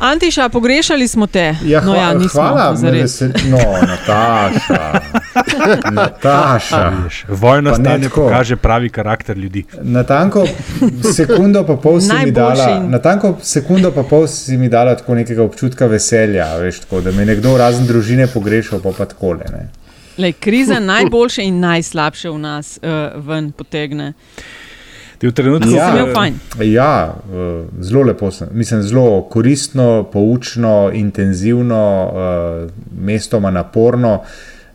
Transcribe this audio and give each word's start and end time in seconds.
Antiša, 0.00 0.48
pogrešali 0.48 1.08
smo 1.08 1.26
te. 1.26 1.54
Ja, 1.64 1.80
no, 1.80 1.94
ja, 1.94 2.14
nismo, 2.14 2.42
hvala, 2.42 2.70
vesel... 2.70 3.28
no, 3.28 3.58
Nataša. 3.86 5.00
Nataša. 5.92 6.92
Ne 7.62 7.74
stanje 7.74 8.08
pokaže 8.08 8.56
pravi 8.56 8.88
karakter 8.88 9.38
ljudi. 9.38 9.64
Natanko 9.82 10.46
sekundo 11.16 11.66
pa 11.66 11.76
pol 11.76 12.00
si 12.00 12.12
mi 12.24 12.30
dala, 12.30 12.80
natanko 12.88 13.36
sekundo 13.42 13.92
pa 13.92 14.02
pol 14.02 14.26
si 14.26 14.56
mi 14.56 14.68
dala 14.68 14.96
tako 14.96 15.14
nekega 15.14 15.42
občutka 15.42 15.86
veselja, 15.86 16.56
veš, 16.56 16.80
tako, 16.80 17.00
da 17.00 17.12
me 17.12 17.26
nekdo 17.26 17.56
razen 17.58 17.86
družine 17.86 18.26
pogrešal, 18.26 18.80
pa 18.80 18.92
pa 18.98 19.04
takole. 19.04 19.44
Ne. 19.52 19.68
Lej, 20.18 20.32
kriza 20.32 20.80
najboljše 20.94 21.44
in 21.44 21.60
najslabše 21.60 22.30
v 22.30 22.38
nas 22.38 22.78
uh, 22.82 23.26
ven 23.26 23.52
potegne. 23.52 24.12
Ti 25.20 25.28
v 25.28 25.32
trenutku, 25.32 25.68
Ja. 25.68 25.90
imel 25.92 26.14
fajn. 26.14 26.34
ja, 26.62 27.14
eh, 27.24 27.64
zelo 27.80 28.02
lepo 28.02 28.30
sem. 28.30 28.48
Mislim, 28.52 28.82
zelo 28.82 29.22
koristno, 29.22 30.08
poučno, 30.12 30.90
intenzivno, 30.94 31.82
eh, 32.08 32.70
mestoma 33.00 33.50
naporno. 33.50 34.22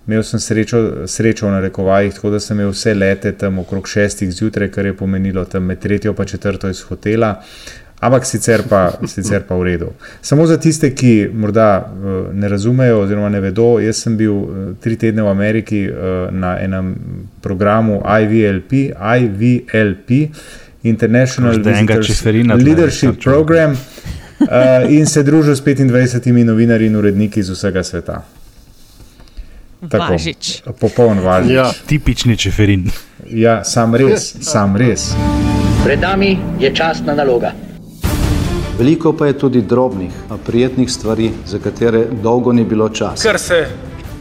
Imel 0.07 0.23
sem 0.23 0.39
srečo, 0.39 1.07
srečo 1.07 1.47
v 1.47 1.51
narekovajih, 1.51 2.13
tako 2.13 2.29
da 2.29 2.39
sem 2.39 2.59
imel 2.59 2.71
vse 2.71 2.93
lete 2.93 3.31
tam 3.31 3.59
okrog 3.59 3.87
šestih 3.87 4.31
zjutraj, 4.31 4.69
kar 4.71 4.85
je 4.85 4.93
pomenilo 4.93 5.45
tam 5.45 5.63
med 5.63 5.79
tretjo 5.79 6.13
in 6.19 6.25
četrto 6.25 6.69
iz 6.69 6.81
hotela. 6.81 7.41
Ampak 8.05 8.25
sicer 8.25 8.63
pa, 8.69 8.91
sicer 9.07 9.43
pa 9.47 9.55
v 9.57 9.63
redu. 9.63 9.89
Samo 10.21 10.45
za 10.45 10.57
tiste, 10.61 10.91
ki 10.93 11.29
morda 11.33 11.69
uh, 11.81 12.33
ne 12.33 12.49
razumejo 12.49 12.99
oziroma 13.01 13.29
ne 13.33 13.41
vedo, 13.41 13.79
jaz 13.81 14.03
sem 14.05 14.17
bil 14.17 14.33
uh, 14.33 14.67
tri 14.81 14.97
tedne 15.01 15.25
v 15.25 15.31
Ameriki 15.31 15.81
uh, 15.89 16.29
na 16.31 16.55
enem 16.61 16.93
programu 17.41 18.01
IVLP, 18.05 18.93
IVLP 18.93 20.29
International 20.85 21.57
Visitors 21.57 22.23
Leadership 22.61 23.17
Krčo. 23.17 23.31
Program 23.31 23.77
in 24.89 25.05
se 25.07 25.23
družil 25.23 25.55
s 25.55 25.63
25 25.63 26.43
novinarji 26.43 26.91
in 26.91 26.95
uredniki 26.95 27.39
iz 27.39 27.49
vsega 27.49 27.83
sveta. 27.83 28.21
Tako. 29.89 30.13
Važič. 30.13 30.61
Popoln 30.79 31.19
važič. 31.19 31.51
Ja. 31.51 31.69
tipični 31.87 32.37
čeferin. 32.37 32.89
ja, 33.29 33.63
sam 33.63 33.95
res, 33.95 34.33
sam 34.41 34.77
res. 34.77 35.13
Pred 35.83 36.01
nami 36.01 36.37
je 36.59 36.73
častna 36.75 37.15
naloga. 37.15 37.53
Veliko 38.77 39.13
pa 39.13 39.27
je 39.27 39.37
tudi 39.39 39.61
drobnih, 39.61 40.11
a 40.29 40.37
prijetnih 40.45 40.91
stvari, 40.91 41.31
za 41.45 41.59
katere 41.59 42.05
dolgo 42.23 42.51
ni 42.53 42.63
bilo 42.63 42.89
časa. 42.89 43.23
ker 43.23 43.39
se 43.39 43.67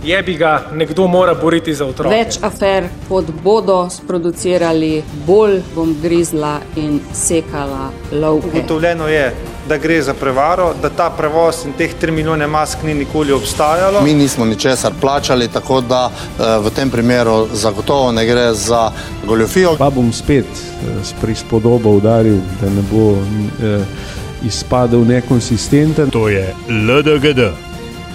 jebi 0.04 0.34
ga 0.34 0.62
nekdo 0.72 1.06
mora 1.06 1.34
boriti 1.34 1.74
za 1.74 1.86
otroke. 1.86 2.16
Več 2.16 2.38
afer, 2.42 2.86
kot 3.08 3.24
bodo 3.44 3.88
sproducirali, 3.90 5.02
bolj 5.26 5.60
bom 5.74 5.96
grizla 6.02 6.58
in 6.76 7.00
sekala 7.12 7.90
lovke. 8.12 8.48
Ugotovljeno 8.48 9.08
je, 9.08 9.34
da 9.68 9.76
gre 9.76 10.02
za 10.02 10.14
prevaro, 10.14 10.74
da 10.82 10.90
ta 10.90 11.10
prevoz 11.10 11.64
in 11.64 11.72
teh 11.72 11.94
3 12.02 12.10
milijone 12.10 12.46
mask 12.46 12.82
ni 12.82 12.94
nikoli 12.94 13.32
obstajalo. 13.32 14.02
Mi 14.02 14.14
nismo 14.14 14.44
ničesar 14.44 14.92
plačali, 15.00 15.48
tako 15.48 15.80
da 15.80 16.10
eh, 16.10 16.42
v 16.58 16.70
tem 16.70 16.90
primeru 16.90 17.46
zagotovo 17.52 18.12
ne 18.12 18.26
gre 18.26 18.52
za 18.54 18.90
goljofijo. 19.26 19.76
Pa 19.78 19.90
bom 19.90 20.12
spet 20.12 20.46
eh, 20.46 21.04
s 21.04 21.14
prispodobo 21.20 21.90
udaril, 21.90 22.38
da 22.60 22.70
ne 22.70 22.82
bo 22.92 23.16
eh, 23.16 24.22
izpadel 24.46 25.04
nekonsistenten. 25.06 26.10
To 26.10 26.28
je 26.28 26.54
LDGD, 26.68 27.50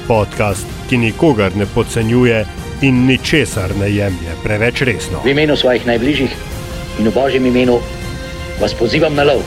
podcast, 0.08 0.68
ki 0.90 0.98
nikogar 0.98 1.56
ne 1.56 1.66
podcenjuje 1.76 2.46
in 2.82 3.06
ničesar 3.06 3.76
ne 3.80 3.92
jemlje 3.92 4.36
preveč 4.44 4.82
resno. 4.82 5.22
V 5.24 5.32
imenu 5.32 5.56
svojih 5.56 5.88
najbližjih 5.88 6.36
in 7.00 7.08
v 7.08 7.14
božjem 7.14 7.46
imenu 7.46 7.80
vas 8.62 8.74
pozivam 8.74 9.16
na 9.16 9.24
lov. 9.24 9.44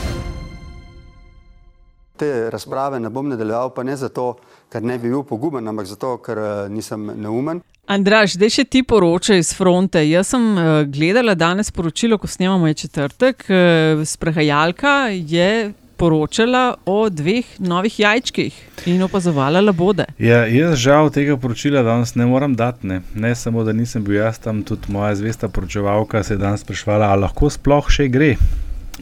Te 2.16 2.50
razprave 2.50 3.00
ne 3.00 3.10
bom 3.10 3.28
nadaljeval, 3.28 3.72
pa 3.74 3.82
ne 3.82 3.96
zato, 3.96 4.36
ker 4.72 4.82
ne 4.82 4.98
bi 4.98 5.08
bil 5.08 5.24
poguben, 5.24 5.68
ampak 5.68 5.86
zato, 5.86 6.16
ker 6.22 6.38
eh, 6.38 6.68
nisem 6.68 7.10
neumen. 7.16 7.62
Andraš, 7.90 8.36
zdaj 8.36 8.50
še 8.54 8.64
ti 8.70 8.84
poročaj 8.86 9.40
iz 9.42 9.50
fronte. 9.58 10.04
Jaz 10.06 10.30
sem 10.30 10.44
uh, 10.54 10.84
gledala 10.86 11.34
danes 11.34 11.72
poročilo, 11.74 12.14
ko 12.14 12.30
snemamo 12.30 12.70
je 12.70 12.76
četrtek. 12.84 13.42
Uh, 13.50 14.04
sprehajalka 14.06 15.10
je 15.10 15.72
poročala 16.02 16.74
o 16.86 17.06
dveh 17.10 17.46
novih 17.62 18.00
jajčkih 18.00 18.54
in 18.90 19.02
opazovala 19.06 19.60
labode. 19.62 20.08
Ja, 20.18 20.40
jaz 20.50 20.74
žal 20.82 21.12
tega 21.14 21.36
poročila 21.38 21.84
danes 21.86 22.16
ne 22.18 22.26
morem 22.26 22.56
dati. 22.58 22.86
Ne. 22.90 23.00
ne 23.14 23.30
samo, 23.38 23.62
da 23.64 23.70
nisem 23.72 24.02
bil 24.04 24.18
jaz 24.18 24.40
tam, 24.42 24.64
tudi 24.66 24.90
moja 24.90 25.14
zvesta 25.14 25.48
poročevalka 25.48 26.22
se 26.26 26.34
je 26.34 26.42
danes 26.42 26.64
sprašvala, 26.66 27.12
ali 27.14 27.22
lahko 27.22 27.50
sploh 27.54 27.86
še 27.90 28.08
gre. 28.10 28.34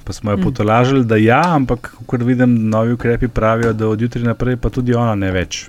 Pa 0.05 0.13
smo 0.13 0.31
jo 0.31 0.37
Mm. 0.37 0.43
potolažili, 0.45 1.05
da 1.05 1.17
ja, 1.17 1.41
ampak 1.57 1.95
kot 2.07 2.23
vidim, 2.23 2.69
novi 2.71 2.93
ukrepi 2.93 3.29
pravijo, 3.29 3.73
da 3.73 3.89
od 3.89 4.01
jutri 4.01 4.23
naprej 4.23 4.57
pa 4.57 4.71
tudi 4.71 4.95
ona 4.95 5.15
ne 5.15 5.33
več. 5.33 5.69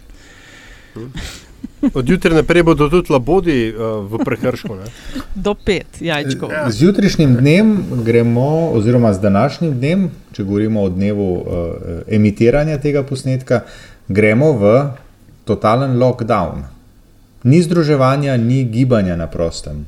Od 1.93 2.09
jutra 2.09 2.35
naprej 2.35 2.63
bodo 2.63 2.89
tudi 2.89 3.13
labodi 3.13 3.73
uh, 3.73 4.05
v 4.05 4.21
prekršku. 4.25 4.75
Ne? 4.75 4.85
Do 5.35 5.53
pet 5.53 6.01
jajčkov. 6.01 6.49
Z 6.69 6.81
jutrišnjim 6.81 7.35
dnem 7.35 7.83
gremo, 8.05 8.71
oziroma 8.77 9.13
z 9.13 9.21
današnjim 9.21 9.73
dnem, 9.79 10.09
če 10.31 10.43
govorimo 10.43 10.83
o 10.83 10.89
dnevu 10.89 11.29
uh, 11.33 11.45
emitiranja 12.07 12.77
tega 12.77 13.03
posnetka, 13.03 13.63
gremo 14.07 14.53
v 14.53 14.75
totalen 15.45 15.97
lockdown. 15.97 16.69
Ni 17.43 17.61
združevanja, 17.65 18.37
ni 18.37 18.63
gibanja 18.63 19.15
na 19.17 19.27
prostem. 19.27 19.85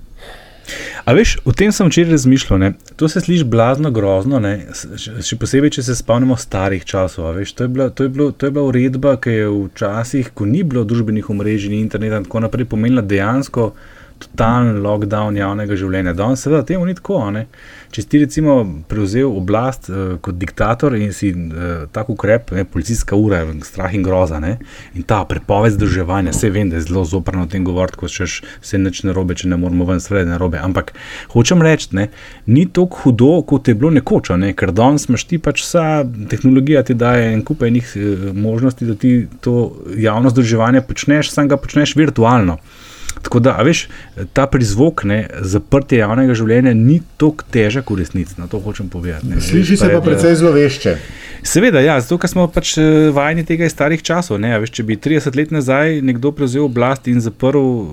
A 1.05 1.13
veš, 1.13 1.37
o 1.45 1.51
tem 1.51 1.71
sem 1.71 1.87
včeraj 1.89 2.15
razmišljal. 2.15 2.59
Ne? 2.59 2.73
To 2.95 3.07
se 3.07 3.21
sliši 3.21 3.43
blazno 3.43 3.91
grozno, 3.91 4.39
ne? 4.39 4.53
Še 4.71 5.37
posebej, 5.39 5.73
če 5.77 5.83
se 5.89 5.97
spomnimo 5.99 6.37
starih 6.39 6.85
časov. 6.87 7.33
Veš, 7.37 7.55
to, 7.57 7.67
je 7.67 7.73
bila, 7.73 7.89
to, 7.89 8.07
je 8.07 8.13
bilo, 8.13 8.29
to 8.31 8.47
je 8.47 8.55
bila 8.55 8.69
uredba, 8.69 9.17
ki 9.21 9.35
je 9.35 9.49
včasih, 9.51 10.31
ko 10.33 10.47
ni 10.47 10.63
bilo 10.63 10.85
družbenih 10.87 11.29
omrežij 11.33 11.73
in 11.73 11.83
interneta 11.83 12.21
in 12.21 12.29
tako 12.29 12.45
naprej, 12.45 12.69
pomenila 12.71 13.03
dejansko 13.03 13.73
totalen 14.23 14.81
lockdown 14.83 15.37
javnega 15.37 15.77
življenja. 15.79 16.15
Danes 16.17 16.43
seveda 16.45 16.63
temu 16.67 16.87
ni 16.87 16.95
tako. 16.97 17.19
ne. 17.31 17.47
Če 17.93 18.01
si 18.01 18.09
ti 18.09 18.19
recimo 18.23 18.55
prevzel 18.89 19.29
oblast 19.29 19.85
uh, 19.91 20.15
kot 20.23 20.39
diktator 20.41 20.95
in 20.97 21.11
si 21.13 21.29
uh, 21.29 21.83
tak 21.93 22.07
ukrep, 22.09 22.49
ne, 22.57 22.63
policijska 22.65 23.13
ura, 23.19 23.43
strah 23.61 23.93
in 23.93 24.01
groza 24.01 24.39
ne, 24.41 24.55
in 24.97 25.05
ta 25.05 25.19
prepoved 25.29 25.75
združevanja, 25.75 26.33
vse 26.33 26.49
vem, 26.49 26.71
da 26.71 26.79
je 26.79 26.87
zelo 26.87 27.03
zoprno 27.05 27.45
o 27.45 27.51
tem 27.51 27.61
govoriti, 27.67 27.99
ko 28.01 28.09
češ 28.09 28.39
vse 28.63 28.79
nič 28.81 29.03
narobe, 29.05 29.37
če 29.37 29.51
ne 29.51 29.59
moramo 29.61 29.85
ven, 29.91 30.01
je 30.01 30.25
narobe. 30.25 30.57
Ampak 30.57 30.95
hočem 31.35 31.61
reči, 31.61 31.91
ne, 31.93 32.07
ni 32.49 32.65
tako 32.65 33.03
hudo, 33.03 33.31
kot 33.45 33.69
je 33.69 33.77
bilo 33.77 33.93
nekoč, 33.93 34.33
ne, 34.41 34.55
ker 34.57 34.73
danes 34.73 35.05
imaš 35.05 35.27
ti 35.29 35.37
pač 35.37 35.61
vsa 35.61 35.85
tehnologija 36.33 36.81
ti 36.83 36.97
daje 36.97 37.29
en 37.33 37.45
kup 37.45 37.61
enih 37.61 37.93
eh, 37.95 38.25
možnosti, 38.33 38.89
da 38.89 38.95
ti 38.97 39.27
to 39.41 39.69
javno 39.97 40.33
združevanje 40.33 40.81
počneš, 40.89 41.29
sam 41.29 41.47
ga 41.47 41.61
počneš 41.61 41.95
virtualno. 41.95 42.57
Tako 43.23 43.39
da, 43.39 43.53
a 43.53 43.63
veš, 43.63 43.85
ta 44.33 44.43
prizvok, 44.45 45.03
ne, 45.03 45.17
zaprtje 45.41 45.97
javnega 45.97 46.35
življenja 46.35 46.73
ni 46.75 46.97
tako 47.17 47.45
težek 47.49 47.87
v 47.87 47.95
resnici, 47.95 48.35
na 48.37 48.47
to 48.47 48.59
hočem 48.59 48.89
povedati. 48.89 49.25
Ne. 49.25 49.39
Sliši 49.39 49.77
se 49.77 49.85
je, 49.85 49.93
pa 49.93 50.01
precej 50.01 50.35
zlovešče. 50.35 50.95
Seveda, 51.43 51.79
ja, 51.79 51.95
zato 51.99 52.17
ker 52.17 52.29
smo 52.29 52.47
pač 52.47 52.73
eh, 52.77 52.83
vajeni 53.09 53.43
tega 53.43 53.63
iz 53.63 53.71
starih 53.71 53.99
časov. 54.01 54.37
Ne, 54.39 54.51
a 54.51 54.59
veš, 54.59 54.71
če 54.71 54.83
bi 54.83 54.97
30 54.97 55.35
let 55.35 55.51
nazaj 55.51 56.01
nekdo 56.01 56.31
prevzel 56.31 56.63
oblast 56.63 57.07
in 57.07 57.19
zaprl 57.19 57.59
uh, 57.59 57.89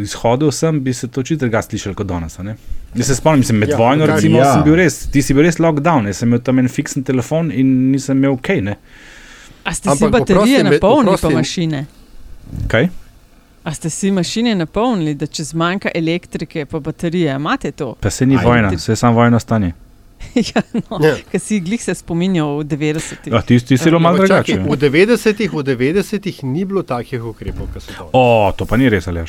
izhode 0.00 0.46
vsem, 0.46 0.80
bi 0.80 0.92
se 0.92 1.06
to 1.08 1.22
čisto 1.22 1.44
drugače 1.44 1.68
slišalo 1.68 1.94
kot 1.94 2.06
danes. 2.06 2.38
a 2.38 2.42
ne. 2.44 2.56
Jaz 2.94 3.06
se 3.06 3.14
spomnim, 3.14 3.40
mislim, 3.40 3.58
med 3.58 3.68
Ja, 3.68 3.76
vojno, 3.76 4.04
drugače- 4.04 4.16
recimo, 4.16 4.38
ja. 4.38 4.52
sem 4.52 4.62
bil 4.64 4.74
res, 4.76 5.00
ti 5.06 5.22
si 5.22 5.34
bil 5.34 5.42
res 5.42 5.58
lockdown, 5.58 6.06
jaz 6.06 6.16
sem 6.16 6.28
imel 6.28 6.40
tam 6.40 6.58
en 6.58 6.68
fiksen 6.68 7.02
telefon 7.02 7.50
in 7.52 7.90
nisem 7.90 8.16
imel 8.16 8.38
kaj. 8.38 8.62
Ne. 8.62 8.76
A 9.62 9.72
ste 9.72 9.88
si 9.88 10.04
Ampak 10.04 10.20
baterije 10.20 10.58
oprosti, 10.58 10.70
napolnili, 10.70 11.10
pa 11.12 11.28
oprosti. 11.28 11.34
mašine? 11.34 11.86
Kaj? 12.68 12.88
A 13.64 13.74
ste 13.74 13.90
si 13.90 14.10
mašine 14.10 14.54
napolnili, 14.54 15.14
da 15.14 15.26
če 15.26 15.44
zmanjka 15.44 15.88
elektrike, 15.94 16.66
pa 16.66 16.80
baterije, 16.80 17.30
a 17.32 17.36
imate 17.40 17.70
to? 17.72 17.94
Pa 18.00 18.10
se 18.10 18.26
ni 18.26 18.36
Aj, 18.36 18.44
vojna, 18.44 18.78
se 18.78 18.92
je 18.92 18.96
samo 18.96 19.16
vojno 19.16 19.40
stanje. 19.40 19.72
ja, 20.54 20.62
no, 20.90 20.98
Ja. 21.00 21.14
Ker 21.30 21.40
si 21.40 21.60
glih 21.60 21.82
se 21.82 21.94
spominjal 21.94 22.58
v 22.58 22.64
90-ih. 22.64 23.32
Ja, 23.32 23.40
ti, 23.42 23.58
ti 23.60 23.78
si 23.78 23.88
bilo 23.88 23.98
malo 23.98 24.20
Ampak 24.20 24.28
čakaj, 24.28 24.54
drugače. 24.54 24.86
V 24.86 24.90
90-ih, 24.90 25.52
v 25.52 25.64
90-ih 25.64 26.42
ni 26.44 26.64
bilo 26.64 26.82
takih 26.82 27.24
ukrepov, 27.24 27.70
kot 27.72 27.82
so 27.82 27.92
danes. 27.92 28.12
O, 28.12 28.52
to 28.56 28.68
pa 28.68 28.76
ni 28.76 28.88
res, 28.92 29.08
ali 29.08 29.24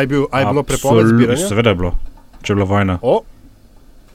je, 0.00 0.06
bil, 0.06 0.28
a 0.30 0.40
je 0.40 0.46
bilo 0.52 0.62
prepoved 0.62 1.08
zbiranja? 1.10 1.48
Seveda 1.48 1.72
je 1.72 1.80
bilo, 1.80 1.94
če 2.42 2.52
je 2.52 2.56
bila 2.60 2.68
vojna. 2.68 2.98
O, 3.02 3.22
Ja, 3.24 3.35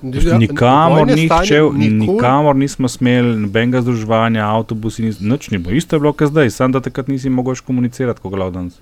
Nikamor, 0.03 0.97
vojne 0.99 1.15
ni 1.15 1.25
stanje 1.25 1.45
šel, 1.47 1.67
nikoli- 1.67 1.89
nikamor 2.07 2.55
nismo 2.55 2.87
smeli, 2.87 3.37
nobenega 3.37 3.81
združevanja, 3.81 4.45
avtobusi, 4.47 5.03
nis- 5.03 5.21
nič 5.21 5.49
ni 5.49 5.57
bilo. 5.57 5.75
Isto 5.75 5.95
je 5.95 5.99
bilo, 5.99 6.13
kot 6.13 6.27
zdaj, 6.29 6.49
samo 6.51 6.71
da 6.71 6.81
takrat 6.81 7.07
nisi 7.07 7.29
mogel 7.31 7.55
komunicirati, 7.57 8.21
kot 8.21 8.31
glavno 8.31 8.51
danes. 8.51 8.73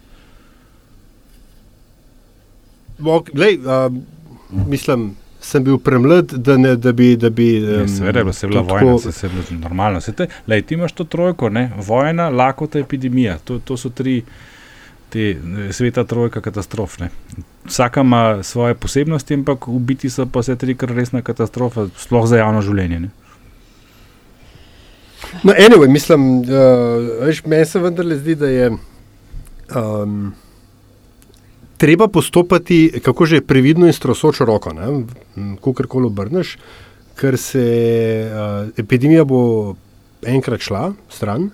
Glej, 3.34 3.60
um, 3.60 4.02
mislim, 4.68 5.12
sem 5.42 5.64
bil 5.64 5.78
premlad, 5.80 6.26
da, 6.28 6.58
ne, 6.58 6.76
da 6.78 6.92
bi. 6.92 7.16
Da 7.18 7.30
bi 7.30 7.54
Ja, 7.56 7.82
um, 7.82 7.88
Seveda 7.88 8.20
je 8.20 8.24
bila, 8.24 8.34
se 8.34 8.48
bila 8.48 8.62
vojna, 8.64 8.80
tako- 8.88 9.12
se, 9.12 9.28
je 9.28 9.32
bilo 9.32 9.60
normalno. 9.60 10.02
Se 10.02 10.12
te, 10.12 10.28
lej, 10.48 10.62
ti 10.62 10.74
imaš 10.74 10.92
to 10.94 11.04
trojko, 11.06 11.50
ne? 11.50 11.72
vojna, 11.78 12.30
lakota, 12.30 12.80
epidemija. 12.80 13.38
To, 13.40 13.60
to 13.60 13.78
so 13.78 13.90
tri 13.90 14.24
te 15.10 15.20
eh, 15.30 15.38
sveta 15.72 16.04
trojka 16.04 16.42
katastrof. 16.42 16.98
Vsaka 17.66 18.02
ima 18.02 18.44
svoje 18.44 18.74
posebnosti, 18.76 19.34
ampak 19.34 19.68
v 19.68 19.80
biti 19.80 20.10
so 20.10 20.26
pa 20.26 20.40
vse 20.40 20.56
tri 20.56 20.76
kar 20.76 20.90
resna 20.96 21.22
katastrofa, 21.22 21.90
sploh 21.98 22.28
za 22.28 22.40
javno 22.40 22.62
življenje. 22.62 23.00
Ne? 23.00 23.10
No, 25.44 25.54
anyway, 25.54 25.90
mislim, 25.92 26.42
uh, 26.42 26.46
veš, 27.26 27.44
meni 27.46 27.66
se 27.66 27.80
vendarle 27.80 28.18
zdi, 28.18 28.36
da 28.36 28.48
je 28.50 28.70
um, 28.72 30.32
treba 31.78 32.08
postopati, 32.08 33.02
kako 33.04 33.26
že 33.26 33.42
previdno 33.42 33.88
in 33.88 33.94
strosočo 33.94 34.46
roko, 34.46 34.74
ko 35.62 35.74
karkoli 35.74 36.08
obrneš, 36.08 36.58
ker 37.20 37.38
se 37.38 37.66
uh, 38.32 38.72
epidemija 38.78 39.24
bo 39.24 39.76
enkrat 40.26 40.64
šla 40.64 40.94
stran. 41.10 41.50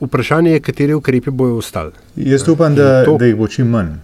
Vprašanje 0.00 0.56
je, 0.56 0.60
kateri 0.60 0.94
ukrepi 0.94 1.30
bodo 1.30 1.60
ostali. 1.60 1.92
Jaz 2.16 2.48
upam, 2.48 2.74
da, 2.74 3.04
to... 3.04 3.18
da 3.18 3.26
jih 3.26 3.36
bo 3.36 3.46
čim 3.48 3.70
manj. 3.70 3.98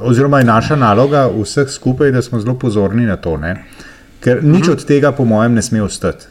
Oziroma, 0.00 0.38
je 0.38 0.44
naša 0.44 0.76
naloga 0.76 1.28
vseh 1.42 1.70
skupaj, 1.70 2.12
da 2.12 2.22
smo 2.22 2.40
zelo 2.40 2.54
pozorni 2.58 3.06
na 3.06 3.16
to. 3.16 3.36
Ne? 3.36 3.64
Ker 4.20 4.44
nič 4.44 4.62
uh 4.62 4.68
-huh. 4.68 4.72
od 4.72 4.84
tega, 4.84 5.12
po 5.12 5.24
mojem, 5.24 5.54
ne 5.54 5.62
sme 5.62 5.82
ostati. 5.82 6.26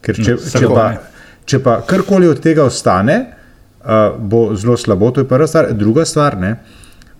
Ker 0.00 0.14
če, 0.14 0.32
no, 0.32 0.60
če, 0.60 0.68
pa, 0.68 0.94
če 1.44 1.58
pa 1.58 1.80
karkoli 1.86 2.28
od 2.28 2.40
tega 2.40 2.64
ostane, 2.64 3.26
uh, 3.84 4.18
bo 4.18 4.56
zelo 4.56 4.76
slabo, 4.76 5.10
to 5.10 5.20
je 5.20 5.28
prva 5.28 5.46
stvar. 5.46 5.72
Druga 5.72 6.04
stvar, 6.04 6.36
ne, 6.38 6.56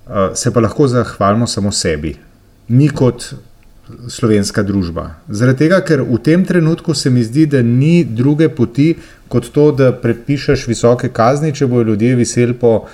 uh, 0.06 0.12
se 0.34 0.52
pa 0.52 0.60
lahko 0.60 0.88
zahvalimo 0.88 1.46
samo 1.46 1.72
sebi, 1.72 2.16
mi 2.68 2.88
kot 2.88 3.34
slovenska 4.08 4.62
družba. 4.66 5.10
Zaradi 5.28 5.58
tega, 5.58 5.80
ker 5.86 6.02
v 6.02 6.18
tem 6.22 6.44
trenutku 6.44 6.94
se 6.94 7.10
mi 7.10 7.24
zdi, 7.24 7.46
da 7.46 7.62
ni 7.62 8.04
druge 8.04 8.48
poti 8.48 8.96
kot 9.28 9.50
to, 9.54 9.70
da 9.72 9.92
predpišeš 9.92 10.66
visoke 10.66 11.08
kazni, 11.08 11.54
če 11.54 11.66
bodo 11.66 11.92
ljudje 11.92 12.14
viseli 12.16 12.54
po. 12.54 12.86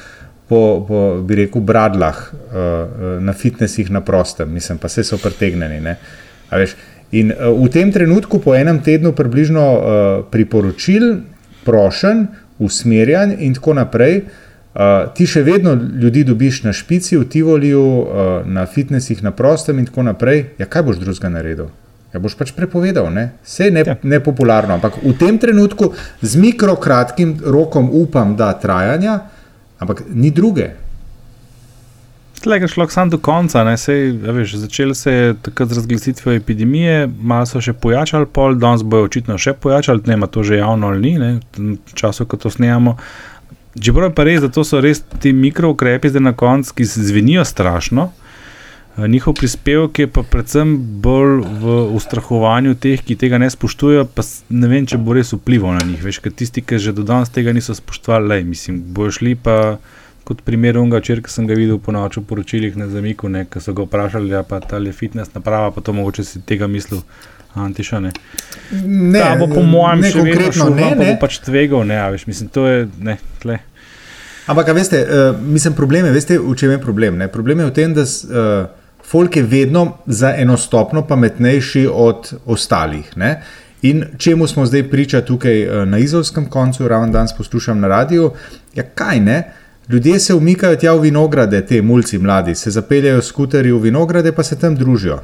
Po, 0.52 0.84
po, 0.84 0.98
bi 1.24 1.38
rekel, 1.38 1.62
bradlah 1.64 2.18
uh, 2.28 3.20
na 3.24 3.32
fitnesih 3.32 3.88
na 3.90 4.02
prostem, 4.04 4.52
mislim, 4.52 4.76
pa 4.78 4.88
se 4.92 5.00
so 5.04 5.16
pretegnjeni. 5.16 5.80
In 7.16 7.32
uh, 7.32 7.56
v 7.56 7.70
tem 7.72 7.88
trenutku, 7.92 8.36
po 8.36 8.52
enem 8.52 8.82
tednu, 8.84 9.14
približno 9.16 9.64
uh, 9.64 9.80
priporočil, 10.28 11.24
prošen, 11.64 12.26
usmerjan 12.60 13.32
in 13.32 13.56
tako 13.56 13.78
naprej, 13.80 14.26
uh, 14.26 15.08
ti 15.16 15.24
še 15.24 15.40
vedno 15.46 15.72
ljudi 15.72 16.26
dobiš 16.28 16.62
na 16.68 16.76
špici, 16.76 17.16
v 17.16 17.24
Tivoliju, 17.32 17.80
uh, 17.80 18.30
na 18.44 18.68
fitnesih 18.68 19.24
na 19.24 19.32
prostem 19.32 19.80
in 19.80 19.88
tako 19.88 20.04
naprej. 20.04 20.50
Ja, 20.60 20.68
kaj 20.68 20.84
boš 20.90 21.00
drugega 21.00 21.32
naredil? 21.32 21.72
Ja, 22.12 22.20
boš 22.20 22.36
pač 22.36 22.52
prepovedal, 22.52 23.08
ne? 23.08 23.30
vse 23.40 23.70
je 23.70 23.72
ne, 23.72 23.88
ja. 23.88 23.96
nepopularno. 24.04 24.76
Ampak 24.76 25.00
v 25.00 25.16
tem 25.16 25.40
trenutku 25.40 25.94
z 26.20 26.36
mikrokratkim 26.36 27.38
rokom 27.40 27.88
upam, 27.88 28.36
da 28.36 28.52
trajanja, 28.52 29.22
ampak 29.82 30.04
ni 30.08 30.30
druge. 30.30 30.70
Tlega 32.42 32.66
šlo 32.66 32.88
sam 32.90 33.10
do 33.10 33.18
konca, 33.18 33.76
Sej, 33.76 34.08
ja, 34.24 34.32
veš, 34.34 34.56
začel 34.64 34.94
se 34.94 35.12
je 35.12 35.34
takrat 35.42 35.68
z 35.68 35.76
razglasitvijo 35.78 36.36
epidemije, 36.36 37.06
malo 37.20 37.46
so 37.46 37.60
še 37.62 37.72
pojačali, 37.72 38.26
pol, 38.26 38.56
danes 38.58 38.82
bojo 38.82 39.06
očitno 39.06 39.38
še 39.38 39.54
pojačali, 39.54 40.02
ne 40.06 40.18
ima 40.18 40.26
to 40.26 40.42
že 40.42 40.58
javno 40.58 40.90
ali 40.90 41.00
ni, 41.00 41.12
ne, 41.18 41.30
v 41.58 41.94
času, 41.94 42.26
ko 42.26 42.36
to 42.36 42.50
snemamo. 42.50 42.96
Čeprav 43.78 44.10
je 44.10 44.14
pa 44.14 44.26
res, 44.26 44.42
da 44.42 44.50
to 44.50 44.64
so 44.66 44.80
res 44.82 45.04
ti 45.22 45.32
mikroukrepi 45.32 46.10
zdaj 46.10 46.26
na 46.26 46.34
koncu, 46.36 46.74
ki 46.80 46.84
zvenijo 46.84 47.44
strašno. 47.46 48.10
Eh, 48.98 49.08
njihov 49.08 49.34
prispevek 49.34 49.98
je 49.98 50.06
pa 50.06 50.22
predvsem 50.22 50.76
bolj 51.00 51.40
v 51.60 51.76
ustrahovanju 51.96 52.74
teh, 52.74 53.00
ki 53.00 53.16
tega 53.16 53.38
ne 53.40 53.48
spoštujejo, 53.50 54.04
pa 54.12 54.24
ne 54.52 54.68
vem, 54.68 54.84
če 54.86 54.98
bo 55.00 55.16
res 55.16 55.32
vplival 55.32 55.78
na 55.78 55.86
njih. 55.88 56.02
Veš, 56.04 56.20
tisti, 56.36 56.60
ki 56.60 56.76
že 56.76 56.92
do 56.92 57.06
danes 57.08 57.32
tega 57.32 57.54
niso 57.56 57.72
spoštovali, 57.74 58.28
le, 58.28 58.42
mislim, 58.44 58.82
bojo 58.92 59.14
šli 59.16 59.34
pa 59.34 59.78
kot 60.28 60.44
primer 60.44 60.76
unga, 60.78 61.00
včeraj 61.00 61.32
sem 61.32 61.48
ga 61.48 61.56
videl 61.56 61.80
po 61.82 61.92
noči 61.92 62.20
v 62.20 62.26
poročilih 62.28 62.76
na 62.76 62.90
zamiku, 62.92 63.32
ki 63.32 63.64
so 63.64 63.72
ga 63.72 63.88
vprašali, 63.88 64.28
ja, 64.30 64.44
je 64.44 64.60
ta 64.68 64.82
fitness 64.92 65.34
naprava, 65.34 65.72
pa 65.72 65.80
to 65.80 65.96
mogoče 65.96 66.24
si 66.24 66.44
tega 66.44 66.68
mislil. 66.68 67.02
Antiša, 67.52 67.98
ne. 68.00 68.10
Ne, 68.86 69.20
Ta 69.20 69.34
bo, 69.36 69.44
po 69.44 69.60
mojem, 69.60 70.06
še 70.08 70.22
vedno 70.24 70.52
šlo, 70.56 70.70
ne, 70.72 70.86
ne. 70.96 71.08
pač 71.20 71.36
tvegal, 71.44 71.84
ne, 71.84 71.98
veš, 72.14 72.24
mislim, 72.24 72.48
to 72.48 72.64
je, 72.64 72.86
ne, 73.04 73.18
tle. 73.42 73.58
Ampak, 74.48 74.70
veste, 74.72 75.02
uh, 75.04 75.36
mislim, 75.36 75.76
problem 75.76 76.08
je, 76.08 76.12
veste, 76.16 76.38
v 76.40 76.54
čem 76.56 76.72
je 76.72 76.78
problem? 76.80 77.18
Ne? 77.20 77.28
Problem 77.28 77.60
je 77.60 77.66
v 77.68 77.74
tem, 77.76 77.92
da 77.92 78.06
uh, 78.08 78.72
folk 79.12 79.36
je 79.36 79.42
vedno 79.42 79.96
za 80.06 80.34
eno 80.36 80.56
stopno 80.56 81.02
pametnejši 81.06 81.88
od 81.92 82.32
ostalih. 82.46 83.16
Ne? 83.16 83.42
In 83.82 84.04
čemu 84.18 84.46
smo 84.46 84.66
zdaj 84.66 84.88
priča 84.90 85.20
tukaj 85.20 85.66
uh, 85.66 85.88
na 85.88 85.98
izolskem 85.98 86.46
koncu, 86.46 86.88
ravno 86.88 87.12
danes 87.12 87.32
poslušam 87.36 87.80
na 87.80 87.88
radiju, 87.88 88.30
ja, 88.74 88.82
kaj 88.94 89.20
ne? 89.20 89.42
Ljudje 89.88 90.18
se 90.20 90.34
umikajo 90.34 90.76
tja 90.76 90.92
v 90.94 91.00
vinograde, 91.00 91.60
te 91.66 91.82
mulci 91.82 92.18
mladi, 92.18 92.54
se 92.54 92.70
zapeljajo 92.70 93.22
skuterji 93.22 93.72
v 93.72 93.80
vinograde, 93.82 94.32
pa 94.32 94.42
se 94.42 94.58
tam 94.58 94.76
družijo. 94.76 95.18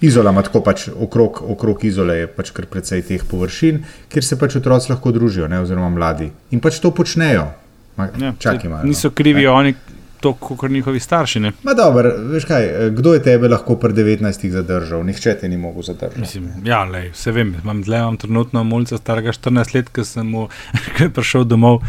Izola 0.00 0.30
ima 0.30 0.42
tako 0.42 0.62
pač 0.64 0.88
okrog, 0.88 1.42
okrog 1.46 1.84
izole, 1.84 2.16
je 2.16 2.26
pač 2.26 2.50
kar 2.56 2.66
precej 2.66 3.02
teh 3.02 3.24
površin, 3.30 3.82
kjer 4.08 4.24
se 4.24 4.38
pač 4.38 4.56
otroci 4.56 4.92
lahko 4.92 5.12
družijo, 5.12 5.48
ne, 5.48 5.60
oziroma 5.60 5.90
mladi. 5.90 6.30
In 6.50 6.62
pač 6.62 6.78
to 6.80 6.94
počnejo. 6.94 7.50
Ma, 7.98 8.08
ja, 8.20 8.32
čak, 8.38 8.64
imajo, 8.64 8.86
niso 8.86 9.10
krivi 9.10 9.42
ne. 9.42 9.50
oni, 9.50 9.74
to 10.20 10.32
kot 10.32 10.70
njihovi 10.70 11.00
starši. 11.00 11.40
Dobro, 11.76 12.12
veš 12.32 12.44
kaj, 12.44 12.68
kdo 12.96 13.14
je 13.14 13.22
tebe 13.22 13.48
lahko 13.48 13.76
pri 13.76 13.92
19 13.92 14.50
zadržal? 14.50 15.04
Nihče 15.04 15.34
te 15.40 15.48
ni 15.48 15.56
mogel 15.56 15.82
zadržati. 15.82 16.20
Mislim, 16.20 16.50
ja, 16.64 16.84
lej, 16.84 17.10
vse 17.14 17.32
vem, 17.32 17.54
imam, 17.62 17.82
imam 17.86 18.16
trenutno 18.16 18.64
mulca 18.64 18.98
starega 18.98 19.32
14 19.32 19.74
let, 19.74 19.88
ki 19.88 20.04
sem 20.04 20.26
mu 20.26 20.48
prišel 21.16 21.44
domov. 21.44 21.80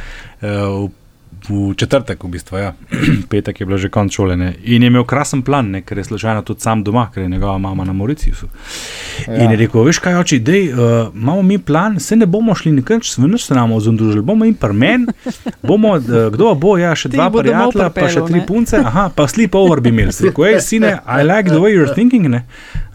Uh, 0.41 0.87
v 0.87 1.00
četrtek, 1.77 2.23
v 2.23 2.27
bistvu, 2.27 2.57
ja. 2.57 2.73
petek 3.29 3.59
je 3.59 3.65
bilo 3.65 3.77
že 3.77 3.89
konec 3.89 4.13
šole. 4.13 4.37
Ne. 4.37 4.53
In 4.63 4.83
je 4.83 4.87
imel 4.87 5.03
krasen 5.03 5.41
plan, 5.41 5.71
ne, 5.71 5.81
ker 5.81 5.97
je 5.97 6.03
slučajno 6.03 6.41
tudi 6.41 6.61
sam 6.61 6.83
doma, 6.83 7.09
ker 7.13 7.23
je 7.23 7.29
njegova 7.29 7.57
mama 7.57 7.85
na 7.85 7.93
Mauriciusu. 7.93 8.47
Ja. 9.27 9.43
In 9.43 9.51
je 9.51 9.57
rekel: 9.57 9.83
Veš 9.83 9.99
kaj, 9.99 10.15
oči, 10.21 10.39
dej, 10.39 10.73
uh, 10.73 10.79
imamo 11.15 11.41
mi 11.41 11.57
plan, 11.57 11.99
se 11.99 12.15
ne 12.15 12.25
bomo 12.25 12.55
šli 12.55 12.71
nikam, 12.71 13.01
se 13.03 13.21
ne 13.21 13.61
bomo 13.61 13.79
zundružili, 13.79 14.21
bomo 14.21 14.45
jim 14.45 14.53
prmen, 14.53 15.07
bomo, 15.63 15.95
uh, 15.95 16.33
kdo 16.33 16.53
bo, 16.55 16.77
ja, 16.77 16.95
še 16.95 17.09
dva 17.09 17.29
prijatelja, 17.31 17.89
pa 17.89 18.09
še 18.09 18.25
tri 18.27 18.43
punce, 18.47 18.77
aha, 18.85 19.09
pa 19.15 19.27
sleep 19.27 19.55
over 19.55 19.81
bi 19.81 19.89
imeli. 19.89 20.13
Rekel, 20.21 20.45
hej, 20.51 20.61
sine, 20.61 20.99
I 21.05 21.23
like 21.23 21.49
the 21.49 21.59
way 21.59 21.73
you're 21.73 21.93
thinking. 21.95 22.29
Ne. 22.29 22.45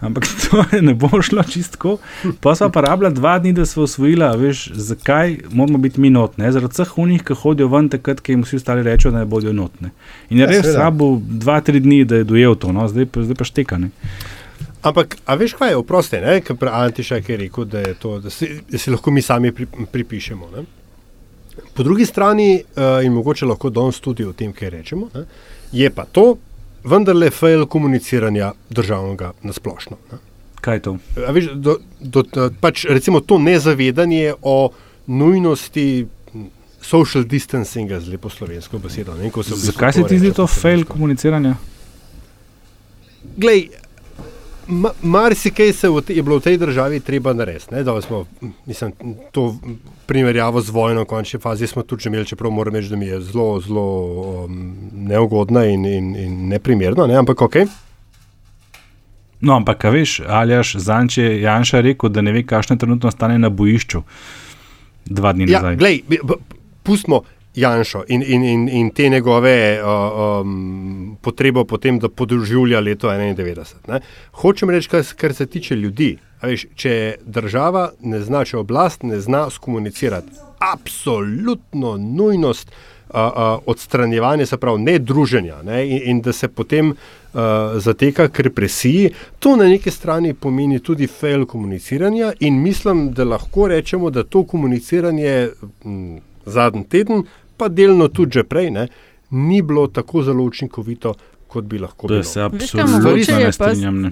Ampak 0.01 0.27
to 0.43 0.63
ne 0.81 0.93
bo 0.93 1.21
šlo 1.21 1.43
čistko. 1.43 1.97
Pa 2.41 2.55
smo 2.55 2.69
pa 2.69 2.81
rabljali 2.81 3.15
dva 3.15 3.39
dni, 3.39 3.53
da 3.53 3.65
smo 3.65 3.83
osvojili, 3.83 4.25
veš, 4.37 4.71
zakaj 4.73 5.37
moramo 5.51 5.77
biti 5.77 6.01
mi 6.01 6.09
notni. 6.09 6.51
Zaradi 6.51 6.73
vseh 6.73 6.97
unih, 6.97 7.23
ki 7.23 7.33
hodijo 7.33 7.67
ven, 7.67 7.89
takrat, 7.89 8.21
ki 8.21 8.36
jim 8.37 8.45
vsi 8.45 8.61
ostali 8.61 8.85
rečejo, 8.85 9.11
da 9.11 9.23
ne 9.23 9.29
bodo 9.29 9.53
notni. 9.53 9.89
In 10.29 10.41
je 10.41 10.45
ja, 10.45 10.49
res 10.51 10.69
slabo 10.71 11.15
dva, 11.21 11.59
tri 11.61 11.81
dni, 11.83 12.03
da 12.05 12.21
je 12.21 12.27
dojel 12.29 12.55
to, 12.55 12.71
no? 12.75 12.87
zdaj, 12.87 13.09
zdaj 13.27 13.37
pa 13.39 13.47
štekane. 13.47 13.89
Ampak, 14.87 15.17
a 15.25 15.35
veš, 15.35 15.57
kaj 15.57 15.73
je 15.73 15.77
oprosti, 15.77 16.19
ker 16.45 16.69
Antišek 16.71 17.29
je 17.29 17.37
rekel, 17.37 17.65
da, 17.65 17.83
je 17.83 17.93
to, 17.99 18.17
da, 18.23 18.29
si, 18.31 18.49
da 18.69 18.77
si 18.79 18.93
lahko 18.93 19.11
mi 19.11 19.21
sami 19.21 19.51
pri, 19.51 19.67
pripišemo. 19.91 20.49
Ne? 20.55 20.63
Po 21.73 21.83
drugi 21.83 22.05
strani, 22.05 22.61
uh, 22.61 23.03
in 23.05 23.13
mogoče 23.13 23.49
lahko 23.49 23.69
danes 23.73 23.99
tudi 23.99 24.25
o 24.25 24.33
tem, 24.33 24.53
kaj 24.53 24.69
rečemo, 24.77 25.09
ne? 25.15 25.25
je 25.71 25.89
pa 25.91 26.05
to 26.05 26.37
vendarle 26.87 27.29
fail 27.33 27.65
komuniciranja 27.65 28.53
državnega 28.69 29.33
nasplošno. 29.43 29.97
Ne? 30.11 30.19
Kaj 30.61 30.75
je 30.75 30.81
to? 30.81 30.97
A 31.27 31.33
veš, 31.35 31.49
do, 31.55 31.77
do, 31.99 32.23
pač, 32.61 32.85
recimo 32.89 33.19
to 33.19 33.39
nezavedanje 33.41 34.37
o 34.41 34.69
nujnosti 35.07 36.05
social 36.87 37.23
distancinga, 37.23 37.99
z 37.99 38.07
lepo 38.09 38.29
slovensko 38.29 38.79
besedo. 38.79 39.15
Ne, 39.15 39.31
se 39.43 39.55
Zakaj 39.55 39.93
se 39.93 40.03
ti 40.03 40.19
zdi 40.19 40.31
to 40.33 40.47
fail 40.47 40.85
komuniciranja? 40.85 41.55
Glej, 43.37 43.67
ma, 44.67 44.91
marsikaj 45.01 45.73
se 45.73 45.87
je 46.07 46.23
bilo 46.23 46.39
v 46.39 46.41
tej 46.41 46.57
državi 46.57 46.99
treba 46.99 47.33
narediti. 47.33 47.83
Da 47.83 48.01
smo 48.01 48.25
mislim, 48.65 48.93
to 49.31 49.55
primerjavo 50.05 50.61
z 50.61 50.69
vojno, 50.69 51.03
v 51.03 51.05
končni 51.05 51.39
fazi 51.39 51.67
smo 51.67 51.83
tudi 51.83 52.07
imeli, 52.07 52.25
čeprav 52.25 52.51
moram 52.51 52.75
reči, 52.75 52.89
da 52.89 52.95
mi 52.95 53.05
je 53.05 53.21
zelo, 53.21 53.59
zelo 53.59 53.87
um, 54.45 54.75
neugodna 54.93 55.65
in, 55.65 55.85
in, 55.85 56.15
in 56.15 56.47
neprimerna, 56.47 57.07
ne? 57.07 57.15
ampak 57.15 57.41
ok. 57.41 57.55
No, 59.41 59.55
ampak, 59.55 59.83
veš, 59.83 60.21
ali 60.27 60.53
jaš 60.53 60.75
Zanče 60.75 61.41
Janša 61.41 61.81
rekel, 61.81 62.09
da 62.09 62.21
ne 62.21 62.31
ve, 62.31 62.43
kakšno 62.43 62.75
trenutno 62.75 63.11
stane 63.11 63.37
na 63.39 63.49
bojišču 63.49 64.01
dva 65.05 65.33
dni 65.33 65.51
ja, 65.51 65.59
nazaj. 65.59 65.75
Glej, 65.75 66.01
pustimo 66.87 67.21
Janša 67.55 68.03
in, 68.07 68.23
in, 68.27 68.43
in, 68.43 68.69
in 68.69 68.89
te 68.89 69.09
njegove 69.09 69.79
uh, 69.81 70.41
um, 70.41 71.17
potrebe 71.21 71.65
po 71.65 71.77
tem, 71.77 71.99
da 71.99 72.09
podružuje 72.09 72.81
leto 72.81 73.09
91. 73.09 73.73
Ne? 73.87 73.99
Hočem 74.31 74.69
reči, 74.69 74.89
kar, 74.89 75.03
kar 75.17 75.33
se 75.33 75.45
tiče 75.45 75.75
ljudi. 75.75 76.17
Veš, 76.41 76.67
če 76.77 76.91
država 77.25 77.89
ne 78.05 78.21
zna, 78.21 78.43
če 78.45 78.59
oblast 78.61 79.03
ne 79.03 79.17
zna 79.19 79.47
skomunicirati, 79.49 80.37
absolutno 80.61 81.95
nujnost 81.97 82.69
uh, 82.69 83.15
uh, 83.15 83.41
odstranjevanja, 83.65 84.45
se 84.45 84.61
pravi, 84.61 84.83
ne 84.85 84.99
druženja 84.99 85.63
ne? 85.65 85.81
In, 85.87 86.01
in 86.11 86.21
da 86.21 86.33
se 86.33 86.47
potem 86.47 86.93
uh, 86.93 87.41
zateka 87.81 88.29
k 88.29 88.45
represiji, 88.51 89.09
to 89.39 89.55
na 89.57 89.65
neki 89.65 89.91
strani 89.91 90.33
pomeni 90.33 90.79
tudi 90.79 91.07
fail 91.07 91.45
komuniciranja. 91.49 92.35
In 92.39 92.61
mislim, 92.61 93.07
da 93.17 93.25
lahko 93.25 93.67
rečemo, 93.67 94.13
da 94.13 94.23
to 94.23 94.45
komuniciranje. 94.45 95.49
Hm, 95.83 96.26
zadnji 96.47 96.85
teden, 96.89 97.25
pa 97.57 97.67
delno 97.67 98.07
tudi 98.07 98.39
že 98.39 98.43
prej, 98.43 98.71
ne, 98.71 98.87
ni 99.31 99.61
bilo 99.61 99.87
tako 99.87 100.23
zelo 100.23 100.43
učinkovito, 100.43 101.13
kot 101.47 101.65
bi 101.65 101.79
lahko 101.79 102.07
bilo. 102.07 102.23
To 102.23 102.29
se 102.29 102.41
absolutno 102.41 103.15
ne 103.39 103.51
strinjam. 103.51 104.01
Ne, 104.01 104.11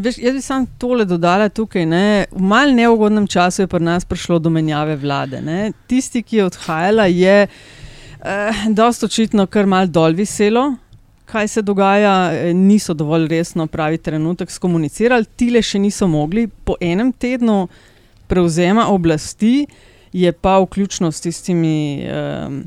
Veš, 0.00 0.18
jaz 0.18 0.34
bi 0.34 0.40
samo 0.40 0.66
tole 0.78 1.04
dodala 1.04 1.48
tukaj. 1.48 1.84
Ne. 1.86 2.24
V 2.32 2.40
malce 2.40 2.72
neugodnem 2.72 3.26
času 3.26 3.62
je 3.62 3.66
pri 3.68 3.84
nas 3.84 4.04
prišlo 4.04 4.38
do 4.38 4.50
menjave 4.50 4.96
vlade. 4.96 5.42
Ne. 5.44 5.72
Tisti, 5.86 6.22
ki 6.22 6.36
je 6.36 6.46
odhajala, 6.46 7.06
je 7.12 7.46
eh, 7.46 8.62
dosta 8.72 9.06
očitno 9.06 9.46
kar 9.46 9.66
mal 9.66 9.86
dol 9.86 10.16
viselo. 10.16 10.70
Kaj 11.26 11.48
se 11.48 11.62
dogaja, 11.62 12.14
eh, 12.32 12.54
niso 12.54 12.94
dovolj 12.94 13.28
resno, 13.28 13.66
pravi 13.66 13.98
trenutek, 13.98 14.50
skomunicirali, 14.50 15.28
tile 15.36 15.62
še 15.62 15.78
niso 15.78 16.08
mogli. 16.08 16.46
Po 16.48 16.78
enem 16.80 17.12
tednu 17.12 17.66
prevzema 18.26 18.88
oblasti 18.88 19.66
je 20.16 20.32
pa 20.32 20.58
vključno 20.58 21.12
s 21.12 21.20
tistimi 21.20 22.06
um, 22.08 22.64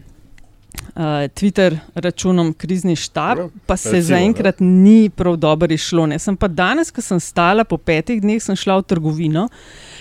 uh, 0.95 1.03
Twitter 1.33 1.77
računom 1.95 2.53
krizni 2.53 2.95
štab, 2.95 3.37
pa 3.65 3.77
se 3.77 3.91
recimo, 3.91 4.07
zaenkrat 4.07 4.55
ni 4.59 5.09
prav 5.09 5.35
dobro 5.35 5.73
išlo. 5.73 6.05
Ne. 6.05 6.19
Sem 6.19 6.37
pa 6.37 6.47
danes, 6.47 6.91
ko 6.91 7.01
sem 7.01 7.19
stala 7.19 7.63
po 7.63 7.77
petih 7.77 8.21
dneh, 8.21 8.41
sem 8.43 8.55
šla 8.55 8.77
v 8.79 8.85
trgovino, 8.93 9.47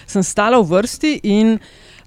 sem 0.07 0.23
stala 0.23 0.61
v 0.61 0.69
vrsti 0.75 1.21
in. 1.23 1.59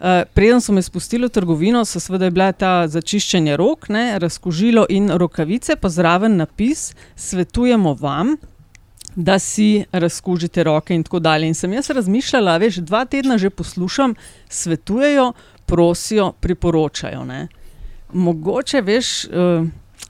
Uh, 0.02 0.24
preden 0.34 0.62
so 0.62 0.74
me 0.74 0.82
spustili 0.82 1.28
v 1.28 1.34
trgovino, 1.34 1.84
so 1.86 2.00
seveda 2.02 2.32
bila 2.34 2.48
ta 2.58 2.88
začiščenje 2.90 3.58
rok, 3.58 3.86
ne, 3.94 4.18
razkožilo 4.20 4.88
in 4.90 5.12
rokavice, 5.14 5.76
pa 5.78 5.90
zraven 5.94 6.40
napis: 6.42 6.96
Svetujemo 7.16 7.94
vam, 8.00 8.34
da 9.16 9.40
si 9.40 9.84
razkužite 9.92 10.64
roke 10.64 10.96
in 10.96 11.04
tako 11.04 11.20
dalje. 11.20 11.48
In 11.48 11.54
sem 11.54 11.74
jaz 11.74 11.90
razmišljala, 11.90 12.58
veš, 12.58 12.76
dva 12.76 13.06
tedna 13.06 13.38
že 13.38 13.50
poslušam, 13.50 14.16
svetujejo, 14.50 15.34
prosijo, 15.66 16.32
priporočajo. 16.40 17.26
Ne. 17.26 17.48
Mogoče, 18.14 18.82
veš, 18.82 19.26
uh, 19.26 19.68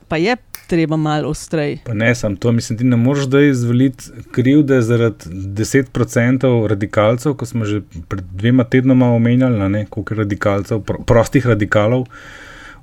pa 0.07 0.17
je 0.17 0.35
treba 0.67 0.95
malo 0.97 1.29
ostrej. 1.29 1.77
Pa 1.83 1.93
ne, 1.93 2.15
sam 2.15 2.35
to 2.35 2.51
mislim, 2.51 2.77
ti 2.79 2.83
ne 2.83 2.95
moreš 2.97 3.23
zdaj 3.23 3.49
izvoliti 3.49 4.03
krivde 4.31 4.81
zaradi 4.81 5.25
10% 5.29 6.67
radikalcev, 6.67 7.33
ko 7.33 7.45
smo 7.45 7.65
že 7.65 7.81
pred 8.07 8.23
dvema 8.31 8.63
tednoma 8.63 9.11
omenjali, 9.15 9.85
koliko 9.89 10.13
je 10.13 10.17
radikalcev, 10.17 10.81
pro, 10.81 11.03
prostih 11.07 11.45
radikalov 11.45 12.07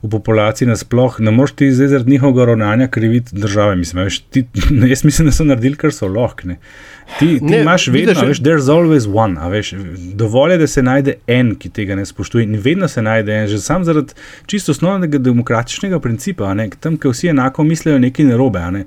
v 0.03 0.11
populaciji 0.11 0.69
nasploh. 0.69 1.17
Ne 1.21 1.31
moreš 1.31 1.53
ti 1.59 1.73
zdaj 1.73 1.89
zaradi 1.89 2.11
njihovega 2.11 2.45
ravnanja 2.45 2.89
kriviti 2.89 3.37
države. 3.37 3.77
Mislim, 3.77 4.05
veš, 4.05 4.19
ti, 4.21 4.45
jaz 4.93 5.05
mislim, 5.05 5.29
da 5.29 5.33
so 5.33 5.45
naredili, 5.45 5.77
kar 5.77 5.93
so 5.93 6.09
lahko. 6.09 6.55
Ti, 7.19 7.39
ti 7.39 7.45
Ne, 7.45 7.61
imaš 7.61 7.87
vedno, 7.87 8.01
vidiš, 8.01 8.23
veš, 8.29 8.41
there's 8.41 8.69
always 8.71 9.09
one. 9.15 9.49
Veš, 9.51 9.73
dovolj 10.15 10.53
je, 10.53 10.59
da 10.59 10.67
se 10.67 10.83
najde 10.83 11.15
en, 11.27 11.55
ki 11.55 11.69
tega 11.69 11.97
ne 11.97 12.07
spoštuje. 12.07 12.45
In 12.45 12.61
vedno 12.63 12.89
se 12.89 13.03
najde 13.03 13.33
en, 13.33 13.47
že 13.49 13.59
sam 13.59 13.85
zaradi 13.85 14.15
čisto 14.47 14.73
osnovnega 14.73 15.19
demokratičnega 15.19 16.01
principa. 16.01 16.55
Ne, 16.55 16.69
tam, 16.81 16.99
kjer 16.99 17.13
vsi 17.15 17.33
enako 17.35 17.65
mislijo, 17.65 17.99
nekaj 17.99 18.29
narobe. 18.29 18.61
Ne. 18.71 18.85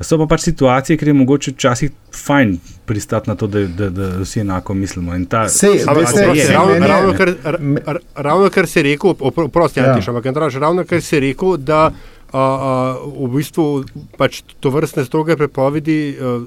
So 0.00 0.18
pa 0.18 0.26
pač 0.26 0.40
situacije, 0.42 0.96
kjer 0.96 1.08
je 1.08 1.14
mogoče 1.14 1.50
včasih 1.50 1.90
fajn 2.16 2.54
pristati 2.86 3.30
na 3.30 3.36
to, 3.36 3.46
da, 3.46 3.66
da, 3.68 3.90
da 3.90 4.06
vsi 4.18 4.40
enako 4.40 4.74
mislimo. 4.74 5.14
In 5.14 5.26
ta 5.26 5.40
Ampak, 5.40 5.52
situacija 5.52 5.92
oprosti, 6.22 6.38
je- 6.38 6.48
ravno, 6.48 6.72
meni 6.72 6.84
je- 6.84 6.88
ravno, 6.88 7.12
kar, 7.14 7.28
ra- 7.44 7.58
ra- 7.86 8.00
ravno 8.16 8.48
kar 8.50 8.66
si 8.66 8.82
rekel, 8.82 9.10
opro- 9.12 9.44
oprosti, 9.44 9.80
Ja. 9.80 9.84
ja. 9.84 9.92
Antiš, 9.92 10.08
ampak 10.08 10.26
Andraž, 10.26 10.56
ravno 10.56 10.84
kar 10.84 11.00
si 11.00 11.20
rekel, 11.20 11.56
da 11.58 11.90
a, 12.32 12.38
a, 12.38 12.96
v 13.18 13.28
bistvu 13.28 13.84
pač 14.16 14.40
to 14.60 14.70
vrstne 14.70 15.04
stroge 15.04 15.36
prepovedi 15.36 15.98
a, 16.12 16.40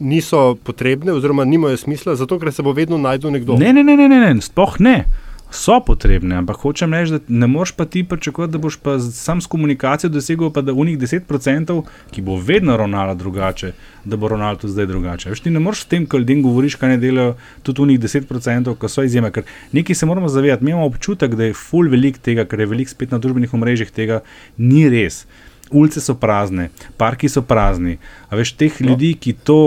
niso 0.00 0.54
potrebne 0.56 1.12
oziroma 1.12 1.44
nimajo 1.44 1.76
smisla, 1.76 2.14
zato 2.14 2.38
ker 2.38 2.52
se 2.52 2.62
bo 2.62 2.72
vedno 2.72 2.98
najdel 2.98 3.30
nekdo. 3.30 3.56
Ne, 3.56 3.72
ne, 3.72 3.82
ne, 3.82 3.96
ne, 3.96 4.08
ne, 4.08 4.34
ne 4.34 4.40
sploh 4.40 4.76
ne. 4.80 5.04
So 5.50 5.80
potrebne, 5.80 6.36
ampak 6.36 6.60
hočem 6.60 6.92
reči, 6.92 7.16
da 7.16 7.18
ne 7.28 7.46
moreš 7.48 7.72
pa 7.72 7.86
ti 7.88 8.02
pričakovati, 8.04 8.52
da 8.52 8.58
boš 8.58 8.76
pa 8.84 8.98
sam 9.00 9.40
s 9.40 9.46
komunikacijo 9.46 10.10
dosegel, 10.10 10.50
pa 10.52 10.60
da 10.60 10.72
unih 10.72 10.98
10%, 10.98 11.82
ki 12.10 12.22
bo 12.22 12.36
vedno 12.36 12.76
ravnala 12.76 13.14
drugače, 13.14 13.72
da 14.04 14.16
bo 14.16 14.28
ravnala 14.28 14.60
tudi 14.60 14.72
zdaj 14.72 14.86
drugače. 14.86 15.30
Veš, 15.32 15.40
ti 15.40 15.50
ne 15.50 15.60
moreš 15.60 15.86
s 15.86 15.88
tem, 15.88 16.06
ko 16.06 16.20
ljudem 16.20 16.42
govoriš, 16.44 16.76
kaj 16.76 16.92
ne 16.92 17.00
delajo, 17.00 17.34
tudi 17.62 17.82
unih 17.82 18.00
10%, 18.00 18.76
ki 18.76 18.92
so 18.92 19.02
izjeme. 19.08 19.32
Ker 19.32 19.48
nekaj 19.72 19.96
se 19.96 20.06
moramo 20.06 20.28
zavedati, 20.28 20.64
mi 20.64 20.70
imamo 20.70 20.86
občutek, 20.86 21.34
da 21.34 21.48
je 21.48 21.56
full 21.56 21.88
velik 21.88 22.18
tega, 22.18 22.44
ker 22.44 22.60
je 22.60 22.68
velik 22.68 22.92
spet 22.92 23.10
na 23.10 23.18
družbenih 23.18 23.54
omrežjih 23.54 23.90
tega, 23.90 24.20
ni 24.58 24.84
res. 24.92 25.24
Ulice 25.70 26.00
so 26.00 26.14
prazne, 26.16 26.68
parki 26.96 27.28
so 27.28 27.42
prazni. 27.44 27.98
A 28.30 28.38
veš, 28.38 28.54
teh 28.56 28.80
no. 28.80 28.90
ljudi, 28.90 29.12
ki, 29.20 29.34
to, 29.44 29.58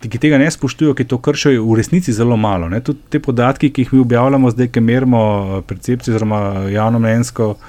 ki 0.00 0.20
tega 0.20 0.38
ne 0.40 0.48
spoštujejo, 0.50 0.94
ki 0.96 1.04
to 1.10 1.18
kršijo, 1.20 1.52
je 1.52 1.60
v 1.60 1.76
resnici 1.76 2.14
zelo 2.16 2.36
malo. 2.40 2.70
Ne? 2.72 2.80
Tudi 2.84 3.04
te 3.12 3.20
podatke, 3.20 3.68
ki 3.68 3.84
jih 3.84 3.92
mi 3.92 4.00
objavljamo, 4.04 4.50
zdaj, 4.54 4.70
ki 4.72 4.82
merimo 4.84 5.22
eh, 5.58 5.62
percepcijo, 5.68 6.14
oziroma 6.14 6.40
javno 6.72 6.98
mnenjsko 6.98 7.50
uh, 7.50 7.64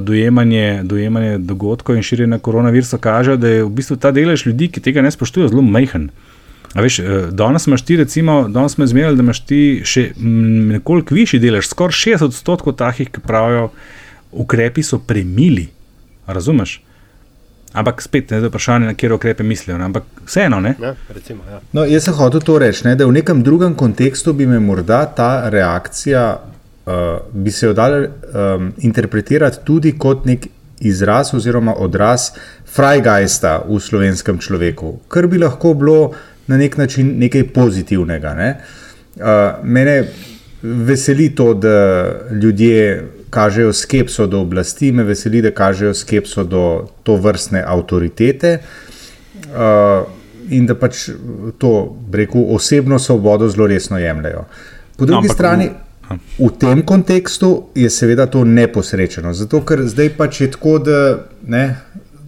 dojemanje, 0.00 0.82
dojemanje 0.84 1.38
dogodkov 1.38 1.96
in 1.96 2.06
širjenja 2.06 2.38
koronavirusa, 2.38 2.98
kažejo, 2.98 3.36
da 3.36 3.48
je 3.48 3.64
v 3.64 3.72
bistvu 3.80 3.96
ta 3.96 4.12
delež 4.14 4.46
ljudi, 4.46 4.68
ki 4.70 4.82
tega 4.84 5.02
ne 5.02 5.10
spoštujejo, 5.10 5.50
zelo 5.54 5.62
majhen. 5.62 6.10
A 6.74 6.84
veš, 6.84 6.98
eh, 6.98 7.26
danes 7.32 7.66
imaš 7.66 7.82
ti, 7.82 7.96
recimo, 7.96 8.48
danes 8.48 8.72
smo 8.72 8.84
izmerili, 8.84 9.16
da 9.16 9.22
imaš 9.22 9.40
ti 9.46 9.82
še 9.84 10.12
nekoliko 10.20 11.14
višji 11.14 11.40
delež, 11.42 11.66
skoraj 11.66 11.96
60 11.98 12.30
odstotkov 12.30 12.76
takih, 12.78 13.10
ki 13.10 13.24
pravijo, 13.24 13.70
ukrepi 14.30 14.82
so 14.82 14.98
premili. 14.98 15.68
Razumeš? 16.26 16.80
Ampak 17.72 18.02
spet 18.02 18.30
ne 18.30 18.36
je 18.36 18.48
vprašanje, 18.48 18.86
na 18.86 18.94
kje 18.94 19.12
ukrepe 19.14 19.42
mislijo, 19.46 19.78
ne? 19.78 19.84
ampak 19.84 20.02
vseeno 20.26 20.60
ne. 20.60 20.74
Ja, 20.82 20.94
recimo, 21.14 21.44
ja. 21.50 21.60
No, 21.72 21.84
jaz 21.86 22.08
sem 22.08 22.14
hotel 22.18 22.42
to 22.42 22.58
reči, 22.58 22.82
ne, 22.88 22.96
da 22.98 23.06
v 23.06 23.14
nekem 23.14 23.44
drugem 23.46 23.76
kontekstu 23.78 24.32
bi 24.34 24.46
me 24.46 24.58
morda 24.60 25.04
ta 25.16 25.48
reakcija, 25.50 26.24
uh, 26.34 26.94
bi 27.32 27.50
se 27.54 27.66
jo 27.66 27.76
dala 27.78 28.00
um, 28.06 28.72
interpretirati 28.78 29.62
tudi 29.64 29.94
kot 29.98 30.26
nek 30.26 30.48
izraz 30.80 31.30
oziroma 31.36 31.76
odraz 31.78 32.30
frajgajsta 32.74 33.60
v 33.68 33.78
slovenskem 33.80 34.40
človeku, 34.42 34.96
kar 35.08 35.28
bi 35.30 35.38
lahko 35.38 35.74
bilo 35.74 36.10
na 36.50 36.58
nek 36.58 36.76
način 36.76 37.14
nekaj 37.20 37.52
pozitivnega. 37.54 38.34
Ne. 38.34 38.50
Uh, 39.14 39.62
mene 39.62 39.96
veseli 40.62 41.30
to, 41.34 41.54
da 41.54 41.76
ljudje 42.42 43.04
kažejo 43.30 43.72
skepso 43.72 44.26
do 44.26 44.40
oblasti, 44.40 44.92
me 44.92 45.04
veseli, 45.04 45.42
da 45.42 45.50
kažejo 45.50 45.94
skepso 45.94 46.44
do 46.44 46.86
to 47.02 47.16
vrstne 47.16 47.62
avtoritete. 47.66 48.58
Uh, 49.50 50.06
in 50.50 50.66
da 50.66 50.74
pač 50.74 51.08
to, 51.58 51.96
rekel, 52.12 52.44
osebno 52.54 52.98
svobodo 52.98 53.48
zelo 53.48 53.66
resno 53.66 53.98
jemljajo. 53.98 54.44
Po 54.96 55.06
drugi 55.06 55.28
ampak 55.28 55.34
strani, 55.36 55.70
v- 56.10 56.46
v 56.46 56.50
tem 56.58 56.82
kontekstu 56.82 57.70
je 57.74 57.90
seveda 57.90 58.26
to 58.26 58.44
neposrečeno, 58.44 59.32
zato 59.32 59.60
ker 59.64 59.84
zdaj 59.86 60.10
pač 60.18 60.40
je 60.40 60.50
tako, 60.50 60.78
da 60.78 60.96
ne, 61.46 61.76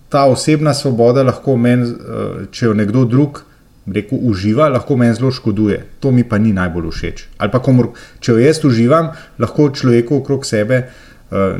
ta 0.08 0.24
osebna 0.24 0.74
svoboda 0.74 1.22
lahko 1.22 1.56
meni, 1.56 1.90
eh, 1.90 2.46
če 2.50 2.66
jo 2.66 2.74
nekdo 2.74 3.04
drug. 3.04 3.42
Rekel, 3.86 4.18
uživa, 4.22 4.68
lahko 4.70 4.96
meni 4.96 5.14
zelo 5.14 5.32
škoduje. 5.34 5.80
To 6.00 6.12
mi 6.14 6.22
pa 6.24 6.38
ni 6.38 6.52
najbolj 6.54 6.90
všeč. 6.90 7.24
Ali 7.38 7.50
pa, 7.50 7.58
komor, 7.58 7.90
če 8.22 8.36
jo 8.36 8.38
jaz 8.38 8.62
uživam, 8.64 9.10
lahko 9.42 9.72
človeku 9.74 10.20
okrog 10.20 10.46
sebe, 10.46 10.84
uh, 10.86 11.58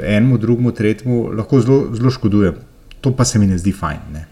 enemu, 0.00 0.38
drugemu, 0.40 0.72
tretjemu, 0.72 1.20
lahko 1.36 1.60
zelo, 1.60 1.78
zelo 1.92 2.10
škodujem. 2.10 2.56
To 3.04 3.12
pa 3.12 3.28
se 3.28 3.38
mi 3.38 3.46
ne 3.46 3.60
zdi 3.60 3.76
fajn. 3.76 4.00
Ne? 4.14 4.24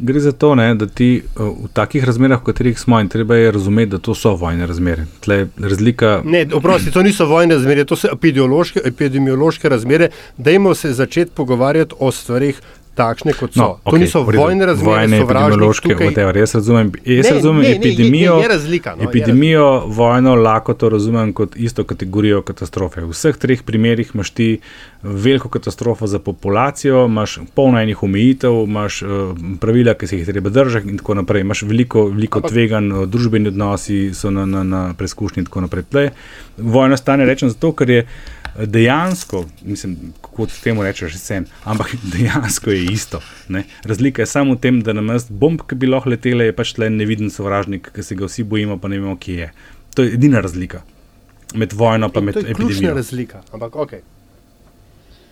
Gre 0.00 0.20
za 0.24 0.32
to, 0.32 0.54
ne, 0.56 0.70
da 0.74 0.86
ti 0.88 1.20
uh, 1.20 1.52
v 1.66 1.68
takih 1.76 2.04
razmerah, 2.08 2.40
v 2.40 2.48
katerih 2.48 2.80
smo, 2.80 2.96
in 3.04 3.12
treba 3.12 3.36
je 3.36 3.52
razumeti, 3.52 3.90
da 3.92 3.98
to 4.00 4.16
so 4.16 4.32
vojne 4.40 4.66
razmere. 4.66 5.04
Tle 5.20 5.42
je 5.42 5.48
razlika. 5.60 6.22
Ne, 6.24 6.46
oprosti, 6.56 6.90
to 6.90 7.04
niso 7.04 7.28
vojne 7.28 7.60
razmere, 7.60 7.84
to 7.84 8.00
so 8.00 8.08
epidemiološke, 8.08 8.80
epidemiološke 8.88 9.68
razmere. 9.68 10.08
Dajmo 10.38 10.72
se 10.74 10.96
začeti 10.96 11.36
pogovarjati 11.36 11.94
o 12.00 12.08
stvarih 12.12 12.64
takšne, 13.00 13.32
kot 13.34 13.52
so. 13.52 13.60
No, 13.60 13.68
to 13.76 13.90
okej, 13.90 14.00
niso 14.00 14.22
v 14.22 14.30
redu. 14.30 14.42
vojne 14.42 14.66
razmere, 14.66 14.90
vojne 14.92 15.16
epidemiološke, 15.18 15.88
tukaj- 15.88 16.06
whatever, 16.06 16.36
jaz 16.36 16.54
razumem, 16.54 16.86
jaz 17.06 17.26
Ne, 17.26 17.32
razumem 17.32 17.56
ne, 17.56 17.62
ne, 17.62 17.70
je- 17.70 17.78
epidemijo, 17.78 18.34
je- 18.36 18.48
razlika, 18.48 18.94
no, 18.94 19.02
je 19.02 19.06
epidemijo 19.06 19.66
vojno, 19.88 20.34
lakoto 20.36 20.88
razumem 20.88 21.32
kot 21.32 21.56
isto 21.58 21.84
kategorijo 21.84 22.42
katastrofe. 22.42 23.00
V 23.00 23.10
vseh 23.10 23.36
treh 23.36 23.62
primerih 23.62 24.10
imaš 24.14 24.30
ti 24.30 24.48
veliko 25.02 25.48
katastrofo 25.48 26.06
za 26.06 26.18
populacijo, 26.20 27.06
imaš 27.06 27.38
polno 27.54 27.78
enih 27.78 28.02
omejitev, 28.02 28.52
imaš 28.64 29.02
uh, 29.02 29.08
pravila, 29.60 29.94
ki 29.94 30.06
se 30.06 30.16
jih 30.16 30.26
treba 30.26 30.50
držati 30.50 30.88
in 30.88 30.98
tako 30.98 31.14
naprej. 31.14 31.40
Imaš 31.40 31.62
veliko, 31.62 32.04
veliko 32.06 32.40
tvegan, 32.42 32.92
uh, 32.92 33.06
družbeni 33.06 33.48
odnosi 33.48 34.10
so 34.14 34.30
na, 34.30 34.46
na, 34.46 34.62
na 34.64 34.94
preizkušnji 34.94 35.40
in 35.40 35.46
tako 35.46 35.60
naprej. 35.60 35.82
Tle, 35.84 36.10
vojna 36.58 36.96
stane 36.96 37.24
rečem 37.24 37.48
zato, 37.48 37.72
ker 37.72 37.90
je 37.90 37.98
eh, 37.98 38.39
dejansko, 38.66 39.44
mislim, 39.62 39.96
kot 40.20 40.52
temu 40.62 40.82
rečeš, 40.82 41.16
sen, 41.16 41.46
ampak 41.64 41.94
dejansko 42.14 42.70
je 42.70 42.84
isto. 42.84 43.20
Ne? 43.48 43.64
Razlika 43.84 44.22
je 44.22 44.26
samo 44.26 44.54
v 44.54 44.60
tem, 44.60 44.80
da 44.82 44.92
na 44.92 45.00
mestu 45.00 45.32
bomb, 45.32 45.60
ki 45.66 45.74
bi 45.74 45.86
lahko 45.86 46.10
letele, 46.10 46.50
je 46.50 46.56
pač 46.56 46.76
le 46.78 46.90
neviden 46.90 47.30
sovražnik, 47.30 47.90
ki 47.94 48.02
se 48.02 48.14
ga 48.14 48.28
vsi 48.28 48.44
bojimo, 48.44 48.78
pa 48.78 48.88
ne 48.88 49.00
vemo, 49.00 49.16
kje 49.16 49.36
je. 49.36 49.52
To 49.94 50.02
je 50.02 50.14
edina 50.14 50.40
razlika 50.40 50.82
med 51.54 51.72
vojno 51.72 52.10
in 52.14 52.24
med 52.24 52.34
To 52.34 52.40
je 52.40 52.54
ključna 52.54 52.64
epidemijo. 52.66 52.94
razlika. 52.94 53.42
Ampak, 53.52 53.72
okay. 53.72 54.00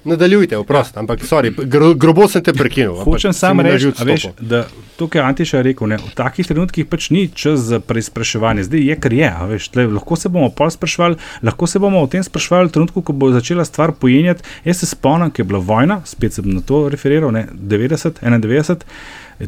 Nadaljujte, 0.04 0.56
oprost, 0.56 0.96
ampak 0.96 1.24
sorry, 1.26 1.50
gro, 1.66 1.94
grobo 1.94 2.28
sem 2.30 2.42
te 2.42 2.52
prekinil. 2.54 2.94
Hočem 3.02 3.32
samo 3.34 3.64
reči, 3.66 3.90
veš, 4.06 4.28
da 4.40 4.62
to, 4.96 5.08
kar 5.10 5.22
je 5.22 5.26
Antiša 5.26 5.62
rekel, 5.66 5.90
ne, 5.90 5.98
v 5.98 6.12
takih 6.14 6.46
trenutkih 6.46 6.86
pač 6.86 7.10
ni 7.10 7.24
čas 7.34 7.64
za 7.66 7.80
preizpraševanje. 7.82 8.68
Zdaj 8.68 8.86
je, 8.88 8.96
kar 9.02 9.16
je. 9.16 9.30
Veš, 9.50 9.68
tle, 9.74 9.88
lahko 9.90 10.16
se 10.16 10.30
bomo 10.30 10.52
pol 10.54 10.70
spraševali, 10.70 11.18
lahko 11.42 11.66
se 11.66 11.82
bomo 11.82 12.02
o 12.02 12.10
tem 12.10 12.22
spraševali 12.22 12.70
v 12.70 12.76
trenutku, 12.76 13.02
ko 13.02 13.12
bo 13.12 13.32
začela 13.34 13.66
stvar 13.66 13.92
pojenjati. 13.98 14.46
Jaz 14.64 14.84
se 14.84 14.90
spomnim, 14.92 15.34
ko 15.34 15.42
je 15.42 15.48
bila 15.50 15.58
vojna, 15.58 16.00
spet 16.06 16.38
sem 16.38 16.46
na 16.46 16.62
to 16.62 16.86
referiral, 16.88 17.34
ne, 17.34 17.48
90, 17.52 18.22
91. 18.22 18.86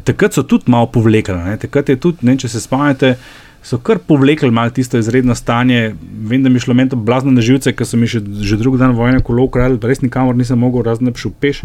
Takrat 0.03 0.35
so 0.35 0.43
tudi 0.43 0.71
malo 0.71 0.91
povlekli. 0.91 1.35
ne, 1.35 1.55
Takrat 1.57 1.89
je 1.89 1.95
tudi, 1.95 2.27
ne, 2.27 2.35
če 2.37 2.51
se 2.51 2.61
spomnite. 2.61 3.15
So 3.63 3.77
kar 3.77 3.99
povlekli 4.01 4.51
malo 4.51 4.73
tisto 4.73 4.97
izredno 4.97 5.35
stanje. 5.35 5.95
Vem, 6.27 6.43
da 6.43 6.49
mi 6.49 6.55
je 6.55 6.65
šlo 6.65 6.73
meni 6.73 6.89
to 6.89 6.95
blazno 6.95 7.31
na 7.31 7.41
živce, 7.41 7.75
ker 7.77 7.87
so 7.87 7.97
mi 7.97 8.09
še, 8.09 8.23
že 8.41 8.57
drugi 8.57 8.81
dan 8.81 8.95
vojne 8.97 9.21
kolo 9.23 9.45
ukradli, 9.45 9.77
pa 9.79 9.91
res 9.91 10.01
nikamor 10.01 10.35
nisem 10.35 10.59
mogel, 10.59 10.83
razen 10.87 11.09
da 11.09 11.13
bi 11.13 11.21
šel 11.21 11.35
peš. 11.39 11.61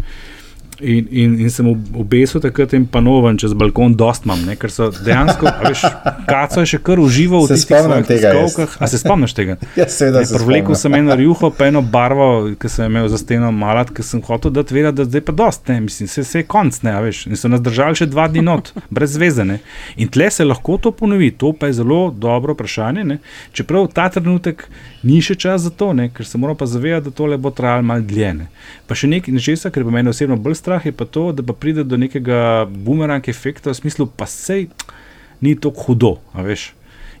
In, 0.79 1.07
in, 1.09 1.39
in 1.41 1.49
sem 1.49 1.65
ob- 1.67 1.95
obesil 1.97 2.41
takrat 2.43 2.73
in 2.77 2.83
panovan 2.85 3.37
čez 3.41 3.53
balkon, 3.57 3.95
dost 3.97 4.25
imam, 4.27 4.43
ne, 4.45 4.53
ker 4.55 4.69
so 4.69 4.91
dejansko, 4.93 5.49
veš, 5.63 5.81
kaco 6.29 6.61
je 6.61 6.69
še 6.69 6.79
kar 6.85 6.99
užival 7.01 7.47
v 7.47 7.55
tistih 7.55 7.81
tiskovkah. 8.05 8.75
A 8.79 8.87
se 8.87 8.99
spomniš 9.01 9.33
tega? 9.33 9.55
Ja, 9.79 9.87
seveda 9.89 10.21
se 10.25 10.35
Prevlekel 10.37 10.75
spomnim. 10.75 10.81
sem 10.81 10.95
eno 10.99 11.15
rjuho, 11.17 11.49
pa 11.49 11.67
eno 11.71 11.81
barvo, 11.81 12.27
ki 12.61 12.69
sem 12.69 12.91
imel 12.91 13.09
za 13.09 13.17
steno 13.17 13.49
malat, 13.51 13.89
ker 13.89 14.05
sem 14.05 14.21
hotel 14.21 14.53
dati 14.53 14.75
vedeti, 14.77 14.99
da 15.01 15.05
zdaj 15.09 15.23
pa 15.25 15.31
dost, 15.31 15.65
ne, 15.67 15.79
mislim, 15.81 16.07
se, 16.07 16.23
se 16.23 16.39
je 16.39 16.45
konc, 16.45 16.77
ne, 16.85 16.93
a 16.93 17.01
veš. 17.01 17.23
In 17.31 17.35
so 17.41 17.49
nas 17.49 17.61
držali 17.65 17.97
še 17.97 18.05
dva 18.13 18.27
dni 18.29 18.45
not, 18.45 18.69
brez 18.93 19.15
zveze, 19.17 19.45
ne. 19.49 19.57
In 19.97 20.13
tle 20.13 20.29
se 20.31 20.45
lahko 20.45 20.77
to 20.77 20.91
ponovi, 20.93 21.31
to 21.31 21.53
pa 21.57 21.71
je 21.71 21.79
zelo 21.81 22.11
dobro 22.13 22.53
vprašanje, 22.53 23.03
ne. 23.03 23.17
Čeprav 23.51 23.89
ta 23.97 24.09
trenutek 24.13 24.67
ni 25.03 25.21
še 25.21 25.35
čas 25.35 25.65
za 25.65 25.73
to, 25.73 25.89
ne, 25.97 26.09
ker 26.13 26.25
se 26.25 26.37
moramo 26.37 26.57
pa 26.61 26.69
zavedati, 26.69 27.09
da 27.09 27.17
tole 27.17 27.37
bo 27.37 27.49
trajalo 27.49 27.81
malo 27.85 28.05
dlje. 28.05 28.33
Ne. 28.43 28.49
Pa 28.87 28.93
še 28.97 29.09
nekaj 29.09 29.33
nečesa, 29.33 29.73
kar 29.73 29.85
pa 29.87 29.93
meni 29.93 30.13
osebno 30.13 30.37
bolj 30.37 30.57
strah, 30.67 30.85
je 30.85 30.91
pa 30.91 31.05
to, 31.07 31.31
da 31.31 31.43
pa 31.47 31.55
pride 31.55 31.87
do 31.87 31.95
nekega 31.95 32.67
bumerang 32.67 33.23
efekta 33.29 33.71
v 33.71 33.79
smislu, 33.79 34.09
pa 34.11 34.27
sej 34.27 34.67
ni 35.39 35.55
tako 35.55 35.87
hudo, 35.87 36.17
veš. 36.35 36.73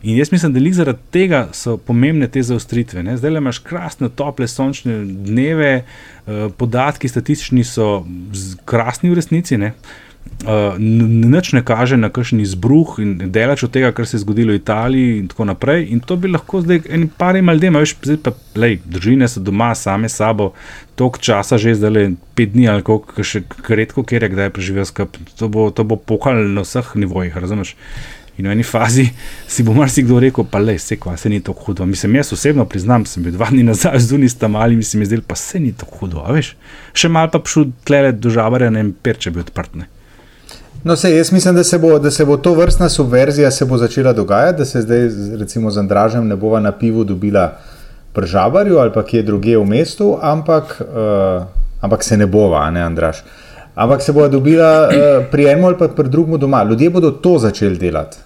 In 0.03 0.17
jaz 0.17 0.31
mislim, 0.31 0.51
da 0.53 0.73
zaradi 0.73 0.99
tega 1.11 1.47
so 1.53 1.77
pomembne 1.77 2.27
te 2.27 2.43
zaostritve. 2.43 3.01
Ne? 3.03 3.15
Zdaj 3.17 3.31
le 3.31 3.39
imaš 3.41 3.59
krasne, 3.65 4.09
tople, 4.09 4.47
sončne 4.47 4.99
dneve, 5.05 5.71
eh, 5.81 6.49
podatki 6.57 7.07
statistični 7.07 7.63
so 7.63 8.05
krasni 8.65 9.09
v 9.09 9.15
resnici. 9.17 9.57
Ne? 9.57 9.73
Uh, 10.47 10.75
Nič 10.79 11.53
ne 11.53 11.61
kaže 11.65 11.97
na 11.97 12.09
kakšen 12.13 12.39
izbruh 12.43 12.97
in 13.03 13.31
delač 13.33 13.63
od 13.65 13.71
tega, 13.73 13.91
kar 13.91 14.07
se 14.07 14.17
je 14.17 14.21
zgodilo 14.21 14.53
v 14.53 14.61
Italiji, 14.61 15.17
in 15.19 15.27
tako 15.31 15.47
naprej. 15.49 15.87
In 15.91 15.99
to 15.99 16.15
bi 16.15 16.31
lahko 16.31 16.61
zdaj 16.61 16.85
en 16.89 17.07
par 17.09 17.35
ima 17.35 17.53
ljudem, 17.53 17.75
a 17.75 17.81
veš, 17.83 17.95
zdaj 18.03 18.19
pa, 18.23 18.33
lej, 18.55 18.77
družine 18.85 19.27
so 19.27 19.41
doma, 19.43 19.73
same 19.75 20.09
sabo, 20.09 20.51
toliko 20.95 21.19
časa 21.19 21.57
že, 21.57 21.75
zdaj 21.77 21.91
le 21.93 22.05
pet 22.37 22.53
dni 22.53 22.69
ali 22.69 22.85
koliko, 22.85 23.23
še 23.23 23.43
redko 23.69 24.05
kjer 24.07 24.27
je 24.27 24.33
kdaj 24.35 24.53
preživel 24.55 24.85
skupaj. 24.85 25.25
To 25.41 25.49
bo, 25.49 25.69
bo 25.71 25.97
pokal 25.97 26.43
na 26.53 26.65
vseh 26.65 26.95
nivojih, 26.95 27.35
razumeš? 27.37 27.75
In 28.37 28.45
v 28.45 28.53
eni 28.53 28.63
fazi 28.63 29.09
si 29.53 29.65
bo 29.65 29.73
marsikdo 29.73 30.21
rekel, 30.21 30.45
pa 30.45 30.61
le, 30.61 30.77
se 30.77 30.99
kva, 31.01 31.17
se 31.17 31.29
ni 31.29 31.41
tako 31.41 31.71
hudo. 31.71 31.85
Mislim, 31.89 32.15
jaz 32.15 32.33
osebno 32.33 32.65
priznam, 32.69 33.05
sem 33.09 33.25
bil 33.25 33.33
dva 33.33 33.49
dni 33.49 33.65
nazaj 33.65 33.99
z 34.07 34.13
unis 34.13 34.37
tam 34.37 34.55
ali 34.55 34.77
mi 34.77 34.83
se 34.83 34.97
mi 34.97 35.05
zdelo, 35.05 35.25
pa 35.27 35.35
se 35.35 35.59
ni 35.59 35.73
tako 35.73 36.03
hudo, 36.05 36.25
veš. 36.29 36.53
Še 36.93 37.09
mal 37.09 37.31
pa 37.33 37.41
šel 37.41 37.71
tlele 37.87 38.13
do 38.13 38.29
žabarja, 38.29 38.69
ne 38.69 38.85
vem, 38.85 38.93
perče 38.93 39.33
bi 39.33 39.41
odprt. 39.41 39.81
No, 40.83 40.95
se, 40.95 41.15
jaz 41.15 41.31
mislim, 41.31 41.55
da 41.55 41.63
se, 41.63 41.77
bo, 41.77 41.99
da 41.99 42.11
se 42.11 42.25
bo 42.25 42.37
to 42.37 42.53
vrstna 42.53 42.89
subverzija 42.89 43.51
se 43.51 43.65
bo 43.65 43.77
začela 43.77 44.13
dogajati, 44.13 44.57
da 44.57 44.65
se 44.65 44.81
zdaj 44.81 45.09
recimo 45.39 45.71
z 45.71 45.77
Andražem 45.77 46.27
ne 46.27 46.35
bova 46.35 46.59
na 46.59 46.71
pivu 46.71 47.03
dobila 47.03 47.57
pri 48.13 48.27
Žabarju 48.27 48.79
ali 48.79 48.93
pa 48.93 49.03
kje 49.03 49.23
druge 49.23 49.57
v 49.57 49.65
mestu, 49.65 50.17
ampak, 50.21 50.81
uh, 50.81 51.43
ampak 51.81 52.03
se 52.03 52.17
ne 52.17 52.25
bova, 52.25 52.69
ne 52.71 52.81
Andraž. 52.81 53.17
Ampak 53.75 54.01
se 54.01 54.13
bo 54.13 54.27
dobila 54.27 54.87
uh, 54.87 55.25
pri 55.31 55.51
enem 55.51 55.65
ali 55.65 55.77
pa 55.77 55.87
pri 55.87 56.09
drugem 56.09 56.39
doma. 56.39 56.63
Ljudje 56.63 56.89
bodo 56.89 57.11
to 57.11 57.37
začeli 57.37 57.77
delati. 57.77 58.17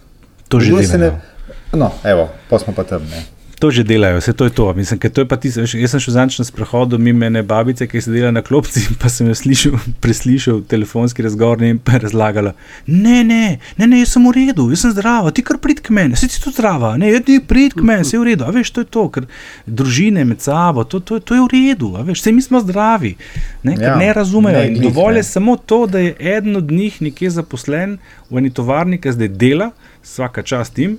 To 0.48 0.60
že 0.60 0.72
Ljudje 0.72 0.88
delajo. 0.88 1.12
Ne, 1.12 1.80
no, 1.80 1.92
evo, 2.04 2.30
pa 2.50 2.60
smo 2.60 2.74
pa 2.74 2.84
tam. 2.84 3.02
Ne. 3.02 3.41
To 3.62 3.70
že 3.70 3.84
delajo, 3.86 4.18
vse 4.18 4.34
to 4.34 4.50
je 4.50 4.54
to. 4.58 4.74
Mislim, 4.74 5.00
to 5.00 5.22
je 5.22 5.28
pa 5.30 5.38
tisto, 5.38 5.62
jaz 5.62 5.92
sem 5.94 6.00
šel 6.02 6.14
zadnjič 6.16 6.40
na 6.42 6.46
sprehodu 6.48 6.98
mimo 6.98 7.26
ene 7.26 7.44
babice, 7.46 7.86
ki 7.88 8.00
je 8.00 8.02
sedela 8.08 8.32
na 8.34 8.42
klopci, 8.42 8.82
pa 8.98 9.10
sem 9.10 9.28
jo 9.30 9.36
slišal, 9.38 9.76
preslišal 10.04 10.64
telefonski 10.66 11.22
razgovor 11.22 11.62
in 11.64 11.78
pa 11.78 12.00
razlagala. 12.02 12.56
Ne, 12.88 13.22
ne, 13.24 13.60
ne, 13.78 13.86
ne, 13.88 14.00
jaz 14.02 14.16
sem 14.16 14.26
v 14.26 14.34
redu, 14.40 14.66
jaz 14.74 14.82
sem 14.88 14.96
zdrava, 14.96 15.30
ti 15.30 15.46
kar 15.46 15.60
prid 15.62 15.84
k 15.86 15.94
meni, 15.94 16.18
si 16.18 16.26
ti 16.26 16.42
tudi 16.42 16.58
zdrava, 16.58 16.96
ne, 16.98 17.14
ti 17.22 17.38
prid 17.38 17.78
k 17.78 17.86
meni, 17.86 18.02
vse 18.02 18.18
je 18.18 18.24
v 18.24 18.30
redu. 18.32 18.50
A 18.50 18.56
veš, 18.58 18.74
to 18.74 18.82
je 18.82 18.90
to, 18.98 19.06
ker 19.14 19.30
družine 19.70 20.26
med 20.26 20.42
sabo, 20.42 20.82
to, 20.84 20.98
to, 21.00 21.22
to 21.22 21.38
je 21.38 21.46
v 21.46 21.54
redu, 21.54 21.94
a 21.94 22.02
veš, 22.08 22.26
vse 22.26 22.34
mi 22.34 22.42
smo 22.42 22.66
zdravi. 22.66 23.14
Ne, 23.62 23.78
Ja, 23.78 23.94
ne 23.96 24.10
razumejo. 24.14 24.58
ne, 24.58 24.82
dovolj 24.82 25.22
je 25.22 25.28
samo 25.30 25.54
to, 25.56 25.86
da 25.86 26.02
je 26.02 26.16
eden 26.20 26.58
od 26.58 26.72
njih 26.74 26.98
nekje 27.02 27.30
zaposlen 27.38 28.00
v 28.30 28.42
eni 28.42 28.50
tovarni, 28.50 28.98
ki 28.98 29.14
zdaj 29.14 29.36
dela, 29.38 29.70
vsaka 30.02 30.42
čast 30.42 30.82
jim, 30.82 30.98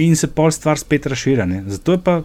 in 0.00 0.16
se 0.16 0.26
pol 0.26 0.50
stvar 0.50 0.78
spet 0.78 1.06
razširja. 1.06 1.46
ne. 1.46 1.64
Zato 1.66 1.92
je 1.92 1.98
pa, 2.04 2.22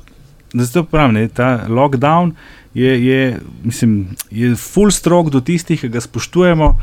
zato 0.53 0.83
pravim, 0.83 1.13
ne, 1.13 1.27
ta 1.27 1.65
lockdown 1.69 2.33
je, 2.73 3.05
je, 3.05 3.39
mislim, 3.63 4.07
je 4.31 4.55
full 4.55 4.91
strok 4.91 5.29
do 5.29 5.41
tistih, 5.41 5.79
ki 5.81 5.89
ga 5.89 6.01
spoštujemo. 6.01 6.75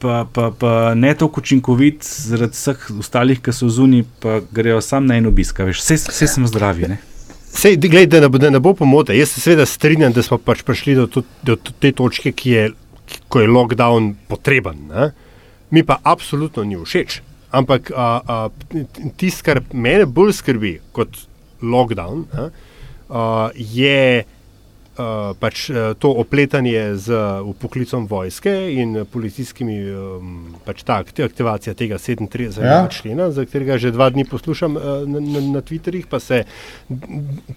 Pa, 0.00 0.24
pa, 0.32 0.50
pa 0.58 0.94
ne 0.96 1.12
tako 1.14 1.40
učinkovit, 1.40 2.04
zaradi 2.04 2.56
vseh 2.56 2.86
ostalih, 3.02 3.40
ki 3.44 3.52
so 3.52 3.68
zunaj, 3.68 4.06
pa 4.20 4.38
grejo 4.52 4.80
sam 4.80 5.06
na 5.06 5.18
en 5.20 5.28
obisk. 5.28 5.60
vse, 5.60 5.98
vse 6.08 6.28
sem 6.28 6.46
zdravi. 6.48 6.88
Ne? 6.88 6.98
Sej, 7.52 7.76
gled, 7.76 8.08
da, 8.08 8.20
ne 8.20 8.28
bo, 8.28 8.38
da 8.40 8.50
ne 8.50 8.60
bo 8.60 8.72
pomote. 8.74 9.16
Jaz 9.16 9.34
se 9.34 9.40
seveda 9.40 9.66
strinjam, 9.66 10.12
da 10.16 10.22
smo 10.22 10.38
pač 10.38 10.62
prišli 10.64 10.94
do, 10.96 11.06
to, 11.06 11.24
do 11.44 11.56
te 11.56 11.92
točke, 11.92 12.32
ki 12.32 12.54
je, 12.54 12.68
ko 13.28 13.42
je 13.42 13.50
lockdown 13.50 14.14
potreben. 14.28 14.86
Ne? 14.88 15.10
Mi 15.70 15.84
pa 15.84 15.98
absolutno 16.04 16.64
ni 16.64 16.80
všeč. 16.80 17.20
Ampak 17.50 17.90
tisto, 19.18 19.44
kar 19.46 19.62
mene 19.72 20.06
bolj 20.06 20.36
skrbi 20.38 20.76
kot 20.94 21.24
lockdown, 21.60 22.26
ne, 22.30 22.50
a, 23.10 23.24
je 23.54 24.22
a, 25.00 25.32
pač 25.40 25.70
a, 25.70 25.94
to 25.98 26.12
opletanje 26.12 26.96
z 27.00 27.16
upoklicom 27.44 28.06
vojske 28.10 28.52
in 28.74 29.04
policijskimi, 29.12 29.76
um, 29.92 30.34
pač 30.64 30.82
ta 30.84 31.00
akti- 31.04 31.24
aktivacija 31.24 31.74
tega 31.74 31.98
37. 31.98 32.60
Ja. 32.64 32.88
Člena, 32.92 33.30
za 33.30 33.44
katerega 33.48 33.78
že 33.80 33.94
dva 33.96 34.10
dni 34.10 34.26
poslušam 34.28 34.76
a, 34.76 34.80
na, 35.06 35.20
na, 35.20 35.40
na 35.56 35.62
Twitterih, 35.64 36.04
pa 36.10 36.20
se 36.20 36.44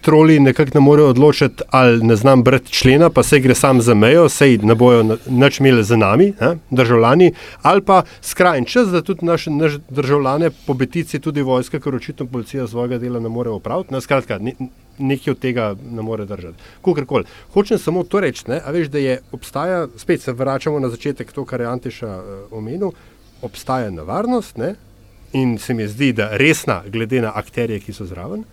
troli 0.02 0.40
nekako 0.40 0.78
ne 0.80 0.84
morejo 0.86 1.14
odločiti, 1.14 1.64
ali 1.70 2.04
ne 2.04 2.16
znam 2.16 2.44
brati 2.44 2.72
člena, 2.72 3.10
pa 3.10 3.24
se 3.24 3.40
gre 3.40 3.56
sam 3.56 3.82
za 3.82 3.94
mejo, 3.94 4.30
sej 4.30 4.58
ne 4.64 4.76
bojo 4.76 5.18
nič 5.28 5.60
imeli 5.60 5.84
za 5.84 5.98
nami, 5.98 6.32
ne, 6.42 6.56
državljani, 6.70 7.32
ali 7.62 7.82
pa 7.82 8.04
skrajen 8.22 8.66
čas, 8.66 8.88
da 8.94 9.02
tudi 9.02 9.26
naše 9.26 9.52
naš 9.52 9.78
državljane 9.90 10.50
po 10.68 10.74
betici 10.74 11.20
tudi 11.20 11.42
vojska, 11.42 11.80
ker 11.80 11.96
očitno 11.96 12.26
policija 12.26 12.68
svojega 12.68 12.98
dela 12.98 13.20
ne 13.20 13.30
more 13.30 13.50
opraviti. 13.50 13.94
Ne, 13.94 14.02
skratka, 14.02 14.38
ne, 14.40 14.54
nekaj 14.98 15.32
od 15.32 15.40
tega 15.40 15.76
ne 15.92 16.02
more 16.02 16.26
držati. 16.26 16.58
Kakorkoli. 16.86 17.26
Hočem 17.54 17.80
samo 17.80 18.04
to 18.04 18.20
reči, 18.20 18.44
ne, 18.48 18.62
a 18.66 18.72
veš, 18.72 18.88
da 18.94 19.00
je 19.00 19.20
obstaja, 19.32 19.88
spet 19.98 20.22
se 20.22 20.32
vračamo 20.32 20.80
na 20.80 20.90
začetek, 20.90 21.32
to, 21.32 21.46
kar 21.46 21.62
je 21.62 21.68
Antiša 21.68 22.10
uh, 22.18 22.58
omenil, 22.58 22.92
obstaja 23.42 23.92
nevarnost 23.92 24.58
ne, 24.58 24.76
in 25.34 25.58
se 25.58 25.74
mi 25.74 25.88
zdi, 25.88 26.14
da 26.14 26.30
resna, 26.38 26.84
glede 26.88 27.22
na 27.22 27.32
akterje, 27.36 27.80
ki 27.80 27.94
so 27.94 28.06
zraven, 28.06 28.44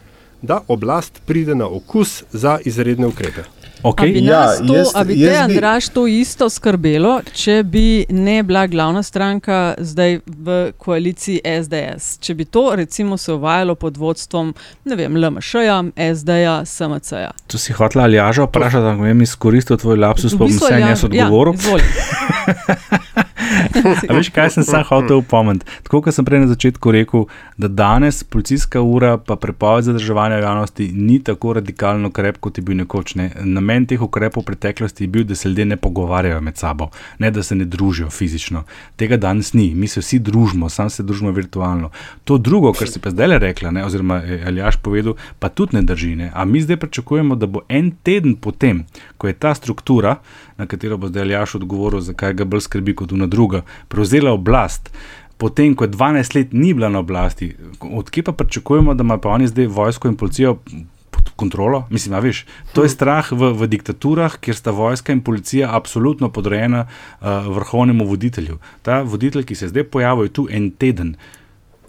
da 0.43 0.63
oblast 0.69 1.21
pride 1.27 1.55
na 1.55 1.67
okus 1.69 2.23
za 2.33 2.59
izredne 2.65 3.07
ukrepe. 3.07 3.45
A 3.83 3.93
bi, 4.03 4.21
nas 4.21 4.59
to, 4.67 4.75
a 4.95 5.05
bi 5.05 5.17
te, 5.21 5.37
Andraš, 5.39 5.89
to 5.89 6.07
isto 6.07 6.51
skrbelo, 6.51 7.21
če 7.33 7.63
bi 7.65 8.05
ne 8.09 8.43
bila 8.43 8.67
glavna 8.67 9.03
stranka 9.03 9.75
zdaj 9.79 10.19
v 10.27 10.59
koaliciji 10.79 11.41
SDS? 11.45 12.19
Če 12.21 12.35
bi 12.35 12.45
to 12.45 12.75
recimo 12.77 13.17
se 13.17 13.33
uvajalo 13.33 13.75
pod 13.75 13.97
vodstvom 13.97 14.55
ne 14.85 14.97
vem, 14.97 15.17
LMŠ-ja, 15.17 15.81
SD-ja, 16.15 16.65
SMC-ja. 16.65 17.31
Tu 17.47 17.59
si 17.59 17.73
hotel 17.73 18.03
ali 18.03 18.17
jažo 18.17 18.45
vprašati, 18.45 18.85
da 18.85 18.95
bom 18.95 19.23
izkoristil 19.23 19.77
tvoj 19.77 19.97
lapsus, 19.97 20.33
pa 20.33 20.45
bom 20.45 20.53
vse 20.53 20.81
jaz 20.81 21.05
odgovoril. 21.05 21.55
Ja, 21.55 23.25
veš, 24.17 24.29
kaj 24.35 24.51
sem 24.51 24.65
sam 24.65 24.85
hotel 24.89 25.21
upomniti? 25.21 25.67
Tako 25.83 26.03
kot 26.05 26.15
sem 26.15 26.25
prej 26.25 26.45
na 26.45 26.49
začetku 26.51 26.93
rekel, 26.95 27.25
da 27.57 27.69
danes 27.69 28.23
policijska 28.25 28.83
ura 28.83 29.17
pa 29.19 29.37
prepoved 29.37 29.85
zadrževanja 29.85 30.37
javnosti 30.37 30.91
ni 30.95 31.19
tako 31.25 31.53
radikalen 31.59 32.07
ukrep, 32.07 32.39
kot 32.41 32.59
je 32.59 32.65
bil 32.65 32.77
nekoč. 32.77 33.15
Ne. 33.15 33.31
Namen 33.45 33.87
teh 33.87 34.03
ukrepov 34.03 34.45
v 34.45 34.53
preteklosti 34.53 35.05
je 35.05 35.09
bil, 35.09 35.25
da 35.25 35.35
se 35.35 35.49
ljudje 35.49 35.65
ne 35.65 35.77
pogovarjajo 35.77 36.41
med 36.41 36.57
sabo, 36.57 36.91
ne 37.19 37.31
da 37.31 37.43
se 37.43 37.55
ne 37.55 37.65
družijo 37.65 38.11
fizično. 38.11 38.65
Tega 38.97 39.17
danes 39.17 39.53
ni, 39.53 39.71
mi 39.75 39.89
se 39.89 40.01
vsi 40.01 40.19
družimo, 40.19 40.69
sam 40.69 40.91
se 40.91 41.03
družimo 41.03 41.31
virtualno. 41.31 41.91
To 42.25 42.39
drugo, 42.39 42.73
kar 42.73 42.89
si 42.89 43.01
pa 43.01 43.11
zdaj 43.11 43.29
le 43.29 43.39
rekla, 43.39 43.71
ne, 43.71 43.85
oziroma 43.85 44.21
je 44.25 44.43
Aljaš 44.47 44.77
povedal, 44.77 45.17
pa 45.39 45.49
tudi 45.49 45.77
ne 45.77 45.83
drži. 45.83 46.15
Ne. 46.17 46.31
A 46.35 46.45
mi 46.45 46.63
zdaj 46.63 46.77
pričakujemo, 46.77 47.37
da 47.37 47.47
bo 47.47 47.65
en 47.69 47.91
teden 48.03 48.37
potem, 48.37 48.85
ko 49.19 49.29
je 49.29 49.35
ta 49.35 49.55
struktura, 49.55 50.17
na 50.61 50.69
katero 50.69 51.01
bo 51.01 51.09
zdaj 51.09 51.25
Aljaš 51.25 51.57
odgovoril, 51.61 52.05
zakaj 52.05 52.37
ga 52.37 52.45
bolj 52.45 52.67
skrbi 52.69 52.95
kot 52.97 53.17
una 53.17 53.27
druga, 53.27 53.65
prevzela 53.89 54.35
oblast. 54.37 54.93
Potem, 55.41 55.73
ko 55.75 55.87
je 55.87 55.95
12 55.97 56.37
let 56.37 56.53
ni 56.53 56.75
bila 56.77 56.91
na 56.93 57.01
oblasti, 57.01 57.55
odkje 57.81 58.27
pa 58.29 58.33
pričakujemo, 58.37 58.95
da 58.95 59.07
ima 59.07 59.17
pa 59.19 59.33
oni 59.33 59.49
zdaj 59.49 59.71
vojsko 59.73 60.09
in 60.09 60.17
policijo 60.21 60.59
pod 61.11 61.31
kontrolo. 61.37 61.87
Mislim, 61.91 62.21
veš, 62.21 62.45
to 62.73 62.85
je 62.85 62.93
strah 62.93 63.33
v, 63.33 63.53
v 63.57 63.69
diktaturah, 63.73 64.37
kjer 64.37 64.57
sta 64.57 64.71
vojska 64.77 65.17
in 65.17 65.25
policija 65.25 65.73
absolutno 65.77 66.29
podrejena 66.29 66.85
uh, 66.85 67.49
vrhovnemu 67.57 68.05
voditelju. 68.05 68.59
Ta 68.83 69.01
voditelj, 69.03 69.49
ki 69.49 69.55
se 69.55 69.65
je 69.65 69.73
zdaj 69.73 69.89
pojavil, 69.89 70.29
je 70.29 70.37
tu 70.41 70.49
en 70.51 70.71
teden. 70.71 71.17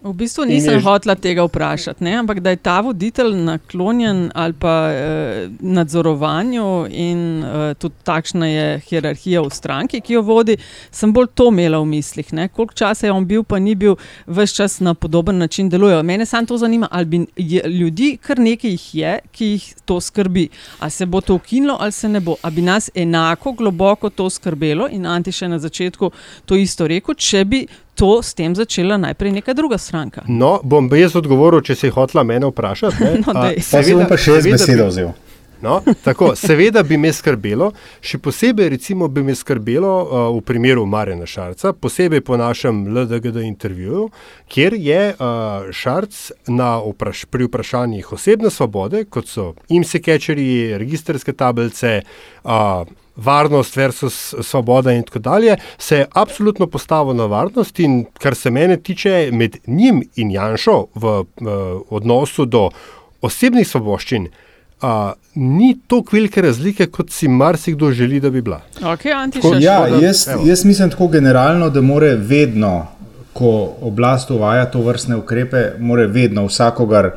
V 0.04 0.14
bistvu 0.18 0.46
nisem 0.50 0.74
je... 0.74 0.82
hotela 0.82 1.14
tega 1.16 1.44
vprašati, 1.46 2.04
ne? 2.04 2.16
ampak 2.18 2.40
da 2.40 2.50
je 2.50 2.58
ta 2.58 2.80
voditelj 2.82 3.36
naklonjen 3.38 4.32
ali 4.34 4.54
pa 4.54 4.90
eh, 4.90 5.50
nadzorovanju 5.60 6.88
in 6.90 7.44
eh, 7.44 7.74
tudi 7.74 7.96
takšna 8.04 8.48
je 8.48 8.80
hierarhija 8.88 9.44
v 9.46 9.52
stranki, 9.54 10.02
ki 10.02 10.14
jo 10.18 10.24
vodi, 10.26 10.56
sem 10.92 11.14
bolj 11.14 11.28
to 11.38 11.52
imela 11.54 11.78
v 11.84 11.86
mislih. 11.92 12.34
Ne? 12.34 12.48
Koliko 12.50 12.74
časa 12.74 13.06
je 13.06 13.14
on 13.14 13.28
bil, 13.30 13.44
pa 13.44 13.60
ni 13.60 13.76
bil 13.76 13.96
vse 14.26 14.56
čas 14.56 14.80
na 14.80 14.94
podoben 14.94 15.38
način 15.38 15.70
delujejo. 15.70 16.02
Mene 16.04 16.26
samo 16.26 16.50
to 16.50 16.58
zanima, 16.58 16.88
ali 16.92 17.06
bi 17.06 17.22
ljudi, 17.70 18.18
kar 18.18 18.40
nekaj 18.40 18.72
jih 18.72 18.88
je, 18.96 19.14
ki 19.32 19.52
jih 19.54 19.70
to 19.86 20.00
skrbi. 20.02 20.48
Ali 20.80 20.92
se 20.92 21.06
bo 21.06 21.22
to 21.22 21.36
ukinilo 21.36 21.78
ali 21.80 21.92
se 21.92 22.10
ne 22.10 22.20
bo. 22.20 22.36
Ali 22.42 22.56
bi 22.56 22.62
nas 22.62 22.90
enako 22.96 23.52
globoko 23.52 24.10
to 24.10 24.30
skrbelo 24.30 24.90
in 24.90 25.06
Anti 25.06 25.32
še 25.32 25.48
na 25.48 25.60
začetku 25.60 26.12
to 26.46 26.56
isto 26.58 26.88
rekel, 26.88 27.16
če 27.16 27.46
bi 27.46 27.66
to 27.96 28.22
s 28.24 28.34
tem 28.34 28.56
začela 28.56 28.98
najprej 28.98 29.32
neka 29.32 29.54
druga 29.54 29.78
stranka. 29.78 30.24
No, 30.28 30.60
bom 30.64 30.90
jaz 30.96 31.16
odgovoril, 31.16 31.62
če 31.62 31.76
se 31.76 31.88
je 31.88 31.96
hotela 31.96 32.24
mene 32.24 32.48
vprašati. 32.52 33.12
no, 33.26 33.36
A, 33.36 33.52
seveda, 33.62 34.08
pa 34.10 34.18
še 34.18 34.40
jaz 34.40 34.50
besedo 34.50 34.88
vzel. 34.90 35.12
No, 35.62 35.82
tako, 36.04 36.36
seveda 36.36 36.82
bi 36.84 36.98
me 36.98 37.12
skrbelo, 37.14 37.68
še 38.02 38.18
posebej 38.18 38.72
recimo, 38.74 39.06
bi 39.14 39.22
me 39.22 39.36
skrbelo 39.38 39.92
uh, 40.02 40.14
v 40.34 40.42
primeru 40.46 40.88
Marina 40.90 41.28
Šarca, 41.30 41.76
posebej 41.78 42.24
po 42.26 42.38
našem 42.42 42.88
LDGD 42.90 43.44
intervjuju, 43.46 44.08
kjer 44.50 44.74
je 44.74 45.02
uh, 45.14 45.70
Šarc 45.70 46.18
vpraš 46.50 47.28
pri 47.30 47.46
vprašanjih 47.46 48.10
osebne 48.18 48.50
svobode, 48.50 49.04
kot 49.06 49.30
so 49.30 49.52
imsekečeri, 49.70 50.80
registrske 50.82 51.38
tablice, 51.38 52.00
uh, 52.42 52.90
varnost 53.16 53.76
versus 53.76 54.34
svoboda 54.42 54.92
in 54.92 55.04
tako 55.04 55.20
dalje, 55.20 55.58
se 55.78 55.98
je 55.98 56.06
absolutno 56.14 56.68
postavil 56.68 57.16
na 57.16 57.26
varnost 57.26 57.80
in 57.80 58.06
kar 58.20 58.36
se 58.36 58.52
mene 58.52 58.78
tiče 58.78 59.30
med 59.32 59.58
njim 59.68 60.04
in 60.16 60.32
Janšo 60.32 60.86
v, 60.96 61.24
v 61.42 61.82
odnosu 61.90 62.46
do 62.46 62.70
osebnih 63.22 63.68
svoboščin, 63.68 64.28
a, 64.82 65.14
ni 65.36 65.76
tako 65.88 66.16
velike 66.16 66.42
razlike, 66.42 66.88
kot 66.88 67.12
si 67.12 67.28
marsikdo 67.28 67.92
želi, 67.92 68.20
da 68.20 68.30
bi 68.30 68.42
bila. 68.42 68.62
Okay, 68.82 69.32
tako, 69.34 69.56
ja, 69.60 69.88
jaz, 70.02 70.28
jaz 70.46 70.66
mislim 70.66 70.90
tako 70.90 71.08
generalno, 71.08 71.70
da 71.70 71.82
more 71.82 72.16
vedno, 72.16 72.88
ko 73.34 73.74
oblast 73.82 74.32
uvaja 74.32 74.66
to 74.72 74.82
vrstne 74.82 75.16
ukrepe, 75.16 75.72
more 75.80 76.08
vedno 76.08 76.46
vsakogar, 76.46 77.12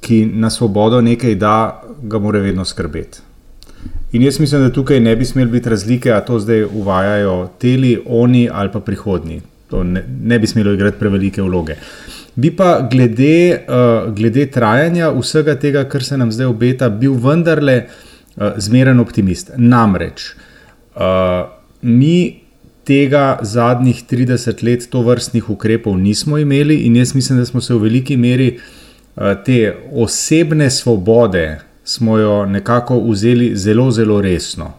ki 0.00 0.26
na 0.26 0.50
svobodo 0.50 1.00
nekaj 1.00 1.34
da, 1.34 1.82
ga 2.02 2.18
more 2.18 2.40
vedno 2.40 2.64
skrbeti. 2.64 3.18
In 4.14 4.22
jaz 4.22 4.38
mislim, 4.40 4.62
da 4.62 4.72
tukaj 4.72 5.00
ne 5.00 5.16
bi 5.16 5.24
smeli 5.24 5.50
biti 5.50 5.68
razlike, 5.68 6.12
a 6.12 6.20
to 6.20 6.38
zdaj 6.38 6.64
uvajajo 6.64 7.48
teli, 7.58 7.96
oni 8.06 8.48
ali 8.52 8.70
pa 8.72 8.80
prihodni. 8.80 9.40
To 9.70 9.82
ne, 9.84 10.04
ne 10.22 10.38
bi 10.38 10.46
smelo 10.46 10.72
igrati 10.72 10.98
prevelike 10.98 11.42
vloge. 11.42 11.74
Bi 12.34 12.50
pa 12.56 12.88
glede, 12.90 13.64
uh, 13.68 14.14
glede 14.14 14.46
trajanja 14.50 15.10
vsega 15.18 15.56
tega, 15.58 15.84
kar 15.90 16.04
se 16.04 16.18
nam 16.18 16.30
zdaj 16.32 16.46
obeta, 16.46 16.88
bil 16.88 17.16
vendarle 17.18 17.76
uh, 17.84 18.54
zmeren 18.58 19.00
optimist. 19.00 19.50
Namreč 19.56 20.30
uh, 20.94 21.50
mi 21.82 22.40
tega 22.86 23.38
zadnjih 23.42 24.04
30 24.10 24.62
let, 24.62 24.88
to 24.90 25.02
vrstnih 25.02 25.50
ukrepov 25.50 25.98
nismo 25.98 26.38
imeli, 26.38 26.84
in 26.86 26.96
jaz 26.96 27.14
mislim, 27.14 27.38
da 27.38 27.50
smo 27.50 27.60
se 27.60 27.74
v 27.74 27.82
veliki 27.88 28.16
meri 28.16 28.52
uh, 28.54 29.32
te 29.46 29.74
osebne 29.90 30.70
svobode, 30.70 31.48
smo 31.84 32.18
jo 32.18 32.46
nekako 32.46 33.00
vzeli 33.00 33.56
zelo, 33.56 33.90
zelo 33.90 34.20
resno. 34.20 34.72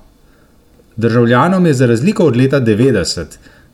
Državljanom 0.96 1.66
je 1.66 1.74
za 1.74 1.86
razliko 1.86 2.26
od 2.26 2.38
leta 2.38 2.62
90, 2.62 3.26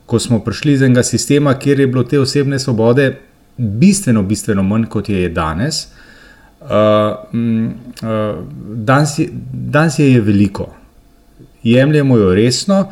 ko 0.06 0.18
smo 0.18 0.40
prišli 0.40 0.72
iz 0.72 0.82
enega 0.82 1.02
sistema, 1.02 1.54
kjer 1.54 1.80
je 1.80 1.86
bilo 1.86 2.04
te 2.04 2.20
osebne 2.20 2.58
svobode 2.58 3.18
bistveno, 3.56 4.22
bistveno 4.22 4.62
manj 4.62 4.84
kot 4.86 5.08
je 5.08 5.28
danes, 5.28 5.86
uh, 6.60 6.68
uh, 6.68 8.44
danes, 8.74 9.18
je, 9.18 9.28
danes 9.52 9.98
je 9.98 10.20
veliko. 10.20 10.66
Jemljemo 11.62 12.16
jo 12.16 12.34
resno. 12.34 12.86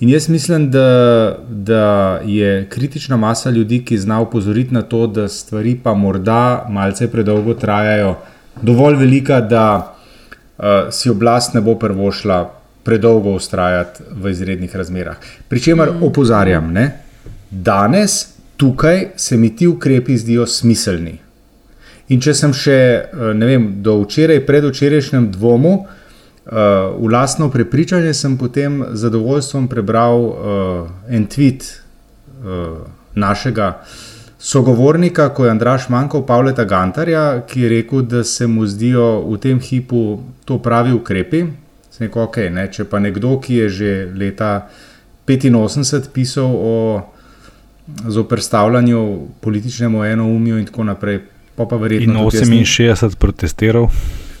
In 0.00 0.08
jaz 0.08 0.28
mislim, 0.28 0.70
da, 0.70 1.38
da 1.48 2.20
je 2.24 2.68
kritična 2.68 3.16
masa 3.16 3.50
ljudi, 3.50 3.84
ki 3.84 3.98
zna 3.98 4.20
upozoriti 4.20 4.74
na 4.74 4.82
to, 4.82 5.06
da 5.06 5.28
stvari 5.28 5.80
pa 5.82 5.94
morda 5.94 6.66
malce 6.70 7.10
predolgo 7.10 7.54
trajajo, 7.54 8.16
dovolj 8.62 8.96
velika, 8.96 9.40
da 9.40 9.94
uh, 10.58 10.64
si 10.90 11.10
oblast 11.10 11.54
ne 11.54 11.60
bo 11.60 11.74
prvošla 11.78 12.50
predolgo 12.84 13.34
ustrajati 13.34 14.02
v 14.10 14.30
izrednih 14.30 14.76
razmerah. 14.76 15.16
Pričemer 15.48 15.92
mm. 15.92 16.02
opozarjam, 16.02 16.74
da 16.74 16.90
danes 17.50 18.28
tukaj 18.56 19.06
se 19.16 19.36
mi 19.36 19.56
ti 19.56 19.66
ukrepi 19.66 20.16
zdijo 20.16 20.46
smiselni. 20.46 21.18
In 22.08 22.20
če 22.22 22.34
sem 22.34 22.52
še 22.54 22.78
vem, 23.22 23.82
do 23.82 23.98
včeraj, 24.04 24.44
predvčerajšnjem 24.46 25.30
dvomu, 25.34 25.74
uh, 25.82 26.52
v 26.96 27.10
lastno 27.12 27.50
prepričanje, 27.50 28.14
sem 28.14 28.38
potem 28.38 28.84
z 28.92 29.00
zadovoljstvom 29.08 29.68
prebral 29.68 30.20
uh, 30.22 30.36
en 31.10 31.26
tweet 31.26 31.66
uh, 31.66 32.86
našega 33.14 33.68
uh, 33.74 34.05
sogovornika, 34.46 35.28
ko 35.34 35.44
je 35.44 35.50
Andraš 35.50 35.88
manjkal, 35.88 36.22
Pavleta 36.26 36.64
Gantarja, 36.64 37.42
ki 37.48 37.60
je 37.60 37.68
rekel, 37.68 38.02
da 38.02 38.24
se 38.24 38.46
mu 38.46 38.66
zdijo 38.66 39.24
v 39.26 39.38
tem 39.42 39.60
hipu 39.60 40.20
to 40.44 40.58
pravi 40.62 40.92
ukrepi. 40.94 41.44
Rekel, 41.98 42.22
okay, 42.22 42.50
ne, 42.52 42.68
če 42.70 42.84
pa 42.84 43.00
nekdo, 43.02 43.38
ki 43.42 43.62
je 43.64 43.68
že 43.68 43.92
leta 44.14 44.68
85 45.26 46.12
pisal 46.14 46.52
o 46.54 46.74
zoprstavljanju 48.06 49.00
političnemu 49.40 50.04
enoumju 50.04 50.58
in 50.58 50.66
tako 50.66 50.84
naprej, 50.84 51.18
pa 51.56 51.66
pa 51.66 51.76
verjetno. 51.76 52.28
In 52.28 52.30
68 52.30 53.16
protestiral. 53.18 53.88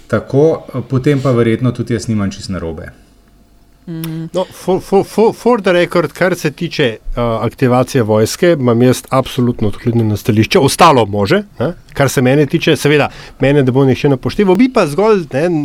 Tako, 0.06 0.66
potem 0.88 1.18
pa 1.20 1.32
verjetno 1.34 1.72
tudi 1.72 1.94
jaz 1.94 2.06
nimam 2.06 2.30
čist 2.30 2.52
narobe. 2.54 2.92
No, 3.86 4.44
for, 4.52 4.80
for, 4.80 5.04
for, 5.04 5.34
for 5.34 5.60
the 5.62 5.72
record, 5.72 6.12
kar 6.12 6.34
se 6.34 6.50
tiče 6.50 6.96
uh, 7.00 7.16
aktivacije 7.16 8.02
vojske, 8.02 8.52
imam 8.52 8.82
jaz 8.82 9.02
absolutno 9.10 9.68
odkljudno 9.68 10.16
stališče, 10.16 10.58
ostalo 10.58 11.06
može, 11.06 11.42
ne? 11.58 11.72
kar 11.94 12.08
se 12.10 12.22
mene 12.22 12.46
tiče, 12.46 12.76
seveda, 12.76 13.08
mene 13.40 13.62
ne 13.62 13.72
bo 13.72 13.84
nihče 13.84 14.08
napošteval, 14.08 14.56
bi 14.56 14.68
pa 14.74 14.86
zgolj 14.86 15.22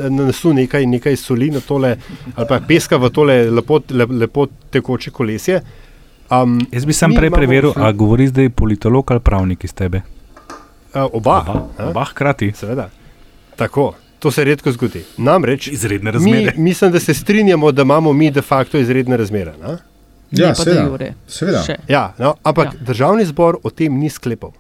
nanesel 0.10 0.54
nekaj, 0.54 0.86
nekaj 0.86 1.16
soli 1.16 1.50
na 1.50 1.60
tole, 1.60 1.96
ali 2.36 2.48
pa 2.48 2.60
peska 2.68 2.98
v 2.98 3.10
tole 3.10 3.40
lepo, 3.50 3.82
le, 3.90 4.06
lepo 4.06 4.46
tekoče 4.70 5.12
kolesje. 5.12 5.62
Um, 6.30 6.60
jaz 6.72 6.86
bi 6.86 6.94
sam 6.94 7.18
prej 7.18 7.32
preveril, 7.34 7.74
ali 7.76 7.98
govori 7.98 8.28
zdaj 8.28 8.50
politolog 8.50 9.12
ali 9.12 9.20
pravnik 9.20 9.64
iz 9.64 9.74
tebe. 9.74 10.02
Uh, 10.94 11.10
oba. 11.14 11.42
Oba, 11.42 11.90
oba 11.90 12.06
hkrati. 12.06 12.54
Seveda. 12.56 12.90
Tako. 13.56 13.94
To 14.22 14.32
se 14.32 14.44
redko 14.44 14.72
zgodi. 14.72 15.02
Namreč, 15.18 15.68
izredne 15.68 16.12
razmere. 16.12 16.54
Mi, 16.58 16.64
mislim, 16.64 16.92
da 16.92 17.00
se 17.00 17.14
strinjamo, 17.14 17.72
da 17.72 17.82
imamo 17.82 18.14
mi 18.14 18.32
de 18.32 18.42
facto 18.42 18.78
izredne 18.78 19.18
razmere. 19.18 19.54
Na? 19.62 19.78
Ja, 20.32 20.56
seveda. 20.56 21.14
seveda. 21.28 21.64
Ja, 21.88 22.14
no, 22.18 22.36
ampak 22.44 22.74
ja. 22.74 22.86
državni 22.86 23.26
zbor 23.26 23.58
o 23.64 23.70
tem 23.70 23.98
ni 24.00 24.10
sklepal. 24.10 24.52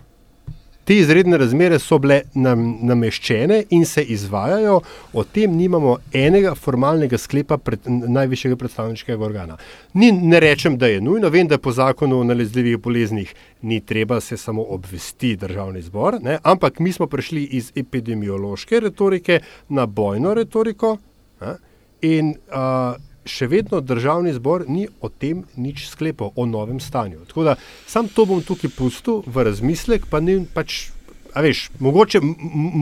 Te 0.83 0.95
izredne 0.97 1.37
razmere 1.37 1.77
so 1.79 1.99
bile 2.01 2.21
nam, 2.33 2.63
nameščene 2.89 3.59
in 3.77 3.85
se 3.85 4.01
izvajajo, 4.01 4.79
o 5.13 5.23
tem 5.23 5.53
nimamo 5.57 5.97
enega 6.13 6.55
formalnega 6.57 7.19
sklepa 7.21 7.57
pred, 7.61 7.85
najvišjega 7.85 8.57
predstavniškega 8.57 9.25
organa. 9.25 9.57
Ni, 9.93 10.11
ne 10.11 10.39
rečem, 10.41 10.77
da 10.81 10.89
je 10.89 11.01
nujno, 11.01 11.29
vem, 11.29 11.47
da 11.47 11.59
po 11.61 11.71
zakonu 11.71 12.19
o 12.19 12.25
nalezljivih 12.25 12.79
boleznih 12.81 13.33
ni 13.61 13.79
treba 13.79 14.19
se 14.19 14.37
samo 14.37 14.65
obvesti 14.69 15.35
državni 15.35 15.81
zbor, 15.81 16.17
ne, 16.21 16.39
ampak 16.43 16.79
mi 16.79 16.91
smo 16.91 17.07
prišli 17.07 17.43
iz 17.43 17.71
epidemiološke 17.75 18.79
retorike 18.79 19.39
na 19.69 19.85
bojno 19.85 20.33
retoriko 20.33 20.97
ne, 21.41 21.55
in 22.01 22.33
uh, 22.49 23.10
še 23.25 23.47
vedno 23.47 23.81
državni 23.81 24.33
zbor 24.33 24.65
ni 24.67 24.87
o 25.01 25.09
tem 25.09 25.43
nič 25.55 25.87
sklepal, 25.91 26.31
o 26.35 26.45
novem 26.45 26.79
stanju. 26.79 27.25
Tako 27.29 27.43
da 27.43 27.55
sam 27.87 28.09
to 28.09 28.25
bom 28.25 28.41
tukaj 28.41 28.71
pustil 28.77 29.21
v 29.25 29.45
razmislek, 29.45 30.07
pa 30.09 30.21
ne 30.23 30.41
pač, 30.53 30.89
a 31.33 31.43
veš, 31.45 31.69
mogoče, 31.79 32.21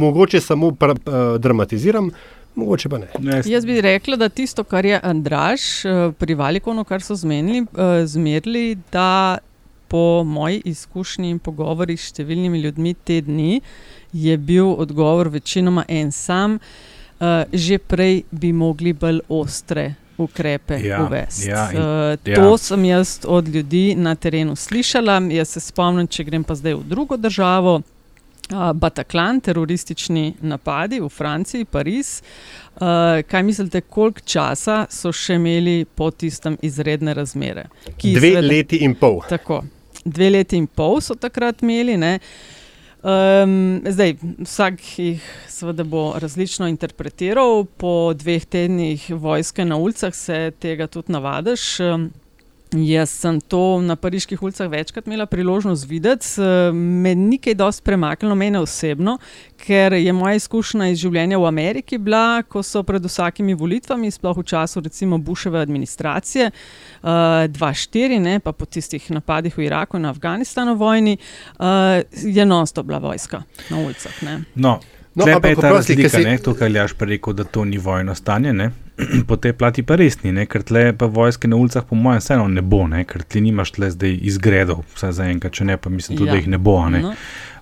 mogoče 0.04 0.42
samo 0.42 0.72
pra, 0.72 0.96
uh, 0.96 1.36
dramatiziram. 1.42 2.12
Mogoče 2.56 2.90
pa 2.90 2.98
ne. 2.98 3.08
ne. 3.20 3.42
Jaz 3.46 3.66
bi 3.66 3.78
rekla, 3.82 4.18
da 4.20 4.30
tisto, 4.30 4.64
kar 4.68 4.86
je 4.86 5.00
Andraš 5.04 5.86
uh, 5.86 6.10
pri 6.18 6.36
Valikonu, 6.36 6.84
kar 6.84 7.04
so 7.04 7.16
zmenili, 7.16 7.62
uh, 7.62 8.02
zmerili, 8.10 8.78
da 8.92 9.38
po 9.90 10.24
moji 10.24 10.62
izkušnji 10.70 11.32
in 11.34 11.40
pogovori 11.42 11.96
s 11.98 12.12
številnimi 12.12 12.60
ljudmi 12.62 12.94
te 12.94 13.22
dni 13.26 13.62
je 14.14 14.36
bil 14.38 14.70
odgovor 14.78 15.32
večinoma 15.34 15.86
en 15.90 16.12
sam. 16.14 16.60
Uh, 17.20 17.44
že 17.52 17.82
prej 17.84 18.22
bi 18.32 18.54
mogli 18.56 18.94
bolj 18.96 19.20
ostre 19.28 19.90
ukrepe 20.20 20.80
ja, 20.84 21.04
uvesti. 21.06 21.50
Ja, 21.50 21.70
uh, 21.74 22.34
to 22.36 22.52
ja. 22.52 22.58
sem 22.58 22.86
jaz 22.86 23.20
od 23.28 23.48
ljudi 23.48 23.96
na 23.96 24.16
terenu 24.16 24.56
slišala. 24.56 25.22
Jaz 25.32 25.56
se 25.56 25.64
spomnim, 25.64 26.08
če 26.08 26.24
grem 26.28 26.44
pa 26.44 26.56
zdaj 26.56 26.76
v 26.82 26.84
drugo 26.84 27.18
državo. 27.18 27.82
Uh, 28.50 28.72
Bataclan, 28.74 29.40
teroristični 29.46 30.34
napadi 30.42 31.00
v 31.00 31.10
Franciji, 31.10 31.66
Pariz. 31.66 32.22
Uh, 32.76 33.22
kaj 33.28 33.44
mislite, 33.44 33.82
koliko 33.82 34.24
časa 34.26 34.86
so 34.90 35.12
še 35.14 35.38
imeli 35.38 35.84
po 35.86 36.10
tistem 36.12 36.58
izredne 36.62 37.14
razmere? 37.14 37.68
Dve 37.86 38.10
izvede... 38.10 38.48
leti 38.48 38.82
in 38.86 38.96
pol. 38.98 39.22
Tako, 39.30 39.62
dve 40.06 40.30
leti 40.34 40.58
in 40.58 40.68
pol 40.68 40.98
so 41.02 41.16
takrat 41.16 41.62
imeli. 41.62 41.98
Um, 43.00 43.82
zdaj, 43.88 44.18
vsak 44.44 44.82
jih 45.00 45.24
seveda 45.48 45.86
bo 45.88 46.14
različno 46.20 46.68
interpretiral, 46.68 47.64
po 47.78 48.12
dveh 48.14 48.44
tednih 48.46 49.06
vojske 49.16 49.66
na 49.66 49.78
ulicah 49.80 50.16
se 50.16 50.52
tega 50.60 50.88
tudi 50.88 51.16
navadiš. 51.16 51.80
Um, 51.80 52.10
Jaz 52.70 53.10
sem 53.10 53.40
to 53.42 53.82
na 53.82 53.96
pariških 53.96 54.44
ulicah 54.44 54.68
večkrat 54.70 55.08
imela 55.08 55.26
priložnost 55.26 55.88
videti, 55.90 56.42
me 56.74 57.16
nekaj 57.16 57.56
dosti 57.58 57.82
premaknilo, 57.84 58.36
mene 58.36 58.60
osebno, 58.60 59.18
ker 59.58 59.94
je 59.94 60.14
moja 60.14 60.36
izkušnja 60.38 60.92
iz 60.92 61.00
življenja 61.02 61.40
v 61.42 61.48
Ameriki 61.50 61.98
bila, 61.98 62.44
ko 62.46 62.62
so 62.64 62.84
pred 62.86 63.02
vsakimi 63.02 63.56
volitvami, 63.58 64.12
sploh 64.14 64.38
v 64.38 64.46
času 64.46 64.84
recimo 64.86 65.18
Buševe 65.18 65.58
administracije, 65.60 66.52
2-4, 67.02 68.20
uh, 68.20 68.38
pa 68.46 68.54
po 68.54 68.70
tistih 68.70 69.10
napadih 69.18 69.58
v 69.58 69.66
Iraku 69.66 69.98
in 69.98 70.06
Afganistanu 70.06 70.78
vojni, 70.78 71.18
uh, 71.58 72.06
je 72.14 72.46
non-stop 72.46 72.86
bila 72.86 73.02
vojska 73.02 73.42
na 73.72 73.82
ulicah. 73.82 74.22
Ne. 74.22 74.44
No. 74.56 74.78
No, 75.16 75.26
ampak, 75.26 75.50
je 75.50 75.56
ta 75.56 75.72
razlika, 75.74 76.10
si... 76.10 76.24
ne, 76.24 76.38
to, 76.38 76.54
kar 76.54 76.70
je 76.72 76.86
rekel, 77.00 77.34
da 77.34 77.44
to 77.44 77.66
ni 77.66 77.78
vojno 77.78 78.16
stanje, 78.16 78.54
ne? 78.54 78.70
po 79.30 79.38
tej 79.40 79.54
plati 79.54 79.84
pa 79.84 79.98
res 80.00 80.20
ni, 80.24 80.34
ne? 80.36 80.46
ker 80.50 80.64
tle 80.68 80.90
pa 80.98 81.10
vojske 81.12 81.50
na 81.50 81.60
ulicah, 81.60 81.86
po 81.86 81.98
mojem, 82.00 82.24
vseeno 82.24 82.48
ne 82.52 82.64
bo, 82.66 82.86
ne? 82.88 83.06
ker 83.08 83.24
ti 83.24 83.42
nimaš 83.44 83.76
tle 83.78 83.92
zdaj 83.94 84.18
izgredov, 84.32 84.84
vsaj 84.96 85.16
za 85.20 85.30
enkrat, 85.32 85.56
če 85.60 85.70
ne, 85.72 85.78
pa 85.78 85.92
mislim 85.94 86.18
tudi, 86.18 86.30
ja. 86.30 86.36
da 86.36 86.42
jih 86.42 86.52
ne 86.56 86.60
bo. 86.62 86.78
Ne? 86.92 87.04
No. 87.06 87.14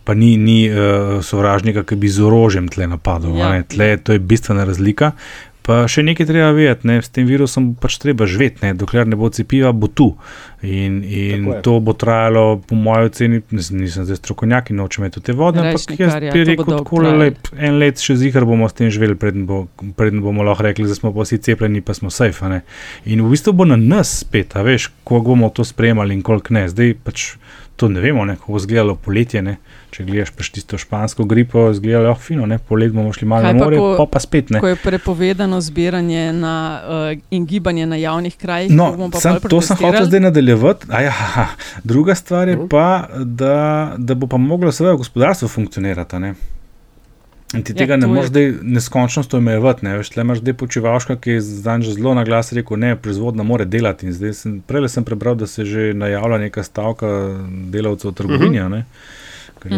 Pa 0.07 0.15
ni, 0.15 0.37
ni 0.39 0.61
uh, 0.71 1.17
sovražnika, 1.25 1.83
ki 1.83 1.97
bi 1.99 2.07
z 2.07 2.23
orožjem 2.23 2.69
tle 2.71 2.87
napadal. 2.87 3.35
Ja. 3.35 3.51
Tle, 3.67 3.89
to 3.99 4.15
je 4.15 4.23
bistvena 4.23 4.63
razlika. 4.67 5.11
Pa 5.67 5.81
še 5.91 5.99
nekaj 6.07 6.29
treba 6.29 6.53
vedeti, 6.55 6.87
ne? 6.87 7.01
s 7.03 7.11
tem 7.11 7.25
virusom 7.27 7.73
pač 7.75 7.97
treba 7.99 8.23
živeti, 8.29 8.63
ne? 8.63 8.71
dokler 8.77 9.07
ne 9.09 9.17
bo 9.19 9.27
cepiva, 9.33 9.73
bo 9.75 9.89
tu. 9.91 10.13
In, 10.63 11.01
in 11.03 11.49
to 11.61 11.75
bo 11.83 11.91
trajalo, 11.91 12.61
po 12.63 12.77
mojem 12.79 13.09
oceni, 13.11 13.41
nisem 13.51 14.07
zdaj 14.07 14.21
strokovnjak 14.21 14.71
in 14.71 14.79
nočem 14.79 15.03
imeti 15.03 15.21
te 15.27 15.35
vode, 15.35 15.59
ampak 15.59 15.99
jaz 15.99 16.15
bi 16.23 16.45
rekel, 16.47 16.71
tako 16.71 17.03
lep, 17.03 17.51
en 17.53 17.81
let 17.81 17.99
še 18.01 18.15
zihar 18.23 18.47
bomo 18.47 18.71
s 18.71 18.79
tem 18.79 18.89
živeli, 18.93 19.19
preden, 19.19 19.43
bo, 19.49 19.65
preden 19.99 20.23
bomo 20.23 20.47
lahko 20.47 20.69
rekli, 20.69 20.87
da 20.87 20.95
smo 20.95 21.11
pa 21.11 21.27
vsi 21.27 21.41
cepljeni, 21.49 21.83
pa 21.83 21.97
smo 21.97 22.13
safe. 22.15 22.63
In 23.03 23.27
v 23.27 23.35
bistvu 23.35 23.53
bo 23.59 23.67
na 23.67 23.75
nas 23.75 24.21
spet, 24.23 24.55
veš, 24.55 24.87
koliko 25.03 25.35
bomo 25.35 25.51
to 25.51 25.67
spremljali 25.67 26.15
in 26.15 26.23
koliko 26.23 26.55
ne. 26.55 26.67
Zdaj 26.71 26.95
pač 27.03 27.27
to 27.77 27.87
ne 27.89 28.01
vemo, 28.01 28.25
kako 28.25 28.51
bo 28.51 28.57
izgledalo 28.57 28.95
poletje. 28.95 29.41
Ne? 29.41 29.57
Če 29.93 30.03
gledaš 30.07 30.31
pač 30.35 30.49
tisto 30.55 30.79
špansko 30.81 31.25
gripo, 31.29 31.67
izgleda 31.71 32.01
lahko 32.07 32.23
fino, 32.25 32.45
ne? 32.49 32.57
poletje 32.57 32.95
bomo 32.97 33.13
šli 33.13 33.27
malo 33.29 33.47
na 33.47 33.53
more, 33.53 33.79
pa, 33.99 34.07
pa 34.11 34.21
spet 34.21 34.49
ne. 34.53 34.61
Ko 34.63 34.71
je 34.71 34.79
prepovedano 34.81 35.61
zbiranje 35.61 36.25
na, 36.33 36.55
uh, 36.81 37.23
in 37.31 37.45
gibanje 37.45 37.85
na 37.85 38.01
javnih 38.01 38.35
krajih, 38.37 38.73
no, 38.73 38.91
sem, 39.21 39.39
to 39.49 39.61
sem 39.61 39.79
hotel 39.79 40.09
zdaj 40.09 40.25
nadaljevati. 40.27 40.91
Ja, 41.07 41.47
druga 41.83 42.17
stvar 42.17 42.49
je 42.49 42.57
uh. 42.57 42.67
pa, 42.69 43.07
da, 43.23 43.93
da 43.97 44.17
bo 44.17 44.27
pa 44.27 44.41
moglo 44.41 44.73
seveda 44.73 44.97
gospodarstvo 44.97 45.47
funkcionirati. 45.47 46.19
Ne? 46.25 46.33
In 47.55 47.63
ti 47.63 47.71
ja, 47.71 47.77
tega 47.77 47.95
ne 47.95 48.07
moreš 48.07 48.27
zdaj 48.27 48.49
neskončno 48.61 49.23
omejevati. 49.33 49.85
Ne? 49.85 49.97
Veš, 49.97 50.09
imaš 50.17 50.41
zdaj 50.41 50.53
počivalška, 50.59 51.15
ki 51.15 51.37
je 51.37 51.41
zdaj 51.41 51.81
že 51.81 51.93
zelo 51.95 52.13
na 52.13 52.23
glas 52.27 52.51
rekel, 52.51 52.77
ne 52.77 52.97
more 53.43 53.65
delati. 53.65 54.11
Sem, 54.33 54.59
prej 54.67 54.89
sem 54.89 55.03
prebral, 55.03 55.35
da 55.35 55.47
se 55.47 55.65
že 55.65 55.93
najavlja 55.93 56.37
neka 56.37 56.63
stavka 56.63 57.07
delavcev 57.71 58.11
v 58.11 58.13
trgovini. 58.13 58.59
Uh 58.59 58.71
-huh. 58.71 58.83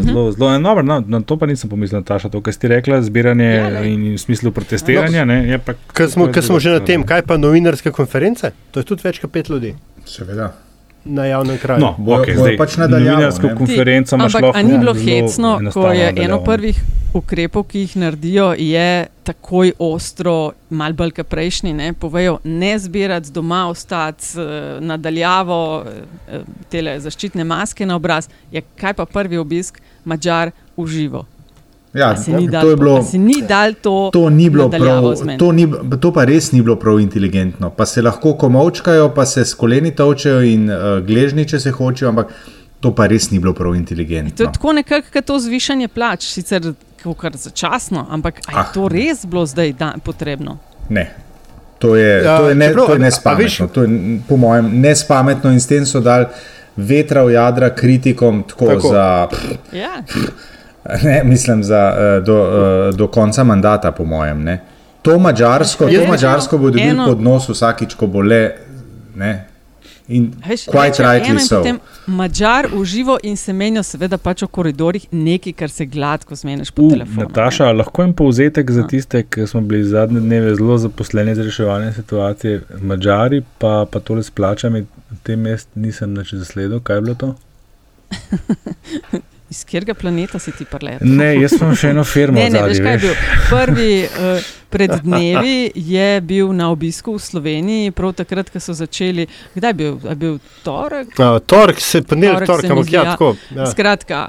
Zelo, 0.02 0.32
zelo 0.32 0.54
je 0.54 0.60
dobro, 0.60 0.84
no, 0.84 1.04
na 1.08 1.22
to 1.22 1.38
pa 1.38 1.46
nisem 1.46 1.70
pomislil, 1.70 2.04
Taša, 2.04 2.30
to, 2.30 2.42
kar 2.42 2.54
si 2.54 2.68
rekla, 2.68 3.02
zbiranje 3.02 3.46
ja, 3.46 3.84
in 3.84 4.14
v 4.14 4.18
smislu 4.18 4.52
protestiranja. 4.52 5.26
No, 5.26 5.60
Ker 5.94 6.10
smo, 6.10 6.34
smo 6.42 6.60
že 6.60 6.70
na 6.70 6.80
tem, 6.80 7.04
kaj 7.04 7.22
pa 7.22 7.38
novinarske 7.38 7.92
konference, 7.92 8.52
to 8.72 8.80
je 8.80 8.84
tudi 8.84 9.02
več 9.04 9.20
kot 9.20 9.32
pet 9.32 9.50
ljudi. 9.50 9.76
Seveda 10.06 10.69
na 11.06 11.26
javnem 11.26 11.58
kraju. 11.58 11.82
No, 11.82 11.96
okay, 11.98 12.36
zdaj, 12.38 12.58
pač 12.58 12.78
novinarsko 12.78 13.54
konferenco 13.58 14.16
imaš 14.16 14.34
lahko. 14.34 14.48
Ampak 14.48 14.72
ni 14.72 14.78
bilo 14.78 14.94
hecno, 14.94 15.60
ko 15.74 15.92
je 15.92 16.14
eno 16.26 16.42
prvih 16.44 16.82
ukrepov, 17.14 17.64
ki 17.72 17.86
jih 17.86 17.96
naredijo, 17.98 18.52
je 18.58 19.08
takoj 19.24 19.74
ostro, 19.80 20.52
mal 20.70 20.94
bolj 20.94 21.16
kot 21.20 21.30
prejšnji, 21.32 21.74
ne, 21.74 21.94
povejo 21.94 22.38
ne 22.44 22.76
zbirati 22.80 23.34
doma, 23.34 23.68
ostati 23.70 24.38
nadaljavo, 24.80 25.62
eh, 25.86 26.46
te 26.70 26.84
zaščitne 27.00 27.44
maske 27.44 27.86
na 27.86 27.96
obraz. 27.96 28.30
Je 28.52 28.62
kaj 28.62 28.94
pa 28.94 29.06
prvi 29.06 29.38
obisk, 29.38 29.82
mačar 30.06 30.52
uživo. 30.78 31.26
Ja, 31.94 32.16
to 32.62 32.70
je 32.70 32.76
bilo. 32.78 33.00
To, 33.82 34.10
to, 34.14 34.30
ni 34.30 34.50
bilo 34.50 34.70
prav, 34.70 35.16
to, 35.40 35.52
ni, 35.52 35.66
to 36.00 36.12
pa 36.14 36.26
res 36.26 36.52
ni 36.52 36.62
bilo 36.62 36.76
prav 36.76 37.00
inteligentno. 37.00 37.70
Pa 37.70 37.86
se 37.86 38.02
lahko 38.02 38.34
komovčkajo, 38.38 39.10
pa 39.16 39.26
se 39.26 39.46
s 39.46 39.54
koleni 39.54 39.96
točejo 39.96 40.42
in 40.46 40.70
uh, 40.70 41.00
gležni, 41.06 41.48
če 41.50 41.60
se 41.60 41.72
hočejo, 41.72 42.10
ampak 42.10 42.36
to 42.80 42.94
pa 42.96 43.08
res 43.10 43.32
ni 43.32 43.40
bilo 43.40 43.54
prav 43.58 43.76
inteligentno. 43.76 44.38
To 44.38 44.44
je 44.44 44.54
tako 44.54 44.74
nekako 44.74 45.22
to 45.22 45.40
zvišanje 45.40 45.88
plač, 45.88 46.30
sicer 46.30 46.74
kar 47.18 47.34
začasno, 47.36 48.06
ampak 48.10 48.44
ali 48.48 48.58
je 48.58 48.62
ah. 48.62 48.72
to 48.74 48.88
res 48.88 49.26
bilo 49.26 49.46
zdaj 49.46 49.74
da, 49.74 49.94
potrebno? 50.04 50.60
Ne. 50.90 51.10
To 51.80 51.96
je, 51.96 52.24
ja, 52.24 52.38
to 52.38 52.50
je, 52.50 52.56
ne, 52.56 52.74
to 52.74 52.94
je 52.94 53.00
nespametno. 53.00 53.68
To 53.68 53.84
je, 53.84 54.20
po 54.28 54.38
mojem, 54.38 54.82
nespametno 54.82 55.52
in 55.52 55.62
s 55.64 55.68
tem 55.68 55.86
so 55.88 56.04
dali 56.04 56.28
vetra 56.76 57.24
v 57.24 57.34
jadra 57.34 57.70
kritikom 57.76 58.44
tako, 58.44 58.66
tako. 58.66 58.92
za. 58.92 59.28
Pff, 59.32 59.74
ja. 59.74 60.04
Ne, 61.04 61.22
mislim, 61.24 61.64
za, 61.64 61.94
uh, 61.94 62.26
do, 62.26 62.38
uh, 62.90 62.96
do 62.96 63.08
konca 63.08 63.44
mandata, 63.44 63.92
po 63.92 64.06
mojem. 64.06 64.44
Ne. 64.44 64.62
To 65.02 65.20
mačarsko, 65.20 65.88
to 65.88 66.08
mačarsko 66.08 66.58
bo 66.58 66.70
dobil 66.70 66.90
eno... 66.90 67.06
pod 67.06 67.22
nos 67.22 67.50
vsakič, 67.50 67.96
ko 67.96 68.08
bo 68.08 68.22
le. 68.22 68.42
Ne. 69.16 69.46
In 70.10 70.32
kaj 70.72 70.92
trajki 70.98 71.40
so. 71.46 71.62
Mačar 72.08 72.68
uživo 72.74 73.20
in 73.24 73.38
se 73.38 73.54
menijo, 73.54 73.84
seveda, 73.86 74.18
pač 74.18 74.42
v 74.42 74.48
koridorjih, 74.58 75.06
nekaj, 75.12 75.54
kar 75.54 75.70
se 75.70 75.86
gladko 75.86 76.36
zmeniš 76.36 76.72
po 76.74 76.88
uh, 76.88 76.96
telefonu. 76.96 77.28
Nataša, 77.28 77.70
ne? 77.70 77.78
lahko 77.84 78.04
jim 78.04 78.14
povzetek 78.18 78.72
za 78.72 78.88
tiste, 78.90 79.22
ki 79.24 79.48
smo 79.48 79.62
bili 79.62 79.84
zadnje 79.86 80.20
dneve 80.26 80.56
zelo 80.56 80.78
zaposleni 80.82 81.36
za 81.38 81.46
reševanje 81.46 81.94
situacije, 82.02 82.62
Mačari, 82.82 83.44
pa, 83.58 83.86
pa 83.92 84.02
tole 84.02 84.26
s 84.26 84.34
plačami, 84.34 84.82
v 85.12 85.20
tem 85.24 85.46
mestu 85.46 85.80
nisem 85.80 86.18
več 86.18 86.34
zasledil, 86.34 86.82
kaj 86.82 86.98
je 86.98 87.06
bilo 87.06 87.16
to? 87.16 87.36
Iz 89.50 89.64
katerega 89.66 89.96
planeta 89.98 90.40
si 90.40 90.52
ti 90.54 90.66
preletel? 90.70 91.10
Ne, 91.10 91.32
jaz 91.42 91.56
sem 91.58 91.72
še 91.76 91.90
eno 91.96 92.04
firmo. 92.06 92.38
ne, 92.38 92.50
ne, 92.54 92.62
veš, 92.70 92.82
kaj 92.86 92.98
je 92.98 93.02
bil. 93.02 93.16
Prvi 93.50 93.92
uh, 94.06 94.50
pred 94.70 94.92
dnevi 95.04 95.72
je 95.76 96.22
bil 96.22 96.54
na 96.54 96.70
obisku 96.72 97.14
v 97.16 97.20
Sloveniji, 97.20 97.92
prav 97.92 98.14
takrat, 98.14 98.50
ko 98.54 98.62
so 98.62 98.74
začeli. 98.78 99.26
Kdaj 99.56 99.70
je 99.70 99.78
bil? 99.78 99.98
Je 100.06 100.16
bil 100.16 100.38
torek? 100.64 101.14
Uh, 101.18 101.40
torek 101.42 101.82
se 101.82 101.98
je 101.98 102.06
panil, 102.08 102.38
torek, 102.46 102.70
ampak 102.72 102.92
ja, 102.94 103.04
tako. 103.12 103.34
Ja. 103.56 103.66
Skratka, 103.72 104.20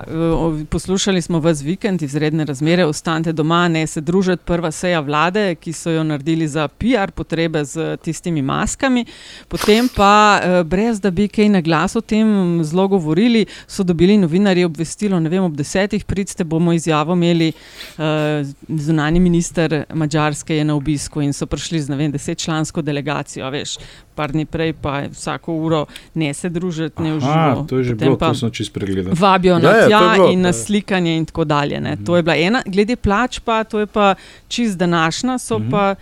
poslušali 0.71 1.23
smo 1.23 1.41
vas 1.41 1.63
vikend, 1.63 2.03
izredne 2.03 2.45
razmere, 2.45 2.87
ostanite 2.89 3.33
doma, 3.33 3.69
ne 3.69 3.87
se 3.87 4.01
družiti. 4.01 4.43
Prva 4.45 4.71
seja 4.73 5.01
vlade, 5.05 5.55
ki 5.61 5.73
so 5.77 5.93
jo 5.93 6.05
naredili 6.05 6.49
za 6.49 6.69
PR 6.69 7.13
potrebe 7.15 7.65
z 7.65 7.97
tistimi 8.03 8.43
maskami. 8.43 9.05
Potem 9.49 9.89
pa, 9.95 10.41
uh, 10.41 10.61
brez 10.67 11.01
da 11.01 11.11
bi 11.11 11.29
kaj 11.29 11.49
na 11.53 11.61
glas 11.61 11.97
o 11.97 12.01
tem 12.01 12.61
zelo 12.65 12.89
govorili, 12.89 13.45
so 13.67 13.85
dobili 13.85 14.17
novinarji 14.19 14.65
obvestilo, 14.65 15.21
ne 15.21 15.29
vem, 15.29 15.45
ob 15.45 15.57
desetih 15.57 16.05
pridste 16.05 16.45
bomo 16.45 16.73
izjavo 16.73 17.13
imeli, 17.13 17.53
uh, 17.99 18.47
zunani 18.69 19.21
minister 19.21 19.85
Mačarske 20.31 20.57
je 20.57 20.65
na 20.65 20.75
obisku 20.75 21.21
in 21.23 21.33
so 21.33 21.47
prišli 21.47 21.81
z, 21.81 21.91
ne 21.91 21.97
vem, 21.97 22.13
desetčlansko 22.13 22.83
delegacijo, 22.83 23.51
veš, 23.51 23.77
par 24.15 24.31
dni 24.31 24.47
prej 24.47 24.73
pa 24.79 25.03
vsako 25.11 25.55
uro 25.55 25.87
ne 26.15 26.35
se 26.35 26.49
družiti, 26.49 27.03
ne 27.03 27.17
uživati. 27.17 27.67
To 27.69 27.79
je 27.79 27.85
že 27.85 27.95
bilo, 27.95 28.17
to 28.17 28.35
sem 28.35 28.51
čist 28.51 28.73
pregledal. 28.73 29.15
Vabijo 29.19 29.59
na 29.59 29.71
ja, 29.71 29.89
tja 29.89 30.01
bilo, 30.15 30.31
in 30.31 30.41
na 30.47 30.53
slikanje 30.53 31.17
in 31.17 31.27
tako 31.27 31.45
dalje. 31.45 31.81
Mhm. 31.81 32.05
To 32.05 32.17
je 32.17 32.23
bila 32.23 32.37
ena, 32.37 32.63
glede 32.67 32.97
plač 32.97 33.41
pa, 33.41 33.65
to 33.65 33.81
je 33.81 33.87
pa 33.87 34.15
čist 34.49 34.79
današnja, 34.79 35.39
so 35.39 35.59
mhm. 35.59 35.71
pa 35.71 35.95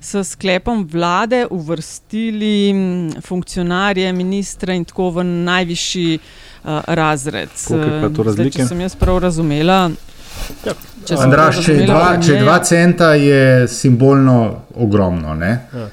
s 0.00 0.20
sklepom 0.30 0.84
vlade 0.92 1.46
uvrstili 1.50 2.74
funkcionarje, 3.20 4.12
ministre 4.12 4.76
in 4.76 4.84
tako 4.84 5.10
v 5.10 5.24
najvišji 5.24 6.18
uh, 6.18 6.80
razred. 6.86 7.48
Zdaj, 7.56 8.50
če 8.50 8.66
sem 8.68 8.80
jaz 8.84 8.96
prav 8.96 9.22
razumela. 9.24 9.90
Ja. 10.64 10.72
Andraš, 11.20 11.60
če, 11.66 11.74
dva, 11.86 12.16
če 12.22 12.38
dva 12.40 12.58
centa 12.64 13.12
je 13.14 13.68
simbolno 13.68 14.38
ogromno. 14.74 15.34
Ja. 15.44 15.88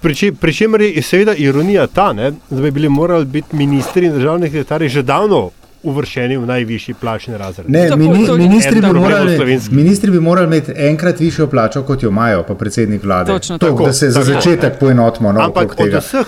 Pri 0.00 0.52
čemer 0.54 0.80
je 0.80 1.02
seveda 1.02 1.34
ironija 1.36 1.86
ta, 1.86 2.12
ne, 2.12 2.32
da 2.50 2.62
bi 2.62 2.70
bili 2.70 2.88
morali 2.88 3.24
biti 3.24 3.56
ministri 3.56 4.06
in 4.06 4.14
državni 4.16 4.48
sekretarji 4.48 4.88
že 4.88 5.02
davno 5.02 5.50
uvrščeni 5.82 6.36
v 6.36 6.46
najvišji 6.46 6.94
plačni 6.94 7.36
razred. 7.36 7.70
Ne, 7.70 7.96
mini, 7.96 8.26
to 8.26 8.36
ministri, 8.36 8.80
bi 8.80 8.92
morali, 8.92 9.36
ministri 9.70 10.10
bi 10.10 10.20
morali 10.20 10.46
imeti 10.46 10.72
enkrat 10.76 11.20
višjo 11.20 11.46
plačo, 11.46 11.82
kot 11.82 12.02
jo 12.02 12.08
imajo, 12.08 12.42
pa 12.42 12.54
predsednik 12.54 13.04
vlade. 13.04 13.32
Točno 13.32 13.58
to, 13.58 13.66
tako. 13.66 13.84
da 13.84 13.92
se 13.92 14.10
za 14.10 14.20
Tako. 14.20 14.32
začetek 14.32 14.78
poenotimo. 14.78 15.32
No, 15.32 15.40
Ampak 15.40 15.62
Ampak 15.62 15.78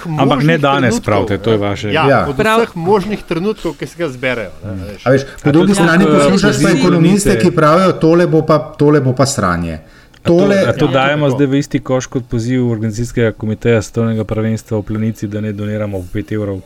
ne 0.09 0.27
možnih 0.27 0.61
danes, 0.61 0.95
trenutkov, 0.95 1.05
pravite, 1.05 1.39
to 1.39 1.51
je 1.51 1.59
vaše. 1.59 1.93
Ja, 1.93 2.09
Ja. 2.09 2.27
od 2.29 2.37
Prav- 2.37 2.59
vseh 2.59 2.77
možnih 2.77 3.23
trenutkov, 3.23 3.75
ki 3.75 3.87
se 3.87 3.97
ga 3.99 4.09
zberejo. 4.09 4.51
Ne, 4.65 4.85
veš. 4.85 5.07
A 5.07 5.11
veš, 5.11 5.23
po 5.43 5.49
A 5.49 5.53
drugi 5.53 5.75
strani 5.75 6.05
tako, 6.05 6.17
poslušaš 6.17 6.63
pa 6.63 6.71
ekonomiste, 6.71 7.39
ki 7.39 7.51
pravijo, 7.53 7.93
tole 7.95 8.27
bo 8.27 8.43
pa, 8.43 8.59
tole 8.79 9.01
bo 9.01 9.13
pa 9.13 9.27
sranje. 9.27 9.79
Tole, 10.23 10.57
A 10.59 10.73
to 10.73 10.85
Ja, 10.85 10.93
dajemo 10.93 11.27
tako. 11.27 11.37
zdaj 11.37 11.47
v 11.47 11.55
isti 11.55 11.79
koš 11.81 12.07
kot 12.07 12.23
poziv 12.25 12.71
organizacijskega 12.71 13.33
komiteja 13.33 13.83
Svetovnega 13.83 14.25
prvenstva 14.25 14.79
v 14.79 14.83
Planici, 14.83 15.27
da 15.27 15.41
ne 15.41 15.53
doniramo 15.53 15.99
po 15.99 16.07
5 16.11 16.33
evrov. 16.33 16.61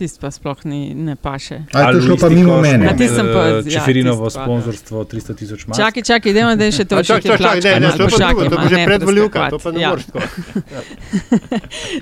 Tisti 0.00 0.16
pa 0.20 0.30
sploh 0.32 0.56
ni, 0.64 0.94
ne 0.94 1.12
paše. 1.16 1.54
A 1.54 1.78
je 1.80 1.84
to 1.84 1.88
Ali 1.88 2.02
šlo 2.02 2.16
pa 2.16 2.28
mimo 2.28 2.60
mene? 2.60 2.88
A 2.88 2.96
ti 2.96 3.08
sem 3.08 3.26
pa- 3.26 3.32
kot, 3.32 3.44
ja, 3.44 3.58
eh, 3.58 3.70
Čeferinovo 3.70 4.24
tisto 4.24 4.40
ja. 4.40 4.44
sponzorstvo 4.44 5.04
300 5.04 5.34
tisoč 5.36 5.66
mask. 5.66 5.80
Čakaj, 5.80 6.02
čakaj, 6.02 6.30
idemo, 6.30 6.54
da 6.56 6.64
je 6.64 6.72
še 6.72 6.84
to 6.84 6.96
A, 6.96 7.02
čak, 7.02 7.20
čak, 7.22 7.36
čak, 7.36 7.64
ne, 7.64 7.80
ne, 7.80 7.90
to 7.92 8.02
je 8.02 8.08
pa 8.08 8.16
drugo, 8.16 8.40
to 8.40 8.44
je 8.44 8.56
pa 8.56 8.68
že 8.68 8.84
predvoljivka, 8.88 9.50
to 9.50 9.58
pa 9.58 9.72
ne 9.76 9.86
moreš 9.88 10.06
tako. 10.08 10.20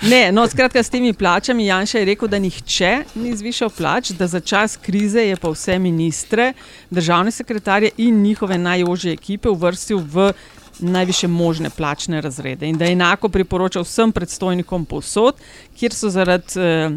Ne, 0.12 0.22
no, 0.32 0.46
skratka, 0.46 0.78
s 0.78 0.94
temi 0.94 1.10
plačami 1.12 1.66
Janša 1.66 1.98
je 1.98 2.04
rekel, 2.04 2.30
da 2.30 2.38
nihče 2.38 2.92
ni 3.18 3.34
zvišal 3.34 3.74
plač, 3.74 4.14
da 4.14 4.30
za 4.30 4.38
čas 4.40 4.78
krize 4.78 5.26
je 5.26 5.34
pa 5.34 5.50
vse 5.50 5.78
ministre, 5.82 6.52
državne 6.90 7.34
sekretarje 7.34 7.90
in 7.98 8.22
njihove 8.22 8.58
najožje 8.58 9.12
ekipe 9.18 9.50
uvrstil 9.50 9.98
v 9.98 10.30
najviše 10.78 11.26
možne 11.28 11.70
plačne 11.70 12.20
razrede 12.20 12.68
in 12.68 12.78
da 12.78 12.84
je 12.84 12.92
enako 12.92 13.28
priporočal 13.28 13.82
vsem 13.82 14.12
predstojnikom 14.12 14.84
povsod, 14.86 15.34
kjer 15.74 15.94
so 15.94 16.10
zaradi 16.10 16.60
eh, 16.60 16.90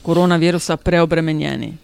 koronavirusa 0.00 0.76
preobremenjeni. 0.76 1.74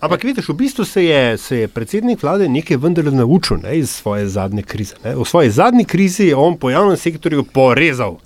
Ampak 0.00 0.22
vidiš, 0.24 0.48
v 0.48 0.54
bistvu 0.54 0.84
se 0.84 1.04
je, 1.04 1.38
se 1.38 1.56
je 1.58 1.68
predsednik 1.68 2.22
vlade 2.22 2.48
nekaj 2.48 2.76
vendarle 2.76 3.12
naučil 3.12 3.56
ne, 3.58 3.78
iz 3.78 3.90
svoje 3.92 4.28
zadnje 4.28 4.62
krize. 4.62 4.94
Ne. 5.04 5.14
V 5.14 5.24
svoji 5.24 5.50
zadnji 5.50 5.84
krizi 5.84 6.24
je 6.24 6.36
on 6.36 6.56
po 6.56 6.70
javnem 6.70 6.96
sektorju 6.96 7.44
porezal 7.44 8.16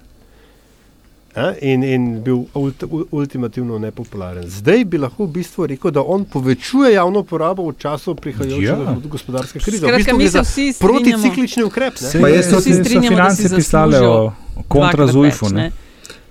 ne, 1.37 1.49
in, 1.63 1.83
in 1.85 2.23
bil 2.23 2.45
ult, 2.55 2.83
ul- 2.85 3.05
ultimativno 3.11 3.79
nepopularen. 3.81 4.47
Zdaj 4.49 4.85
bi 4.85 4.99
lahko 4.99 5.25
v 5.25 5.33
bistvu 5.33 5.67
rekel, 5.67 5.91
da 5.91 6.03
on 6.05 6.23
povečuje 6.25 6.93
javno 6.95 7.23
porabo 7.25 7.65
v 7.65 7.75
času 7.77 8.15
prihajajoče 8.15 8.63
Ja. 8.63 8.97
gospodarske 9.05 9.59
krize. 9.59 9.79
Skratka, 9.79 9.93
v 9.93 9.99
bistvu 9.99 10.15
mi 10.15 10.19
gre 10.21 10.31
se 10.31 10.33
za 10.33 10.43
vsi 10.43 10.69
strinjamo- 10.69 10.79
proticiklični 10.81 11.63
ukrep. 11.65 11.95
Ne. 12.03 12.21
Pa 12.21 12.29
jaz 12.29 12.47
Vsi 12.47 12.55
tudi- 12.55 12.63
se 12.71 12.85
strinjamo, 12.85 13.17
da 13.17 13.31
si 13.31 13.43
finance 13.43 13.57
pisale 13.57 13.99
o 13.99 14.01
zaslužijo 14.01 14.33
kontra 14.69 15.07
dvakrat 15.07 15.25
več, 15.25 15.35
Zujfu, 15.35 15.49
ne. 15.51 15.71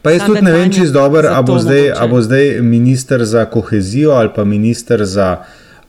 Pa 0.03 0.11
jaz 0.11 0.25
tudi 0.27 0.41
ne 0.43 0.51
vem, 0.51 0.71
če 0.71 0.83
je 0.83 0.91
dober, 0.91 1.29
a 1.31 1.39
bo, 1.41 1.55
zdaj, 1.63 1.81
mogoče. 1.87 1.99
a 2.03 2.07
bo 2.11 2.21
zdaj 2.21 2.49
minister 2.61 3.23
za 3.25 3.45
kohezijo 3.45 4.11
ali 4.19 4.29
pa 4.35 4.43
minister 4.43 5.05
za. 5.05 5.37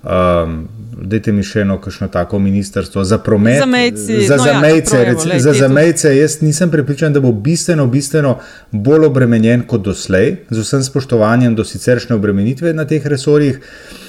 Um, 0.02 0.64
Dajte 0.94 1.32
mi 1.34 1.42
še 1.42 1.64
eno, 1.64 1.74
kakšno 1.82 2.06
tako 2.08 2.38
ministrstvo 2.38 3.02
za 3.04 3.16
promet. 3.18 3.58
Zamejci, 3.58 4.20
za 4.28 4.36
no 4.38 4.44
ja, 4.46 4.52
zamejce, 4.52 5.00
reci- 5.08 5.26
glej, 5.26 5.40
za 5.42 5.52
zamejce 5.58 6.12
jaz 6.16 6.36
nisem 6.40 6.70
prepričan, 6.70 7.12
da 7.12 7.20
bo 7.20 7.32
bistveno, 7.32 7.86
bistveno 7.90 8.36
bolj 8.70 9.08
obremenjen 9.10 9.66
kot 9.66 9.82
doslej, 9.84 10.30
z 10.54 10.62
vsem 10.62 10.86
spoštovanjem 10.86 11.58
do 11.58 11.66
siceršnje 11.66 12.14
obremenitve 12.14 12.72
na 12.72 12.86
teh 12.86 13.04
resorjih. 13.10 13.58
Uh, 13.58 14.03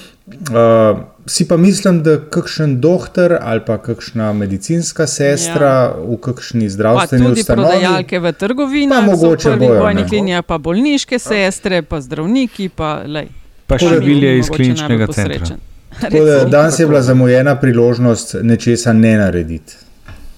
si 1.28 1.48
pa 1.48 1.58
mislim, 1.58 2.04
da 2.04 2.18
kakšen 2.30 2.82
doktor 2.82 3.38
ali 3.42 3.62
pa 3.66 3.78
kakšna 3.78 4.34
medicinska 4.34 5.08
sestra 5.08 5.68
ja. 5.68 5.94
v 6.08 6.18
kakšni 6.18 6.70
zdravstveni 6.70 7.26
tudi 7.26 7.42
ustanovi. 7.42 7.68
prodajalke 7.68 8.20
v 8.20 8.34
trgovinah, 8.34 9.06
Pa 9.06 9.12
mogoče 9.12 9.50
v 9.50 9.68
bojnih 9.80 10.12
linijah, 10.12 10.44
pa 10.44 10.58
bolniške 10.58 11.20
sestre, 11.20 11.82
pa 11.82 12.02
zdravniki, 12.02 12.70
pa 12.70 13.02
lej. 13.06 13.30
Pa 13.68 13.78
še 13.78 13.86
Tam 13.86 13.94
je 13.94 14.00
vilje 14.00 14.38
iz 14.40 14.50
kliničnega 14.50 15.08
centra. 15.14 15.58
Tako 16.02 16.24
da 16.26 16.44
danes 16.44 16.80
je 16.80 16.88
bila 16.88 17.02
zamujena 17.02 17.56
priložnost 17.56 18.36
nečesa 18.42 18.94
ne 18.94 19.18
narediti. 19.18 19.78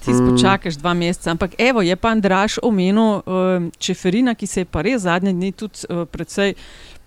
Ti 0.05 0.13
spočakaš 0.13 0.77
dva 0.79 0.93
meseca. 0.93 1.31
Ampak 1.31 1.55
evo, 1.57 1.81
je 1.81 1.95
pa 1.95 2.09
Andraš 2.15 2.59
omenil 2.63 3.19
um, 3.25 3.71
Čeferina, 3.77 4.35
ki 4.35 4.47
se 4.47 4.61
je 4.61 4.65
pa 4.65 4.81
res 4.81 5.01
zadnje 5.01 5.33
dni 5.33 5.51
tudi 5.51 5.87
uh, 5.89 6.05
predvsej 6.07 6.53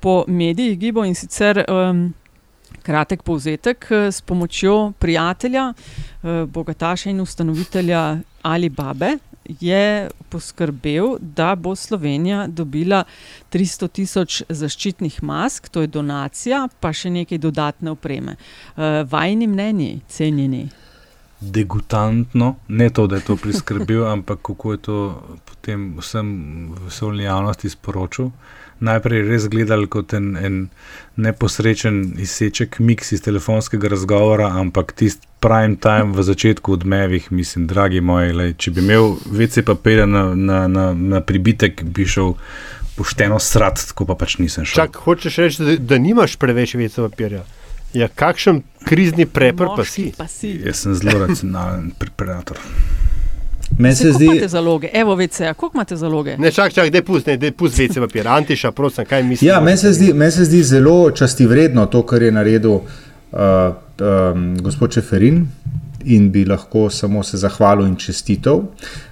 po 0.00 0.24
medijih 0.28 0.78
gibal 0.78 1.04
in 1.04 1.14
sicer 1.14 1.64
um, 1.68 2.10
kratek 2.82 3.22
povzetek 3.22 3.86
uh, 3.90 4.08
s 4.12 4.20
pomočjo 4.20 4.92
prijatelja, 4.98 5.72
uh, 5.72 6.30
bogataša 6.48 7.10
in 7.10 7.20
ustanovitelja 7.20 8.18
Alibabe. 8.42 9.16
Je 9.60 10.08
poskrbel, 10.28 11.16
da 11.20 11.54
bo 11.54 11.74
Slovenija 11.76 12.46
dobila 12.46 13.04
300 13.52 13.88
tisoč 13.88 14.42
zaščitnih 14.48 15.22
mask, 15.22 15.68
to 15.68 15.80
je 15.80 15.90
donacija, 15.90 16.68
pa 16.80 16.92
še 16.92 17.10
nekaj 17.10 17.38
dodatne 17.38 17.90
opreme. 17.90 18.36
Uh, 18.36 19.02
vajni 19.10 19.46
mnenji, 19.46 20.00
cenjeni. 20.08 20.68
degutantno, 21.40 22.54
ne 22.68 22.90
to, 22.90 23.06
da 23.06 23.16
je 23.16 23.24
to 23.24 23.36
priskrbel, 23.36 24.04
ampak 24.14 24.38
kako 24.42 24.72
je 24.72 24.78
to 24.78 24.98
potem 25.44 25.96
vsem 25.98 26.28
vesoljni 26.84 27.24
javnosti 27.24 27.68
sporočil. 27.68 28.30
Najprej 28.80 29.26
res 29.28 29.46
gledal 29.52 29.84
kot 29.92 30.14
en, 30.16 30.32
en 30.40 30.60
neposrečen 31.20 32.14
izseček, 32.20 32.78
miks 32.80 33.12
iz 33.12 33.20
telefonskega 33.24 33.90
razgovora, 33.92 34.48
ampak 34.60 34.94
tisti 34.96 35.28
prime 35.40 35.76
time 35.80 36.16
v 36.16 36.22
začetku 36.24 36.72
odmevih, 36.72 37.30
mislim, 37.32 37.66
dragi 37.66 38.00
moji, 38.00 38.32
lej, 38.36 38.54
če 38.60 38.72
bi 38.76 38.84
imel 38.84 39.14
vece 39.26 39.64
papirja 39.64 40.06
na, 40.08 40.30
na, 40.34 40.66
na, 40.68 40.90
na 40.94 41.20
pribitek, 41.24 41.84
bi 41.84 42.04
šel 42.08 42.34
pošteno 42.96 43.38
srat, 43.40 43.80
tako 43.92 44.08
pa 44.10 44.18
pač 44.20 44.36
nisem 44.40 44.68
šel. 44.68 44.84
Čak, 44.84 45.00
hočeš 45.04 45.40
reči, 45.44 45.64
da, 45.64 45.76
da 45.94 46.00
nimaš 46.00 46.36
preveč 46.40 46.76
veca 46.80 47.08
papirja. 47.08 47.44
Ja, 47.96 48.06
kakšen 48.08 48.62
krizni 48.86 49.26
prepor 49.26 49.74
pa 49.76 49.84
si? 49.88 50.10
Pa 50.16 50.28
si. 50.30 50.52
Jaz 50.64 50.84
sem 50.84 50.94
zelo 50.94 51.24
racionalen 51.24 51.90
preparator. 51.98 52.60
Meni 53.78 53.94
Se 53.94 54.02
se 54.02 54.12
zdi, 54.12 54.24
imate 54.24 54.48
zaloge? 54.48 54.88
Evo, 54.92 55.14
vece, 55.14 55.54
koliko 55.54 55.76
imate 55.76 55.96
zaloge? 55.96 56.37
Ne, 56.38 56.52
čak, 56.52 56.72
čak, 56.72 56.90
daj 56.90 57.02
pusti, 57.02 57.37
daj 57.37 57.52
pusti 57.52 57.87
vece 57.87 58.00
papir. 58.00 58.28
Antiša, 58.28 58.72
prosim, 58.72 59.04
kaj 59.04 59.22
misliš? 59.22 59.48
ja, 59.48 59.61
meni 59.61 59.76
se, 59.76 59.92
zdi, 59.92 60.12
meni 60.12 60.33
se 60.33 60.44
zdi 60.44 60.62
zelo 60.62 61.11
častivredno 61.11 61.87
to, 61.87 62.02
kar 62.06 62.22
je 62.22 62.33
naredil 62.33 62.70
uh, 62.72 62.83
um, 64.00 64.56
gospod 64.62 64.92
Čeferin 64.92 65.46
in 66.04 66.30
bi 66.33 66.44
lahko 66.44 66.90
samo 66.90 67.22
se 67.22 67.37
zahvalil 67.37 67.87
in 67.87 67.96
čestitev. 67.96 68.62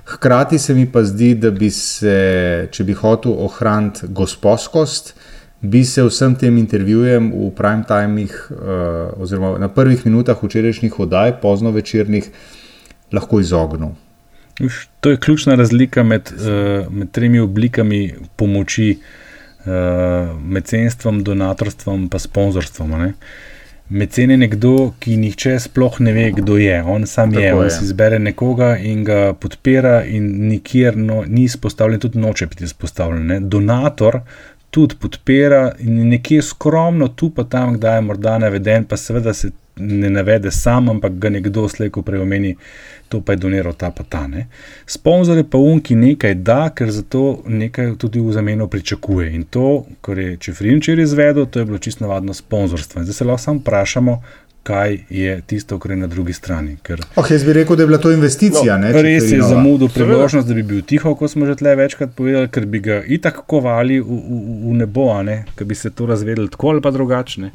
Hkrati 0.05 0.59
se 0.59 0.75
mi 0.75 0.87
pa 0.93 1.05
zdi, 1.05 1.35
da 1.35 1.51
bi 1.51 1.71
se, 1.71 2.69
če 2.73 2.85
bi 2.85 2.97
hotel 2.97 3.35
ohraniti 3.45 4.09
gospodskost, 4.09 5.15
bi 5.61 5.85
se 5.85 6.05
vsem 6.07 6.35
tem 6.39 6.57
intervjujem 6.59 7.33
v 7.33 7.51
prime 7.57 7.85
timih, 7.89 8.37
uh, 8.51 9.23
oziroma 9.23 9.59
na 9.59 9.69
prvih 9.69 10.07
minutah 10.07 10.43
včerajšnjih 10.43 11.01
oddaj, 11.01 11.41
pozno 11.43 11.71
večernih, 11.71 12.31
lahko 13.13 13.41
izognil. 13.41 13.97
To 15.01 15.11
je 15.11 15.17
ključna 15.17 15.55
razlika 15.55 16.03
med, 16.03 16.33
uh, 16.33 16.93
med 16.93 17.11
tremi 17.11 17.41
oblikami 17.41 18.15
pomoči, 18.37 18.99
uh, 18.99 19.71
mecenstvom, 20.43 21.25
donatorstvom 21.25 22.11
in 22.13 22.19
sponzorstvom. 22.19 22.91
ne. 22.91 23.13
Mecen 23.89 24.31
je 24.31 24.37
nekdo, 24.37 24.93
ki 25.01 25.17
nihče 25.17 25.55
sploh 25.61 25.95
ne 26.01 26.13
ve, 26.13 26.27
kdo 26.37 26.59
je. 26.59 26.83
On 26.83 27.07
sam 27.07 27.31
Tako 27.33 27.45
je, 27.45 27.55
on 27.55 27.65
je. 27.65 27.71
si 27.71 27.85
izbere 27.85 28.19
nekoga 28.19 28.77
in 28.77 29.05
ga 29.05 29.33
podpira, 29.33 30.05
in 30.05 30.49
nikjer 30.49 30.97
no, 30.97 31.23
ni 31.27 31.45
izpostavljen, 31.45 32.01
tudi 32.01 32.19
noče 32.19 32.47
biti 32.47 32.65
izpostavljen. 32.65 33.27
Ne. 33.27 33.41
Donator 33.41 34.21
tudi 34.71 34.95
podpira 35.01 35.73
in 35.79 35.99
je 35.99 36.05
nekje 36.05 36.43
skromno, 36.43 37.09
tu 37.09 37.31
pa 37.31 37.45
tam, 37.45 37.75
kdaj 37.75 37.97
je 37.97 38.01
morda 38.01 38.39
naveden, 38.39 38.85
pa 38.85 38.97
seveda 38.97 39.35
se 39.35 39.51
ne 39.79 40.11
navede 40.11 40.51
sam, 40.51 40.89
ampak 40.89 41.13
ga 41.13 41.31
nekdo 41.31 41.69
slejko 41.69 42.03
preomeni, 42.03 42.57
to 43.09 43.21
pa 43.21 43.33
je 43.33 43.43
doniral 43.45 43.75
ta 43.75 43.91
pa 43.91 44.05
ta. 44.05 44.27
Ne. 44.27 44.47
Sponzor 44.87 45.37
je 45.37 45.45
pa 45.45 45.59
un, 45.59 45.81
ki 45.81 45.95
nekaj 45.95 46.35
da, 46.35 46.71
ker 46.75 46.91
za 46.91 47.03
to 47.03 47.43
nekaj 47.47 47.95
tudi 47.99 48.21
v 48.21 48.33
zameno 48.33 48.69
pričakuje. 48.69 49.31
In 49.35 49.45
to, 49.45 49.87
kar 50.01 50.19
je 50.19 50.37
Čefrin 50.37 50.83
včeraj 50.83 51.05
izvedel, 51.05 51.47
to 51.47 51.59
je 51.59 51.65
bilo 51.65 51.79
čisto 51.79 52.05
navadno 52.05 52.35
sponzorstvo. 52.35 53.01
In 53.01 53.09
zdaj 53.09 53.15
se 53.15 53.25
lahko 53.25 53.43
samo 53.43 53.61
vprašamo, 53.61 54.21
kaj 54.69 54.99
je 55.11 55.41
tisto, 55.47 55.79
kar 55.79 55.91
je 55.91 55.97
na 55.97 56.07
drugi 56.07 56.33
strani. 56.33 56.77
Ker 56.83 57.01
Oh, 57.17 57.31
jaz 57.31 57.45
bi 57.45 57.53
rekel, 57.53 57.77
da 57.77 57.83
je 57.83 57.87
bila 57.87 57.99
to 57.99 58.13
investicija. 58.13 58.77
No, 58.77 58.85
ne, 58.85 59.03
res 59.03 59.31
je 59.33 59.41
zamudil 59.43 59.89
priložnost, 59.89 60.49
da 60.49 60.55
bi 60.55 60.63
bil 60.63 60.83
tiho, 60.85 61.15
kot 61.17 61.33
smo 61.33 61.47
že 61.49 61.57
tle 61.57 61.73
večkrat 61.77 62.13
povedali, 62.17 62.51
ker 62.53 62.67
bi 62.67 62.83
ga 62.85 63.01
itak 63.07 63.41
kovali 63.49 64.01
v, 64.01 64.05
v, 64.05 64.41
v 64.69 64.75
nebo, 64.83 65.09
ne, 65.25 65.45
ker 65.57 65.69
bi 65.69 65.79
se 65.79 65.91
to 65.91 66.07
razvedeli 66.11 66.53
tako 66.53 66.75
ali 66.75 66.85
pa 66.85 66.93
drugačne. 66.93 67.53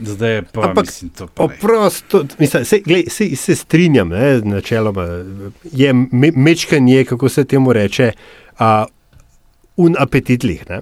Zdaj 0.00 0.34
je 0.34 0.42
pa, 0.42 0.68
Ampak 0.68 0.86
mislim, 0.86 1.10
to 1.10 1.26
pa 1.26 1.46
ne. 1.46 1.54
Oprosto, 1.54 2.24
mislim, 2.38 2.64
se, 2.64 2.80
glej, 2.84 3.04
se, 3.08 3.36
se 3.36 3.56
strinjam, 3.56 4.08
ne, 4.08 4.40
načeloma 4.40 5.06
je 5.72 5.92
me, 5.92 6.30
mečkanje, 6.36 7.04
kako 7.04 7.28
se 7.28 7.44
temu 7.44 7.72
reče, 7.72 8.12
uh, 8.60 8.66
un 9.76 9.94
apetitlih. 9.98 10.64
Ne. 10.68 10.80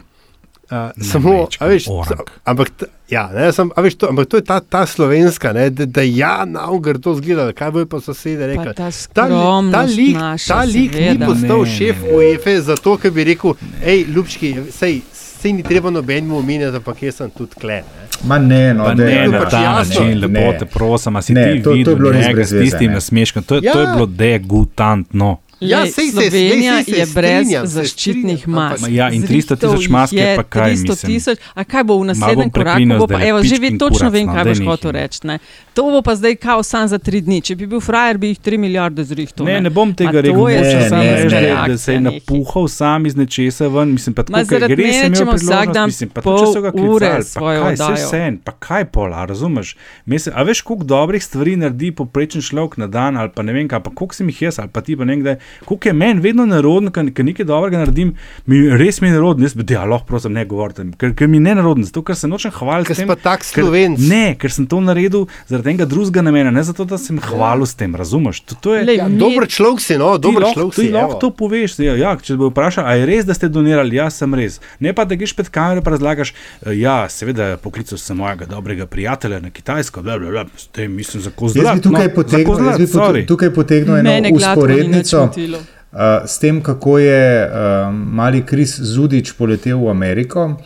Uh, 0.70 0.90
samo, 1.02 1.46
a 1.58 1.66
veš, 1.66 1.84
orang. 1.88 2.30
ampak, 2.44 2.70
ja, 3.10 3.30
ne, 3.34 3.52
sem, 3.52 3.70
a 3.76 3.80
veš, 3.80 3.94
to, 3.94 4.08
ampak 4.10 4.26
to 4.26 4.40
je 4.40 4.44
ta, 4.44 4.60
ta 4.60 4.86
slovenska, 4.86 5.52
ne, 5.52 5.70
da, 5.70 5.86
da 5.86 6.02
ja, 6.02 6.44
naugar 6.44 6.98
to 6.98 7.14
zgleda, 7.14 7.52
kaj 7.54 7.70
bojo 7.70 7.86
pa 7.86 8.00
sosede 8.00 8.46
rekli. 8.46 8.74
ta 8.74 8.90
ta, 8.90 8.90
skromnost 8.90 9.72
ta 9.72 9.82
lik, 9.86 10.16
naša, 10.16 10.54
ta 10.54 10.64
lik 10.66 10.96
ni 10.98 11.20
postal 11.22 11.62
Ne, 11.62 11.70
šef 11.70 12.02
ne. 12.02 12.16
UEFA 12.16 12.56
zato, 12.66 12.96
ker 12.98 13.14
bi 13.14 13.28
rekel, 13.30 13.54
hej, 13.84 14.04
ljubčki, 14.10 14.50
sej, 14.74 14.98
sej 15.36 15.52
ni 15.52 15.62
treba 15.62 15.90
nobenemu 15.90 16.38
omenjati, 16.38 16.76
ampak 16.76 17.02
jaz 17.02 17.14
sem 17.14 17.30
tudi 17.30 17.54
kle. 17.54 17.74
Ne. 17.74 17.82
Ma 18.24 18.38
ne, 18.40 18.74
no, 18.74 18.84
Pa 18.84 18.94
da 18.94 19.04
ne, 19.04 19.28
na 19.28 19.40
pač 19.40 19.50
ta 19.50 19.60
način, 19.74 20.20
lepo 20.20 20.32
Ne. 20.32 20.58
te 20.58 20.66
prosim, 20.66 21.16
a 21.16 21.22
si 21.22 21.32
Ne, 21.32 21.44
ti 21.46 21.58
to- 21.58 21.64
to 21.64 21.70
je 21.70 21.76
videl 21.76 21.96
bilo 21.96 22.10
res 22.10 22.22
njega 22.22 22.34
brez 22.34 22.48
s 22.48 22.60
tistim 22.60 22.88
ne. 22.88 22.94
nasmeškom. 22.94 23.42
To, 23.42 23.54
ja. 23.56 23.72
to 23.72 23.78
je 23.78 23.84
Ja. 23.84 23.92
bilo 23.92 24.06
degutantno. 24.08 25.36
Ja, 25.60 25.80
Lej, 25.80 25.90
sej 25.90 26.06
se- 26.06 26.12
Slovenija 26.12 26.74
sej 26.74 26.84
se 26.84 27.00
je 27.00 27.06
brez 27.06 27.40
strinjam, 27.40 27.66
se 27.66 27.72
zaščitnih 27.72 28.38
strinjam, 28.38 28.62
mask. 28.62 28.82
Ma 28.82 28.88
ja, 28.88 29.10
in 29.10 29.22
300 29.22 29.56
tisoč 29.56 29.88
mask 29.88 30.12
je 30.12 30.36
pa 30.36 30.42
kaj, 30.42 30.70
300 30.70 30.88
mislim. 30.88 31.12
tisoč, 31.12 31.38
a 31.54 31.64
kaj 31.64 31.84
bo 31.84 31.98
v 31.98 32.04
naslednjem 32.04 32.36
bom 32.36 32.50
koraku? 32.50 32.98
Bo 32.98 33.06
pa, 33.06 33.20
evo, 33.24 33.42
že 33.42 33.56
ve, 33.56 33.70
točno 33.70 33.98
kurac, 33.98 34.12
vem, 34.12 34.26
no, 34.26 34.34
kaj 34.34 34.44
boš 34.44 34.60
hotel 34.66 34.90
reči. 34.92 35.20
ne. 35.24 35.38
To 35.74 35.82
bo 35.82 36.02
pa 36.02 36.14
zdaj 36.14 36.36
kao 36.36 36.62
sam 36.62 36.88
za 36.88 36.98
tri 36.98 37.20
dni. 37.20 37.40
Če 37.40 37.56
bi 37.56 37.66
bil 37.66 37.80
frajer, 37.80 38.18
bi 38.18 38.28
jih 38.28 38.40
3 38.40 38.58
milijarde 38.58 39.04
zrihtel. 39.04 39.46
Ne, 39.46 39.60
ne 39.60 39.70
bom 39.70 39.94
tega 39.94 40.08
Ma 40.08 40.12
to 40.12 40.20
rekel, 40.20 40.48
je 40.48 40.60
ne, 40.60 40.70
že 40.70 40.76
ne, 40.76 40.88
samo 40.88 41.02
ne, 41.02 41.20
ena 41.20 41.28
da, 41.30 41.64
da 41.68 41.78
se 41.78 41.92
je 41.92 42.00
napuhal 42.00 42.68
sam 42.68 43.06
iz 43.06 43.16
nečesa 43.16 43.68
ven. 43.68 43.92
Mislim, 43.92 44.14
pa 44.14 44.22
tako, 44.22 44.44
ker 44.48 44.70
imel 44.70 45.14
če 45.14 45.22
ima 45.22 45.32
vsak 45.32 45.72
dan 45.72 45.88
mislim, 45.88 46.10
pa 46.10 46.20
če 46.20 46.46
so 46.52 46.60
ga 46.60 46.70
klicali, 46.72 47.24
pa 47.34 47.40
kaj, 47.40 47.60
oddajo. 47.72 47.94
vseeno, 47.94 48.38
pa 48.44 48.52
kaj 48.52 48.84
pola, 48.84 49.24
razumeš? 49.24 49.76
Mislim, 50.04 50.34
a 50.36 50.42
veš, 50.42 50.60
koliko 50.60 50.84
dobrih 50.84 51.24
stvari 51.24 51.56
naredi 51.56 51.92
poprečen 51.92 52.42
človek 52.42 52.76
na 52.76 52.86
dan, 52.86 53.16
ali 53.16 53.32
pa 53.34 53.42
ne 53.42 53.52
vem 53.52 53.68
kaj, 53.68 53.80
pa 53.80 53.90
koliko 53.90 54.14
sem 54.14 54.28
jih 54.28 54.42
jaz, 54.42 54.58
ali 54.58 54.68
pa 54.72 54.80
ti 54.80 54.96
pa 54.96 55.04
nekdaj, 55.04 55.36
koliko 55.64 55.88
je 55.88 55.92
meni 55.94 56.20
vedno 56.20 56.46
nerodno, 56.46 56.90
ker 56.90 57.12
ker 57.12 57.24
nekaj 57.24 57.44
dobrega 57.44 57.78
naredim, 57.78 58.14
mi 58.46 58.68
res 58.70 59.00
mi 59.00 59.08
je 59.08 59.12
nerodno, 59.12 59.44
jaz 59.44 59.54
bi 59.54 59.64
ja, 59.68 59.84
lahko 59.84 60.06
prosim 60.06 60.32
ne 60.32 60.44
govorite, 60.44 60.84
ker, 60.96 61.14
ker 61.14 61.28
mi 61.28 61.36
je 61.36 61.40
ne 61.40 61.54
nerodno, 61.54 61.84
zato 61.84 62.02
ker 62.02 62.16
se 62.16 62.28
nočem 62.28 62.50
hvaliti. 62.50 62.86
Ker 62.86 62.94
s 62.94 62.98
si 62.98 63.02
tem, 63.02 63.08
pa 63.08 63.16
tak 63.16 63.40
ker- 63.42 63.62
Slovenc. 63.62 63.98
Ne, 64.00 64.34
ker 64.34 64.50
sem 64.50 64.66
to 64.66 64.80
naredil 64.80 65.26
zaradi 65.46 65.70
enega 65.70 65.84
drugega 65.84 66.22
namena, 66.22 66.50
ne 66.50 66.62
zato, 66.62 66.84
da 66.84 66.98
sem 66.98 67.18
hvalil 67.20 67.66
s 67.66 67.74
tem, 67.74 67.94
razumeš? 67.94 68.40
To, 68.42 68.54
to 68.56 68.74
je, 68.74 68.84
Lej, 68.84 68.96
Ja, 68.96 69.08
dober 69.10 69.46
človek 69.46 69.80
si, 69.80 69.96
no, 69.96 70.16
Ti 70.16 70.22
dober 70.22 70.42
lahko, 70.42 70.54
človek 70.56 70.74
ti 70.74 70.80
si. 70.82 70.92
lahko 70.92 71.10
evo. 71.10 71.20
to 71.20 71.30
poveš. 71.32 71.78
Ja, 71.78 71.94
ja, 71.96 72.16
če 72.16 72.36
bo 72.36 72.48
vprašal, 72.48 72.86
ali 72.86 73.00
je 73.00 73.06
res, 73.06 73.24
da 73.24 73.34
ste 73.34 73.48
donirali, 73.48 73.96
ja, 73.96 74.10
sem 74.10 74.34
res. 74.34 74.56
Ne 74.78 74.92
pa, 74.92 75.04
da 75.04 75.14
greš 75.14 75.32
pred 75.32 75.48
kamero 75.48 75.80
in 75.80 75.86
razlagaš, 75.86 76.32
"Eh, 76.62 76.72
ja, 76.74 77.08
seveda, 77.08 77.56
poklical 77.56 77.98
sem 77.98 78.16
mojega 78.16 78.46
dobrega 78.46 78.86
prijatelja 78.86 79.40
na 79.40 79.50
Kitajsko, 79.50 80.02
bla, 80.02 80.18
bla, 80.18 80.30
bla, 80.30 80.44
s 80.56 80.66
tem 80.66 80.92
mislim 80.92 81.22
za 81.22 81.30
kozlat. 81.30 81.64
Jaz 81.64 81.74
bi 81.74 81.82
tukaj 81.82 82.08
potegnil, 82.10 82.64
jaz 82.64 82.78
bi 82.78 83.50
potegnil 83.50 83.96
eno 83.96 84.28
usporednico 84.32 85.28
motilo. 85.36 85.58
uh, 85.58 86.26
s 86.26 86.38
tem, 86.38 86.62
kako 86.62 86.98
je 86.98 87.46
uh, 87.46 87.94
mali 87.94 88.42
Kris 88.46 88.80
Zudič 88.80 89.32
poletel 89.32 89.78
v 89.78 89.90
Ameriko. 89.90 90.56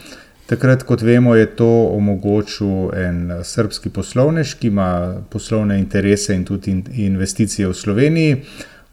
Takrat, 0.47 0.83
kot 0.83 1.03
vemo, 1.03 1.35
je 1.35 1.47
to 1.47 1.69
omogočil 1.95 2.91
en 2.99 3.19
srbski 3.47 3.91
poslovnež, 3.95 4.57
ki 4.59 4.67
ima 4.67 5.23
poslovne 5.31 5.79
interese 5.79 6.35
in 6.35 6.45
tudi 6.45 6.71
in, 6.71 6.83
investicije 7.07 7.69
v 7.69 7.75
Sloveniji. 7.75 8.41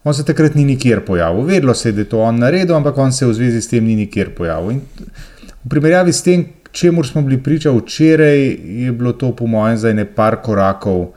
On 0.04 0.14
se 0.14 0.26
takrat 0.26 0.56
ni 0.56 0.66
nikjer 0.66 1.02
pojavil. 1.06 1.42
Vedlo 1.50 1.74
se 1.74 1.90
je, 1.90 1.94
da 1.94 2.02
je 2.02 2.10
to 2.10 2.22
on 2.22 2.38
naredil, 2.40 2.76
ampak 2.76 2.98
on 2.98 3.12
se 3.12 3.26
v 3.26 3.34
zvezi 3.34 3.62
s 3.62 3.74
tem 3.74 3.84
ni 3.84 3.96
nikjer 3.96 4.36
pojavil. 4.38 4.78
In 4.78 4.82
v 5.66 5.70
primerjavi 5.70 6.14
s 6.14 6.22
tem, 6.24 6.46
čemu 6.72 7.04
smo 7.04 7.22
bili 7.26 7.42
priča 7.44 7.74
včeraj, 7.74 8.40
je 8.86 8.92
bilo 8.92 9.14
to, 9.14 9.34
po 9.36 9.48
mojem, 9.48 9.78
za 9.78 9.90
ene 9.90 10.06
par 10.06 10.38
korakov 10.46 11.10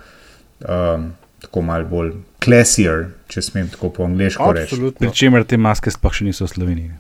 um, 0.65 1.13
tako 1.41 1.63
malo 1.63 1.85
bolj 1.85 2.13
classier, 2.45 3.07
če 3.31 3.43
smem 3.43 3.69
tako 3.69 3.91
po 3.91 4.05
angliško 4.05 4.53
reči. 4.53 4.75
Absolutno. 4.75 4.99
Pri 4.99 5.11
čemer 5.13 5.45
te 5.45 5.57
maske 5.59 5.91
sploh 5.91 6.13
še 6.13 6.25
niso 6.25 6.45
v 6.45 6.51
Sloveniji. 6.51 6.91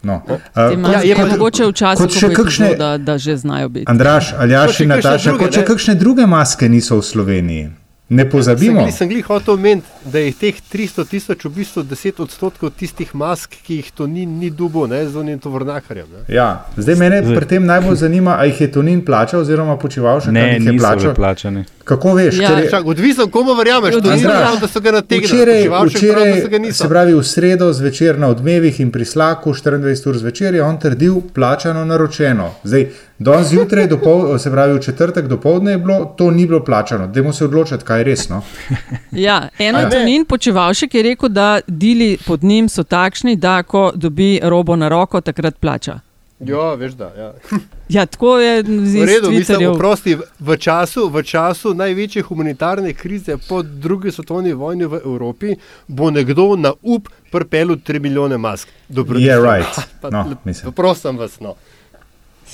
No. 0.00 0.22
Uh, 0.22 0.78
maske 0.78 1.08
je 1.08 1.14
pa- 1.14 1.26
mogoče 1.26 1.66
včasih, 1.66 2.10
še 2.10 2.28
kakšne- 2.30 2.68
bilo, 2.68 2.78
da, 2.78 2.98
da 2.98 3.18
že 3.18 3.36
znajo 3.36 3.68
biti. 3.68 3.86
Andraš, 3.86 4.32
Aljaš 4.32 4.70
še 4.72 4.84
in 4.84 4.90
kakšne 4.90 5.10
Nataša, 5.10 5.30
druge, 5.30 5.44
kot 5.44 5.56
ne? 5.56 5.64
kakšne 5.64 5.94
druge 5.94 6.26
maske 6.26 6.68
niso 6.68 6.96
v 6.96 7.04
Sloveniji. 7.04 7.66
Ne 8.08 8.24
pozabimo. 8.30 8.80
Sem, 8.80 8.92
sem 8.92 9.08
glih 9.08 9.24
hotel 9.24 9.54
omeniti, 9.54 9.86
da 10.04 10.18
je 10.18 10.32
teh 10.32 10.56
300 10.72 11.04
tisoč 11.04 11.44
v 11.44 11.50
bistvu 11.50 11.82
10 11.84 12.22
odstotkov 12.22 12.70
tistih 12.70 13.10
mask, 13.14 13.52
ki 13.62 13.74
jih 13.76 13.90
to 13.92 14.06
ni, 14.06 14.26
ni 14.26 14.48
dubo, 14.50 14.86
ne, 14.86 15.02
z 15.04 15.16
onim 15.16 15.38
tovornakarjem. 15.38 16.06
Ne. 16.12 16.22
Ja, 16.34 16.46
zdaj 16.76 16.96
mene 16.96 17.18
pri 17.26 17.46
tem 17.46 17.66
najbolj 17.66 17.96
zanima, 17.96 18.38
ali 18.38 18.48
jih 18.48 18.60
je 18.60 18.70
Tonin 18.72 19.04
plačal, 19.04 19.40
oziroma 19.40 19.76
počeval 19.76 20.20
še 20.20 20.32
Ne, 20.32 20.40
kaj 20.40 20.48
jih 20.48 20.64
je 20.64 20.72
niso 20.72 20.84
plačal. 20.84 21.14
plačani. 21.14 21.64
Kako 21.84 22.14
veš? 22.14 22.38
Ja. 22.38 22.48
ker 22.48 22.64
je- 22.64 22.80
odvisno, 22.84 23.26
komu 23.26 23.54
verjameš, 23.54 23.92
to 23.94 24.10
ni 24.10 24.22
prav, 24.22 24.40
ja. 24.40 24.56
da 24.60 24.68
so 24.68 24.80
ga 24.80 24.92
nategnili. 24.92 25.26
Včeraj, 25.26 25.58
Počivalšek 25.58 26.00
pravi, 26.12 26.32
včeraj 26.32 26.72
se 26.72 26.88
pravi 26.88 27.14
v 27.14 27.22
sredo 27.24 27.72
zvečer 27.72 28.18
na 28.18 28.28
odmevih 28.28 28.80
in 28.80 28.90
pri 28.90 29.04
slaku 29.04 29.52
24 29.52 30.08
ur 30.08 30.16
zvečer 30.16 30.54
je 30.54 30.62
on 30.62 30.78
trdil 30.78 31.20
plačano 31.34 31.84
naročeno. 31.84 32.50
Zdaj, 32.64 32.88
danes 33.18 33.48
zjutraj, 33.48 33.86
dopol, 33.86 34.38
se 34.38 34.50
pravi 34.50 34.74
v 34.74 34.82
četrtek 34.82 35.26
do 35.26 35.40
povdne 35.40 35.70
je 35.72 35.78
bilo, 35.78 36.14
to 36.16 36.30
ni 36.30 36.46
bilo 36.46 36.64
plačano. 36.64 37.06
Dajmo 37.06 37.32
se 37.32 37.44
odločiti, 37.44 37.84
kaj 37.84 38.00
je 38.00 38.04
resno. 38.04 38.42
Ja, 39.12 39.48
eno 39.58 39.78
A 39.78 39.82
ne? 39.82 39.90
Tonin 39.90 40.24
Počevalšek 40.24 40.94
je 40.94 41.02
rekel, 41.02 41.28
da 41.28 41.60
dili 41.66 42.18
pod 42.26 42.44
njim 42.44 42.68
so 42.68 42.82
takšni, 42.84 43.36
da 43.36 43.62
ko 43.62 43.92
dobi 43.94 44.40
robo 44.42 44.76
na 44.76 44.88
roko, 44.88 45.20
takrat 45.20 45.58
plača. 45.58 46.00
Ja, 46.40 46.74
veš 46.74 46.92
da. 46.92 47.12
Ja. 47.18 47.32
Ja, 47.88 48.06
tako 48.06 48.38
je 48.38 48.62
V 48.62 48.86
z 48.86 48.94
redu, 49.06 49.30
mislim, 49.30 49.58
Twitterjev. 49.58 49.70
oprosti, 49.74 50.18
v 50.40 50.56
času, 50.56 51.08
v 51.08 51.22
času 51.22 51.74
največje 51.74 52.22
humanitarne 52.22 52.92
krize 52.92 53.36
po 53.48 53.62
drugi 53.62 54.12
svetovni 54.12 54.52
vojni 54.52 54.84
v 54.86 55.00
Evropi 55.04 55.54
bo 55.86 56.10
nekdo 56.10 56.56
na 56.56 56.72
up 56.82 57.08
prpel 57.32 57.68
3 57.68 58.00
milijone 58.00 58.38
mask. 58.38 58.68
Dobro, 58.88 59.18
Je 59.18 59.40
right. 59.40 59.88
No, 60.12 60.36
mislim. 60.44 60.72
Prosim 60.72 61.16
vas. 61.18 61.40
No. 61.40 61.54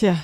Ja. 0.01 0.17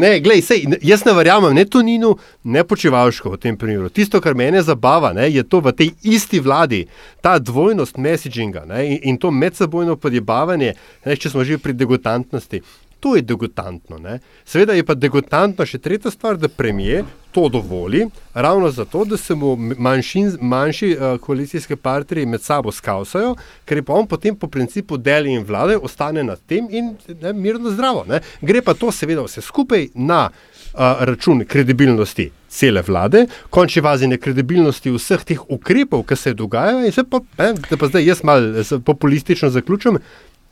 Ne, 0.00 0.20
glej, 0.24 0.42
sej, 0.42 0.64
jaz 0.82 1.04
ne 1.04 1.12
verjamem 1.12 1.54
ne 1.54 1.64
Toninu, 1.68 2.14
ne 2.44 2.64
Počevalško 2.64 3.34
v 3.34 3.40
tem 3.40 3.58
primeru. 3.60 3.90
Tisto, 3.92 4.20
kar 4.20 4.34
mene 4.34 4.62
zabava, 4.64 5.12
ne, 5.12 5.28
je 5.30 5.44
to 5.44 5.60
v 5.60 5.72
tej 5.76 5.90
isti 6.02 6.40
vladi, 6.40 6.84
ta 7.20 7.36
dvojnost 7.38 8.00
messaginga 8.00 8.64
ne, 8.68 8.86
in, 8.94 8.98
in 9.12 9.20
to 9.20 9.30
medsebojno 9.30 9.96
podjebavanje, 10.00 10.72
ne, 11.04 11.16
če 11.16 11.34
smo 11.34 11.44
že 11.44 11.60
pri 11.60 11.76
degutantnosti. 11.76 12.62
To 13.04 13.16
je 13.18 13.22
degutantno. 13.22 13.98
Ne. 14.00 14.20
Seveda 14.48 14.72
je 14.72 14.84
pa 14.86 14.96
degutantno 14.96 15.66
še 15.68 15.78
tretja 15.78 16.10
stvar, 16.10 16.40
da 16.40 16.48
premije 16.48 17.04
to 17.34 17.48
dovoli, 17.48 18.06
ravno 18.34 18.70
zato, 18.70 19.04
da 19.04 19.16
se 19.16 19.34
mu 19.34 19.56
manjšin, 19.56 20.36
manjši 20.40 20.90
uh, 20.96 21.20
koalicijski 21.20 21.76
partnerji 21.76 22.26
med 22.26 22.42
sabo 22.42 22.72
skausajo, 22.72 23.34
ker 23.66 23.82
pa 23.82 23.92
on 23.98 24.06
potem 24.06 24.36
po 24.36 24.46
principu 24.46 24.96
deli 24.96 25.34
in 25.34 25.42
vlade 25.44 25.76
ostane 25.76 26.22
nad 26.22 26.38
tem 26.46 26.68
in 26.70 26.94
ne, 27.20 27.32
mirno 27.32 27.70
zdravo. 27.70 28.04
Ne. 28.08 28.20
Gre 28.40 28.62
pa 28.62 28.74
to 28.74 28.92
seveda 28.92 29.24
vse 29.26 29.42
skupaj 29.42 29.88
na 29.94 30.28
uh, 30.28 30.80
račun 31.00 31.42
kredibilnosti 31.44 32.30
cele 32.48 32.82
vlade, 32.86 33.26
končni 33.50 33.82
vazi 33.82 34.06
nekredibilnosti 34.06 34.94
vseh 34.94 35.24
teh 35.26 35.42
ukrepov, 35.48 36.06
ki 36.06 36.16
se 36.16 36.34
dogajajo 36.38 36.86
in 36.86 36.94
se 36.94 37.02
pa, 37.02 37.18
ne, 37.38 37.50
da 37.70 37.80
pa 37.80 37.90
zdaj 37.90 38.06
jaz 38.06 38.22
malo 38.22 38.62
populistično 38.86 39.50
zaključim, 39.50 39.98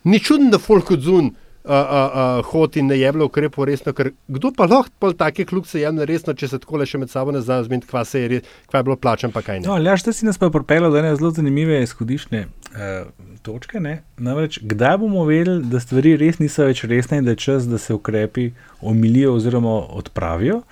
ni 0.04 0.18
čudno, 0.18 0.50
da 0.50 0.58
folk 0.58 0.90
odzun 0.90 1.30
uh, 1.64 1.72
uh, 1.72 2.14
uh, 2.38 2.44
hodi 2.50 2.80
in 2.80 2.90
ne 2.90 2.98
jemlje 2.98 3.24
ukrepov 3.24 3.66
resno, 3.68 3.92
ker 3.96 4.12
kdo 4.28 4.52
pa 4.56 4.66
lahko 4.66 4.92
pol 5.02 5.14
take 5.18 5.46
kljubce 5.48 5.80
jemlje 5.80 6.06
resno, 6.10 6.34
če 6.34 6.48
se 6.52 6.60
tako 6.62 6.82
le 6.82 6.86
še 6.88 7.00
med 7.02 7.12
sabo 7.12 7.34
ne 7.34 7.42
znajo 7.44 7.68
zmeniti, 7.68 7.88
kva 7.90 8.04
se 8.08 8.22
je, 8.22 8.40
kva 8.70 8.82
je 8.82 8.88
bilo 8.88 8.96
plačan, 8.96 9.34
pa 9.34 9.44
kaj 9.46 9.60
ne. 9.60 9.68
No, 9.68 9.78
Ljaš, 9.78 10.06
ti 10.06 10.16
si 10.16 10.28
nas 10.28 10.40
pa 10.40 10.50
pripeljal 10.52 10.92
do 10.92 11.00
ene 11.00 11.14
zelo 11.16 11.30
zanimive 11.34 11.82
izhodišne 11.82 12.46
uh, 12.46 13.10
točke. 13.42 13.80
Ne? 13.80 14.00
Namreč, 14.18 14.58
kdaj 14.62 14.98
bomo 15.02 15.26
vedeli, 15.28 15.62
da 15.70 15.80
stvari 15.82 16.16
res 16.20 16.40
niso 16.42 16.66
več 16.68 16.84
resne 16.88 17.22
in 17.22 17.28
da 17.28 17.36
je 17.36 17.42
čas, 17.44 17.68
da 17.70 17.78
se 17.78 17.94
ukrepi 17.94 18.50
omilijo 18.80 19.36
oziroma 19.38 19.78
odpravijo. 19.98 20.62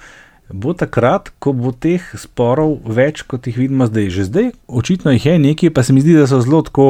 Bo 0.51 0.73
takrat, 0.75 1.31
ko 1.39 1.53
bo 1.55 1.71
teh 1.71 2.03
sporov 2.19 2.81
več, 2.83 3.23
kot 3.23 3.47
jih 3.47 3.61
vidimo 3.61 3.87
zdaj. 3.87 4.09
Že 4.11 4.25
zdaj, 4.27 4.49
očitno 4.67 5.15
jih 5.15 5.29
je 5.29 5.37
nekaj, 5.39 5.71
pa 5.71 5.85
se 5.87 5.95
mi 5.95 6.03
zdi, 6.03 6.17
da 6.19 6.27
so 6.27 6.41
zelo 6.43 6.65
tako, 6.67 6.89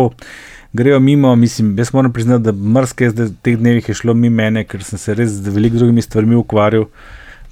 grejo 0.73 1.01
mimo. 1.01 1.37
Mislim, 1.37 1.79
jaz 1.79 1.95
moram 1.95 2.12
priznati, 2.12 2.45
da 2.45 2.53
mrske 2.53 3.11
zdaj 3.11 3.27
v 3.27 3.35
teh 3.43 3.59
dnevih 3.59 3.89
je 3.89 3.95
šlo 3.95 4.14
mimo 4.14 4.37
mene, 4.37 4.64
ker 4.64 4.85
sem 4.85 4.99
se 4.99 5.14
res 5.14 5.31
z 5.31 5.55
veliko 5.55 5.83
drugimi 5.83 6.03
stvarmi 6.03 6.39
ukvarjal 6.39 6.89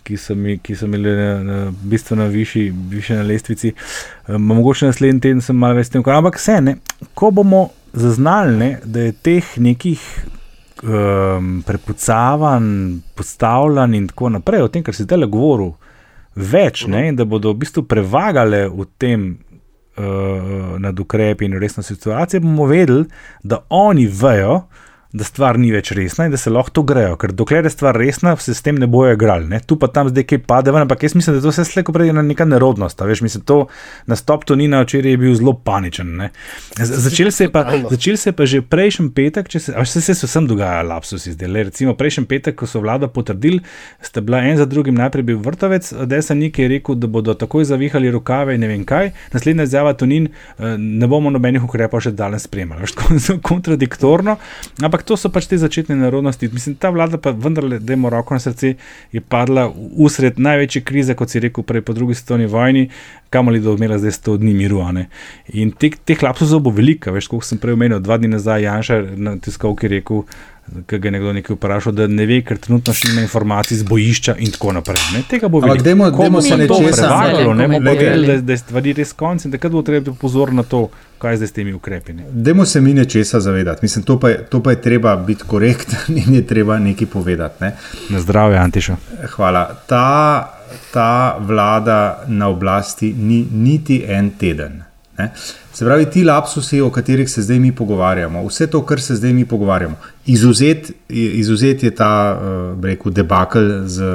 ki 0.08 0.16
so 0.16 0.34
mi, 0.34 0.56
ki 0.64 0.76
so 0.76 0.88
mi 0.88 0.96
bile 0.96 1.14
na, 1.16 1.32
na 1.44 1.58
bistveno 1.90 2.26
višji, 2.32 2.70
višje 2.90 3.18
na 3.18 3.26
lestvici. 3.28 3.74
Um, 4.28 4.42
mogoče 4.42 4.88
naslednji 4.88 5.20
teden 5.26 5.42
sem 5.44 5.56
malo 5.56 5.76
več 5.76 5.92
tem 5.92 6.04
ampak 6.14 6.40
vse 6.40 6.60
ne. 6.64 6.78
Ko 7.18 7.30
bomo 7.34 7.68
zaznali, 7.92 8.56
ne, 8.56 8.70
da 8.84 9.08
je 9.08 9.16
teh 9.28 9.50
nekih 9.60 10.04
um, 10.84 11.58
prepucavanj, 11.66 12.70
postavljanj 13.18 13.98
in 14.00 14.08
tako 14.12 14.32
naprej, 14.38 14.64
o 14.64 14.72
tem, 14.72 14.86
kar 14.86 14.96
si 14.96 15.04
zdaj 15.04 15.28
govoril, 15.28 15.74
več, 16.38 16.86
ne, 16.88 17.10
da 17.18 17.26
bodo 17.28 17.52
v 17.52 17.64
bistvu 17.64 17.84
prevagale 17.90 18.64
v 18.70 18.88
tem. 19.00 19.28
Uh, 19.98 20.78
nad 20.78 21.00
ukrepi 21.00 21.44
in 21.44 21.58
resno 21.58 21.82
situacijo, 21.82 22.40
bomo 22.40 22.66
vedeli, 22.66 23.04
da 23.42 23.64
oni 23.68 24.06
vejo, 24.06 24.60
da 25.12 25.24
stvar 25.24 25.56
ni 25.56 25.70
več 25.72 25.88
resna 25.96 26.26
in 26.28 26.32
da 26.34 26.36
se 26.36 26.50
lahko 26.52 26.70
to 26.76 26.82
grejo. 26.84 27.16
Ker 27.16 27.32
dokler 27.32 27.64
je 27.64 27.72
stvar 27.72 27.96
resna, 27.96 28.34
se 28.36 28.52
s 28.54 28.62
tem 28.62 28.76
ne 28.76 28.86
bojo 28.86 29.14
igrali. 29.16 29.46
Ne? 29.48 29.60
Tu 29.64 29.78
pa 29.80 29.88
tam 29.88 30.10
zdaj 30.12 30.26
kaj 30.28 30.42
pade 30.44 30.72
ven, 30.74 30.84
ampak 30.84 31.02
jaz 31.06 31.14
mislim, 31.16 31.34
da 31.34 31.40
je 31.40 31.46
to 31.46 31.52
vse 31.54 31.64
slejko 31.64 31.94
prej 31.96 32.12
ena 32.12 32.22
neka 32.22 32.44
nerodnost. 32.44 33.00
a 33.00 33.08
Veš, 33.08 33.22
mislim, 33.24 33.44
to 33.48 33.58
nastop 34.06 34.44
Tonina 34.44 34.82
včeraj 34.84 35.16
je 35.16 35.20
bil 35.20 35.34
zelo 35.34 35.54
paničen. 35.64 36.28
Začel 36.76 37.30
se, 37.32 37.48
pa, 37.52 37.64
začel 37.90 38.16
se 38.16 38.28
je 38.28 38.36
pa 38.36 38.46
že 38.46 38.60
prejšnji 38.62 39.08
petek, 39.16 39.48
če 39.48 39.60
se, 39.60 39.74
a 39.74 39.84
vse 39.86 40.02
se 40.02 40.26
vsem 40.26 40.46
dogaja 40.46 40.82
lapsusi 40.84 41.32
zdaj. 41.32 41.48
Le, 41.48 41.64
recimo 41.70 41.96
prejšnji 41.96 42.26
petek, 42.28 42.58
ko 42.60 42.68
so 42.68 42.84
vlada 42.84 43.08
potrdili, 43.08 43.62
sta 44.04 44.20
bila 44.20 44.42
en 44.44 44.60
za 44.60 44.68
drugim 44.68 44.94
najprej 44.98 45.24
bil 45.24 45.40
vrtovec, 45.40 45.88
desanik 46.04 46.58
je 46.58 46.68
rekel, 46.68 47.00
da 47.00 47.08
bodo 47.08 47.32
takoj 47.34 47.64
zavihali 47.64 48.12
rokave 48.12 48.58
in 48.58 48.60
ne 48.60 48.68
vem 48.68 48.84
kaj. 48.84 49.14
Naslednja 49.32 49.64
izjava 49.64 49.96
Tonin, 49.96 50.28
ne 50.58 51.08
bomo 51.08 51.32
nobenih 51.32 51.64
ukrepov 51.64 52.04
še 52.04 52.12
danes 52.12 52.44
spremljali. 52.44 52.92
Kontradiktorno, 53.48 54.36
ampak 54.84 54.97
ampak 54.98 55.06
to 55.06 55.14
so 55.14 55.30
pač 55.30 55.46
te 55.46 55.54
začetne 55.54 55.94
nerodnosti. 55.94 56.50
Mislim, 56.50 56.74
ta 56.74 56.90
vlada 56.90 57.18
pa 57.22 57.30
vendarle, 57.30 57.78
da 57.78 57.94
ima 57.94 58.10
roko 58.10 58.34
na 58.34 58.40
srce, 58.42 58.74
je 59.12 59.20
padla 59.20 59.70
usred 59.94 60.38
največje 60.38 60.82
krize, 60.82 61.14
kot 61.14 61.30
si 61.30 61.38
rekel, 61.38 61.62
prej 61.62 61.86
po 61.86 61.94
drugi 61.94 62.18
svetovni 62.18 62.50
vojni, 62.50 62.90
kamoli 63.30 63.62
da 63.62 63.70
odmela 63.70 63.98
zdaj 63.98 64.10
100 64.18 64.38
dni 64.42 64.54
miru. 64.54 64.82
In 65.54 65.70
teh 65.70 65.94
te 66.04 66.16
lapsusov 66.18 66.66
bo 66.66 66.70
veliko, 66.74 67.14
veš, 67.14 67.30
kot 67.30 67.46
sem 67.46 67.62
prej 67.62 67.78
omenil, 67.78 68.02
dva 68.02 68.18
dni 68.18 68.34
nazaj 68.34 68.66
Janša 68.66 68.98
na 69.16 69.38
tiskovki 69.38 69.88
rekel, 69.88 70.26
ki 70.86 70.98
ga 70.98 71.06
je 71.06 71.12
nekdo 71.12 71.32
nekaj 71.32 71.56
vprašal, 71.56 71.92
da 71.92 72.06
ne 72.08 72.26
ve, 72.26 72.42
ker 72.42 72.58
trenutno 72.58 72.92
še 72.92 73.08
nima 73.08 73.20
informacij 73.20 73.76
z 73.76 73.84
bojišča 73.84 74.34
in 74.36 74.50
tako 74.50 74.72
naprej. 74.72 75.00
Ne? 75.12 75.22
Tega 75.24 75.48
bo 75.48 75.58
Ampak 75.58 75.82
dajmo- 75.82 76.10
dajmo 76.12 76.42
se 76.42 76.56
nečesa- 76.56 77.02
prevagalo, 77.02 77.54
ne 77.54 77.68
bomo 77.68 77.92
glej. 77.92 78.26
da, 78.26 78.40
da 78.40 78.52
je 78.52 78.58
stvari 78.58 78.92
res 78.92 79.12
konc 79.14 79.44
in 79.44 79.50
takrat 79.50 79.72
bo 79.72 79.82
treba 79.82 80.12
pozoriti 80.14 80.56
na 80.56 80.62
to, 80.64 80.88
kaj 81.18 81.36
zdaj 81.36 81.48
s 81.48 81.52
temi 81.52 81.72
ukrepi. 81.72 82.12
Ne? 82.12 82.24
Dajmo 82.30 82.64
se 82.64 82.80
mi 82.80 82.94
nečesa 82.94 83.40
zavedati. 83.40 83.80
Mislim, 83.82 84.04
to, 84.04 84.18
pa 84.18 84.28
je, 84.28 84.44
to 84.44 84.60
pa 84.60 84.70
je 84.70 84.80
treba 84.80 85.16
biti 85.18 85.42
korekten 85.44 85.98
in 86.18 86.34
je 86.34 86.42
treba 86.44 86.78
nekaj 86.78 87.06
povedati. 87.08 87.56
Ne? 87.60 87.72
Na 88.10 88.20
zdravje, 88.20 88.58
Antiša. 88.58 88.96
Hvala. 89.28 89.64
Ta, 89.86 90.04
ta 90.92 91.10
vlada 91.40 91.98
na 92.28 92.48
oblasti 92.48 93.14
ni 93.14 93.46
niti 93.52 94.04
en 94.06 94.30
teden. 94.32 94.82
Ne? 95.18 95.32
Se 95.78 95.84
pravi, 95.84 96.08
ti 96.10 96.24
lapsusi, 96.24 96.80
o 96.80 96.90
katerih 96.90 97.30
se 97.30 97.42
zdaj 97.42 97.58
mi 97.62 97.68
pogovarjamo, 97.72 98.40
vse 98.48 98.66
to, 98.66 98.80
kar 98.82 99.00
se 99.00 99.14
zdaj 99.14 99.32
mi 99.32 99.44
pogovarjamo, 99.46 99.94
izuzet, 100.26 100.90
izuzet 101.08 101.82
je 101.82 101.92
ta, 101.94 102.08
uh, 102.34 102.84
rekel, 102.84 103.14
debakl 103.14 103.68
z 103.86 104.08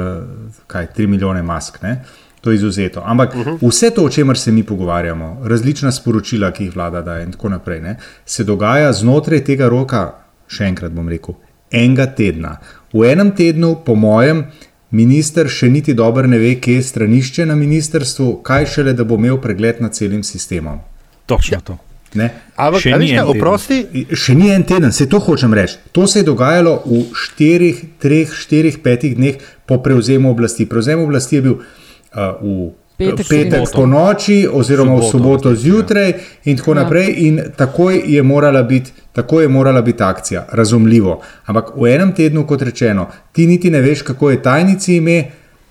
kaj, 0.66 0.90
3 0.98 1.06
milijone 1.06 1.42
mask. 1.42 1.80
Ne? 1.82 2.02
To 2.40 2.52
je 2.52 2.60
izuzeto. 2.60 3.00
Ampak 3.04 3.34
uh 3.34 3.46
-huh. 3.46 3.68
vse 3.68 3.90
to, 3.90 4.04
o 4.04 4.10
čemer 4.10 4.38
se 4.38 4.52
mi 4.52 4.62
pogovarjamo, 4.62 5.40
različna 5.44 5.92
sporočila, 5.92 6.50
ki 6.50 6.64
jih 6.64 6.76
vlada 6.76 7.02
daje, 7.02 7.24
in 7.24 7.32
tako 7.32 7.48
naprej, 7.48 7.80
ne, 7.80 7.96
se 8.26 8.44
dogaja 8.44 8.92
znotraj 8.92 9.44
tega 9.44 9.68
roka, 9.68 10.14
še 10.48 10.64
enkrat 10.64 10.92
bom 10.92 11.08
rekel, 11.08 11.34
enega 11.70 12.06
tedna. 12.06 12.56
V 12.92 13.12
enem 13.12 13.30
tednu, 13.30 13.76
po 13.86 13.94
mojem, 13.94 14.44
minister 14.90 15.48
še 15.48 15.68
niti 15.68 15.94
dobro 15.94 16.26
ne 16.26 16.38
ve, 16.38 16.54
kje 16.54 16.74
je 16.74 16.82
stranišče 16.82 17.46
na 17.46 17.54
ministrstvu, 17.54 18.42
kaj 18.42 18.66
šele, 18.66 18.92
da 18.92 19.04
bo 19.04 19.14
imel 19.14 19.40
pregled 19.40 19.80
nad 19.80 19.94
celim 19.94 20.22
sistemom. 20.22 20.93
Točno 21.26 21.56
ja. 21.56 21.60
to. 21.60 21.78
Ne? 22.14 22.30
Ampak, 22.56 22.80
Še 22.80 22.94
ni 22.98 23.08
kaj, 23.10 23.24
oprosti, 23.26 24.06
Še 24.14 24.34
ni 24.38 24.52
en 24.54 24.62
teden, 24.62 24.92
se 24.94 25.08
to 25.10 25.18
hočem 25.18 25.54
reči. 25.54 25.80
To 25.92 26.06
se 26.06 26.20
je 26.22 26.28
dogajalo 26.28 26.82
v 26.86 27.00
štirih, 27.10 27.80
treh, 27.98 28.30
štirih, 28.30 28.78
petih 28.78 29.16
dneh 29.16 29.34
po 29.66 29.80
prevzemu 29.82 30.30
oblasti. 30.30 30.66
Prevzem 30.66 31.02
oblasti 31.02 31.36
je 31.36 31.42
bil 31.42 31.56
uh, 31.58 32.38
v 32.38 32.70
Petek, 32.94 33.26
petek 33.26 33.66
soboto. 33.66 33.74
po 33.74 33.86
noči, 33.86 34.46
oziroma 34.46 34.94
v 34.94 35.02
Soboto, 35.02 35.10
soboto 35.10 35.50
resnici, 35.50 35.66
zjutraj, 35.66 36.10
in 36.44 36.56
tako 36.56 36.70
Ja. 36.70 36.82
naprej. 36.84 37.08
In 37.26 37.40
takoj 37.56 38.02
je 38.06 38.22
morala 38.22 38.62
biti. 38.62 38.92
Tako 39.12 39.40
je 39.40 39.48
morala 39.48 39.82
biti 39.82 40.02
akcija, 40.02 40.46
razumljivo. 40.52 41.20
Ampak 41.46 41.74
v 41.74 41.90
enem 41.90 42.12
tednu, 42.14 42.46
kot 42.46 42.62
rečeno, 42.62 43.08
ti 43.32 43.46
niti 43.46 43.70
ne 43.70 43.80
veš, 43.80 44.02
kako 44.02 44.30
je 44.30 44.42
tajnici 44.42 44.96
ime, 44.96 45.24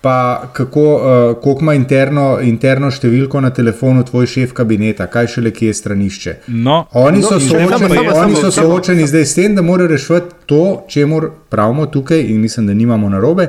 pa 0.04 0.44
kako, 0.54 0.82
uh, 0.82 1.02
koliko 1.44 1.62
ima 1.62 1.74
interno, 1.74 2.40
interno 2.42 2.90
številko 2.92 3.40
na 3.42 3.50
telefonu 3.50 4.04
tvoj 4.04 4.26
šef 4.28 4.52
kabineta, 4.54 5.08
kaj 5.08 5.28
šele 5.28 5.52
kje 5.52 5.68
je 5.68 5.74
stranišče. 5.74 6.34
No, 6.48 6.82
Oni 6.94 7.20
No, 7.20 7.24
so, 7.24 7.40
zdaj 7.40 7.50
soočeni, 7.50 7.80
samo- 7.80 7.96
samo- 7.96 8.18
oni 8.20 8.36
so 8.36 8.42
samo- 8.42 8.52
samo- 8.52 8.68
soočeni 8.70 9.08
zdaj 9.08 9.26
s 9.26 9.36
tem, 9.36 9.56
da 9.56 9.62
morajo 9.62 9.88
rešiti 9.88 10.36
to, 10.46 10.84
čemu 10.88 11.22
pravimo 11.50 11.86
tukaj, 11.86 12.20
in 12.22 12.42
mislim, 12.42 12.68
da 12.68 12.74
nimamo 12.74 13.10
narobe, 13.10 13.48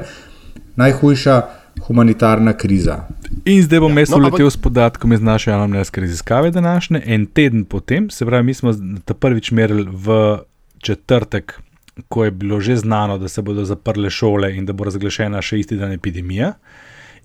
najhujša 0.76 1.42
humanitarna 1.80 2.52
kriza. 2.52 3.00
In 3.44 3.62
zdaj 3.62 3.80
bom 3.80 3.98
jaz 3.98 4.10
no, 4.10 4.16
no, 4.16 4.22
uletel 4.22 4.50
s 4.50 4.56
podatkom 4.56 5.12
iz 5.12 5.20
naše 5.20 5.50
javnomnenjske 5.50 6.00
raziskave 6.00 6.50
današnje. 6.50 7.02
En 7.06 7.26
teden 7.26 7.64
potem, 7.64 8.10
se 8.10 8.26
pravi, 8.26 8.44
mi 8.44 8.54
smo 8.54 8.74
ta 9.04 9.14
prvič 9.14 9.50
merili 9.50 9.88
v 9.92 10.38
četrtek, 10.78 11.60
ko 12.08 12.24
je 12.24 12.30
bilo 12.30 12.60
že 12.60 12.76
znano, 12.76 13.18
da 13.18 13.28
se 13.28 13.42
bodo 13.42 13.64
zaprle 13.64 14.10
šole 14.10 14.56
in 14.56 14.66
da 14.66 14.72
bo 14.72 14.84
razglašena 14.84 15.42
še 15.42 15.58
isti 15.58 15.76
dan 15.76 15.92
epidemija. 15.92 16.52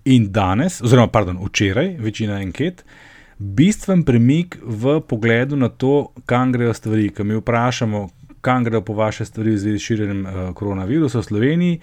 In 0.05 0.31
danes, 0.31 0.81
oziroma 0.81 1.09
pardon, 1.11 1.39
včeraj, 1.45 1.95
večina 1.99 2.37
anket, 2.39 2.83
bistven 3.37 4.03
premik 4.03 4.57
v 4.63 4.99
pogledu 5.01 5.55
na 5.55 5.69
to, 5.69 6.11
kam 6.25 6.51
grejo 6.51 6.73
stvari. 6.73 7.09
Ko 7.09 7.23
mi 7.23 7.35
vprašamo, 7.35 8.09
kam 8.41 8.63
grejo 8.63 8.81
po 8.81 8.93
vaše 8.93 9.25
stvari 9.25 9.51
v 9.51 9.57
zvezi 9.57 9.79
s 9.79 9.87
širjenjem 9.89 10.25
uh, 10.25 10.53
koronavirusa 10.55 11.19
v 11.19 11.23
Sloveniji, 11.23 11.79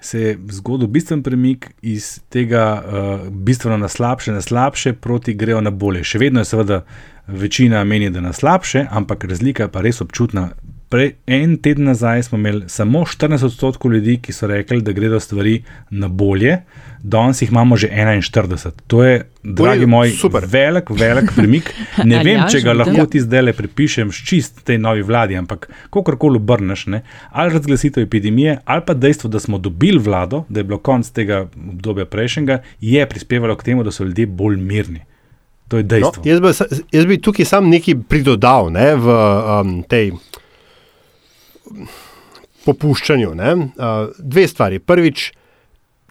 se 0.00 0.20
je 0.20 0.38
zgodil 0.48 0.88
bistven 0.88 1.22
premik 1.22 1.70
iz 1.82 2.20
tega 2.28 2.64
uh, 2.80 3.28
bistveno 3.28 3.76
na 3.76 3.88
slabše, 3.88 4.32
na 4.32 4.40
slabše, 4.40 4.92
proti 4.92 5.34
grejo 5.34 5.60
na 5.60 5.70
bolje. 5.70 6.04
Še 6.04 6.18
vedno 6.18 6.40
je 6.40 6.48
seveda 6.48 6.82
večina 7.26 7.84
meni, 7.84 8.10
da 8.10 8.20
na 8.20 8.32
slabše, 8.32 8.86
ampak 8.90 9.24
razlika 9.24 9.68
je 9.68 9.72
pa 9.72 9.84
res 9.84 10.00
občutna. 10.00 10.50
Prej, 10.90 11.12
en 11.26 11.52
teden 11.62 11.84
nazaj 11.84 12.22
smo 12.26 12.38
imeli 12.38 12.64
samo 12.68 13.04
14 13.06 13.44
odstotkov 13.46 13.92
ljudi, 13.92 14.16
ki 14.18 14.32
so 14.32 14.48
rekli, 14.50 14.80
da 14.82 14.92
gredo 14.92 15.20
stvari 15.20 15.60
na 15.90 16.08
bolje, 16.08 16.56
danes 17.02 17.42
jih 17.42 17.50
imamo 17.50 17.76
že 17.76 17.88
41. 17.88 18.70
To 18.86 19.04
je, 19.04 19.20
dragi 19.42 19.86
moj, 19.86 20.10
super. 20.10 20.42
velik, 20.46 20.90
velik 20.90 21.30
premik. 21.36 21.70
Ne 22.04 22.18
vem, 22.26 22.40
ja, 22.40 22.48
če 22.50 22.62
ga 22.64 22.74
lahko 22.74 23.04
ti 23.06 23.22
zdaj 23.22 23.44
le 23.44 23.54
pripišem 23.54 24.10
s 24.10 24.24
čist 24.26 24.64
tej 24.66 24.80
novi 24.82 25.06
vladi, 25.06 25.36
ampak 25.38 25.68
kakorkoli 25.94 26.42
obrneš, 26.42 26.86
ne, 26.90 27.02
ali 27.30 27.54
razglasitev 27.54 28.08
epidemije, 28.08 28.58
ali 28.64 28.82
pa 28.86 28.94
dejstvo, 28.94 29.30
da 29.30 29.38
smo 29.40 29.62
dobili 29.62 29.98
vlado, 29.98 30.42
da 30.48 30.60
je 30.60 30.64
bilo 30.72 30.78
konc 30.78 31.10
tega 31.14 31.44
obdobja 31.54 32.08
prejšnjega, 32.10 32.58
je 32.80 33.06
prispevalo 33.06 33.54
k 33.56 33.70
temu, 33.70 33.86
da 33.86 33.94
so 33.94 34.04
ljudje 34.04 34.26
bolj 34.26 34.58
mirni. 34.58 35.04
To 35.70 35.76
je 35.76 35.82
no, 35.82 35.88
dejstvo. 35.88 36.22
jaz, 36.26 36.40
bi, 36.40 36.48
jaz 36.92 37.06
bi 37.06 37.20
tukaj 37.22 37.46
sam 37.46 37.70
nekaj 37.70 37.94
pridodal 38.10 38.72
ne, 38.74 38.88
v 38.98 39.14
um, 39.14 39.74
tej 39.86 40.10
popuščanju. 42.64 43.34
Ne. 43.34 43.54
Dve 44.18 44.46
stvari. 44.48 44.78
Prvič, 44.78 45.30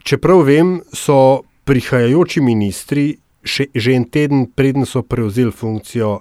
čeprav 0.02 0.44
vem, 0.48 0.78
so 0.92 1.42
prihajajoči 1.68 2.42
ministri 2.42 3.12
še, 3.44 3.70
že 3.74 3.94
en 3.96 4.04
teden, 4.10 4.46
preden 4.52 4.86
so 4.88 5.02
prevzeli 5.06 5.52
funkcijo, 5.52 6.18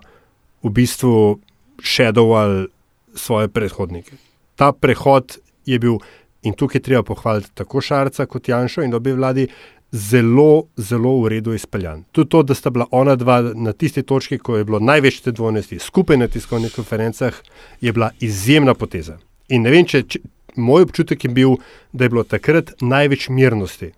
v 0.63 0.71
bistvu 0.75 1.39
šedovali 1.79 2.67
svoje 3.15 3.47
predhodnike. 3.47 4.17
Ta 4.59 4.71
prehod 4.75 5.39
je 5.65 5.79
bil, 5.79 5.99
in 6.43 6.55
tukaj 6.55 6.83
treba 6.83 7.03
pohvaliti 7.03 7.51
tako 7.55 7.81
Šarca 7.81 8.25
kot 8.27 8.47
Janša 8.47 8.83
in 8.83 8.95
obe 8.95 9.13
vladi, 9.15 9.47
zelo, 9.91 10.67
zelo 10.77 11.15
v 11.23 11.31
redu 11.33 11.55
izpeljan. 11.55 12.03
Tudi 12.11 12.29
to, 12.29 12.43
da 12.43 12.53
sta 12.53 12.69
bila 12.69 12.85
ona 12.91 13.15
dva 13.15 13.41
na 13.55 13.73
tisti 13.73 14.03
točki, 14.03 14.37
ko 14.37 14.59
je 14.59 14.67
bilo 14.67 14.79
največ 14.79 15.23
te 15.25 15.31
dvojnosti, 15.31 15.79
skupaj 15.79 16.17
na 16.17 16.27
tiskovnih 16.27 16.75
konferencah, 16.75 17.33
je 17.81 17.93
bila 17.93 18.11
izjemna 18.19 18.73
poteza. 18.73 19.17
In 19.49 19.65
ne 19.65 19.73
vem, 19.73 19.85
če, 19.87 20.03
če 20.05 20.21
moj 20.59 20.87
občutek 20.87 21.23
je 21.25 21.31
bil, 21.33 21.55
da 21.91 22.05
je 22.05 22.13
bilo 22.13 22.23
takrat 22.27 22.73
največ 22.81 23.29
mirnosti, 23.33 23.91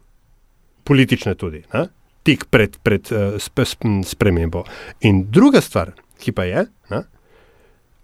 politične 0.87 1.35
tudi, 1.35 1.65
ne? 1.73 1.87
tik 2.21 2.45
pred, 2.53 2.75
pred 2.85 3.07
uh, 3.09 3.37
sp, 3.41 3.65
sp, 3.65 3.87
spremembo. 4.05 4.61
In 5.09 5.23
druga 5.33 5.61
stvar, 5.61 5.95
ki 6.21 6.33
pa 6.37 6.45
je, 6.45 6.67
ne? 6.93 7.01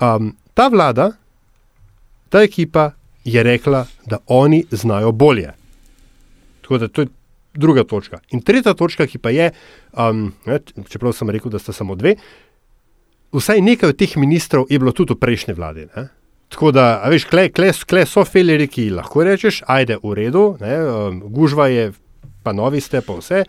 um, 0.01 0.31
ta 0.57 0.67
vlada, 0.73 1.11
ta 2.33 2.41
ekipa 2.41 2.91
je 3.27 3.43
rekla, 3.43 3.85
da 4.05 4.17
oni 4.33 4.63
znajo 4.71 5.11
bolje. 5.11 5.53
Tako 6.61 6.77
da 6.77 6.87
to 6.87 7.05
je 7.05 7.13
druga 7.53 7.83
točka. 7.83 8.19
In 8.31 8.41
tretja 8.41 8.73
točka, 8.73 9.07
ki 9.07 9.21
pa 9.21 9.29
je, 9.29 9.51
um, 9.93 10.31
ne, 10.45 10.59
čeprav 10.89 11.13
sem 11.13 11.29
rekel, 11.29 11.51
da 11.51 11.59
sta 11.59 11.73
samo 11.73 11.95
dve, 11.95 12.15
vsaj 13.33 13.61
nekaj 13.61 13.93
od 13.93 13.97
teh 13.97 14.17
ministrov 14.17 14.65
je 14.69 14.79
bilo 14.79 14.91
tudi 14.91 15.13
v 15.13 15.21
prejšnji 15.21 15.53
vladi. 15.57 15.87
Ne? 15.95 16.07
Tako 16.53 16.71
da, 16.71 16.87
veš, 17.11 17.25
kle, 17.27 17.49
kle, 17.51 17.71
kle 17.87 18.05
so 18.07 18.23
feleri, 18.25 18.69
ki 18.71 18.89
lahko 18.95 19.25
rečeš, 19.27 19.61
ajde 19.67 19.99
v 20.03 20.13
redu, 20.15 20.43
ne, 20.61 20.75
um, 20.87 21.21
gužva 21.33 21.67
je, 21.67 21.89
pa 22.43 22.53
novi 22.55 22.81
ste, 22.81 23.01
pa 23.03 23.17
vse. 23.17 23.43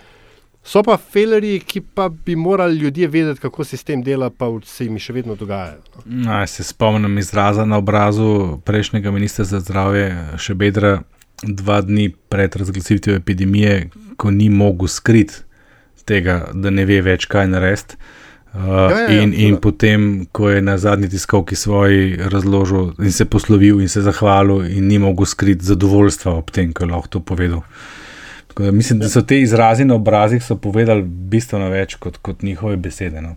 So 0.69 0.83
pa 0.85 0.99
feleri, 0.99 1.61
ki 1.65 1.81
pa 1.95 2.09
bi 2.09 2.35
morali 2.37 2.77
ljudje 2.77 3.09
vedeti, 3.09 3.41
kako 3.41 3.65
sistem 3.65 4.03
dela, 4.03 4.31
pa 4.31 4.51
se 4.67 4.85
jim 4.85 4.99
še 4.99 5.15
vedno 5.17 5.37
dogajajo. 5.39 5.79
no. 6.05 6.25
No, 6.27 6.47
se 6.47 6.65
spomnim 6.65 7.19
izraza 7.19 7.65
na 7.65 7.79
obrazu 7.79 8.59
prejšnjega 8.65 9.11
ministra 9.15 9.45
za 9.45 9.61
zdravje, 9.61 10.11
še 10.37 10.55
bedra, 10.55 10.99
dva 11.43 11.81
dni 11.81 12.11
pred 12.29 12.57
razglasitvijo 12.57 13.17
epidemije, 13.17 13.91
ko 14.17 14.31
ni 14.31 14.49
mogel 14.51 14.91
skriti 14.91 15.47
tega, 16.05 16.49
da 16.55 16.71
ne 16.71 16.85
ve 16.89 17.01
več, 17.05 17.29
kaj 17.31 17.47
narediti. 17.53 17.99
Uh, 18.59 18.65
Ja, 18.67 18.91
ja, 18.91 19.11
ja, 19.11 19.23
in, 19.23 19.35
in 19.35 19.57
potem, 19.63 20.27
ko 20.33 20.51
je 20.51 20.63
na 20.63 20.79
zadnji 20.79 21.09
tiskovki 21.09 21.55
svoji 21.55 22.17
razložil 22.17 22.91
in 22.99 23.13
se 23.13 23.25
poslovil 23.25 23.81
in 23.81 23.89
se 23.89 24.03
zahvalil, 24.03 24.67
in 24.67 24.89
ni 24.89 24.99
mogel 24.99 25.27
skriti 25.27 25.65
zadovoljstva 25.65 26.33
ob 26.35 26.51
tem, 26.51 26.73
ko 26.73 26.85
je 26.85 26.91
lahko 26.91 27.09
to 27.09 27.21
povedal. 27.21 27.63
Tako 28.49 28.63
Da, 28.65 28.73
mislim, 28.73 28.99
da 28.99 29.09
so 29.09 29.23
te 29.23 29.41
izrazi 29.41 29.85
na 29.85 29.95
obrazih 29.95 30.43
so 30.45 30.57
povedali 30.57 31.03
bistveno 31.03 31.69
več 31.71 31.95
kot, 31.95 32.17
kot 32.17 32.43
njihove 32.43 32.77
besede. 32.77 33.21
No. 33.23 33.37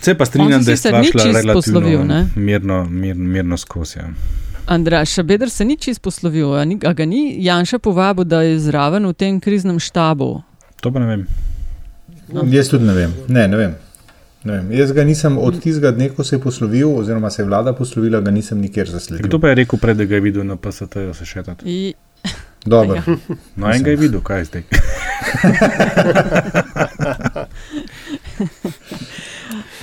Se 0.00 0.14
pa 0.14 0.26
strinjam, 0.26 0.64
da 0.64 0.70
je 0.70 0.76
stvar 0.76 1.04
šla 1.04 1.24
čisto 1.24 1.52
poslovil, 1.52 1.88
relativno 1.88 2.04
ne? 2.04 2.26
mirno, 2.36 2.84
mirno, 2.84 3.24
mirno 3.24 3.56
skozi. 3.56 3.98
Ja. 3.98 4.10
Andraš, 4.66 5.16
Beder 5.24 5.50
se 5.50 5.64
ni 5.64 5.76
čist 5.76 6.02
poslovil, 6.02 6.52
a, 6.54 6.64
ni, 6.64 6.78
a 6.84 6.92
ga 6.92 7.04
ni 7.04 7.44
Janša 7.44 7.78
povabil, 7.78 8.24
da 8.24 8.42
je 8.42 8.58
zraven 8.58 9.06
v 9.06 9.12
tem 9.12 9.40
kriznem 9.40 9.80
štabu. 9.80 10.42
To 10.80 10.92
pa 10.92 11.00
ne 11.00 11.06
vem. 11.06 11.24
No. 12.32 12.44
Jaz 12.46 12.68
tudi 12.68 12.84
ne 12.84 12.94
vem. 12.94 13.14
Ne, 13.28 13.48
ne 13.48 13.56
vem. 13.56 13.74
Ne 14.42 14.52
vem, 14.54 14.70
jaz 14.72 14.92
ga 14.92 15.04
nisem 15.04 15.34
od 15.38 15.58
tistega 15.60 15.90
dne, 15.90 16.08
ko 16.08 16.24
se 16.24 16.36
je 16.36 16.40
poslovil, 16.40 16.88
oziroma 16.94 17.30
se 17.30 17.42
je 17.42 17.46
vlada 17.46 17.72
poslovila, 17.74 18.20
ga 18.20 18.30
nisem 18.30 18.58
nikjer 18.58 18.88
zasledil. 18.88 19.26
Kdo 19.26 19.38
pa 19.38 19.48
je 19.48 19.54
rekel, 19.56 19.78
pred, 19.78 19.96
da 19.96 20.04
ga 20.04 20.14
je 20.14 20.20
videl 20.22 20.44
na 20.44 20.56
PST-ju 20.56 21.14
se 21.14 21.24
šetati? 21.26 21.64
I... 21.66 21.94
Dobro. 22.66 22.96
Ja. 22.96 23.02
No, 23.56 23.68
en 23.68 23.82
ga 23.82 23.90
je 23.90 23.96
videl, 23.98 24.20
kaj 24.22 24.44
zdaj. 24.44 24.62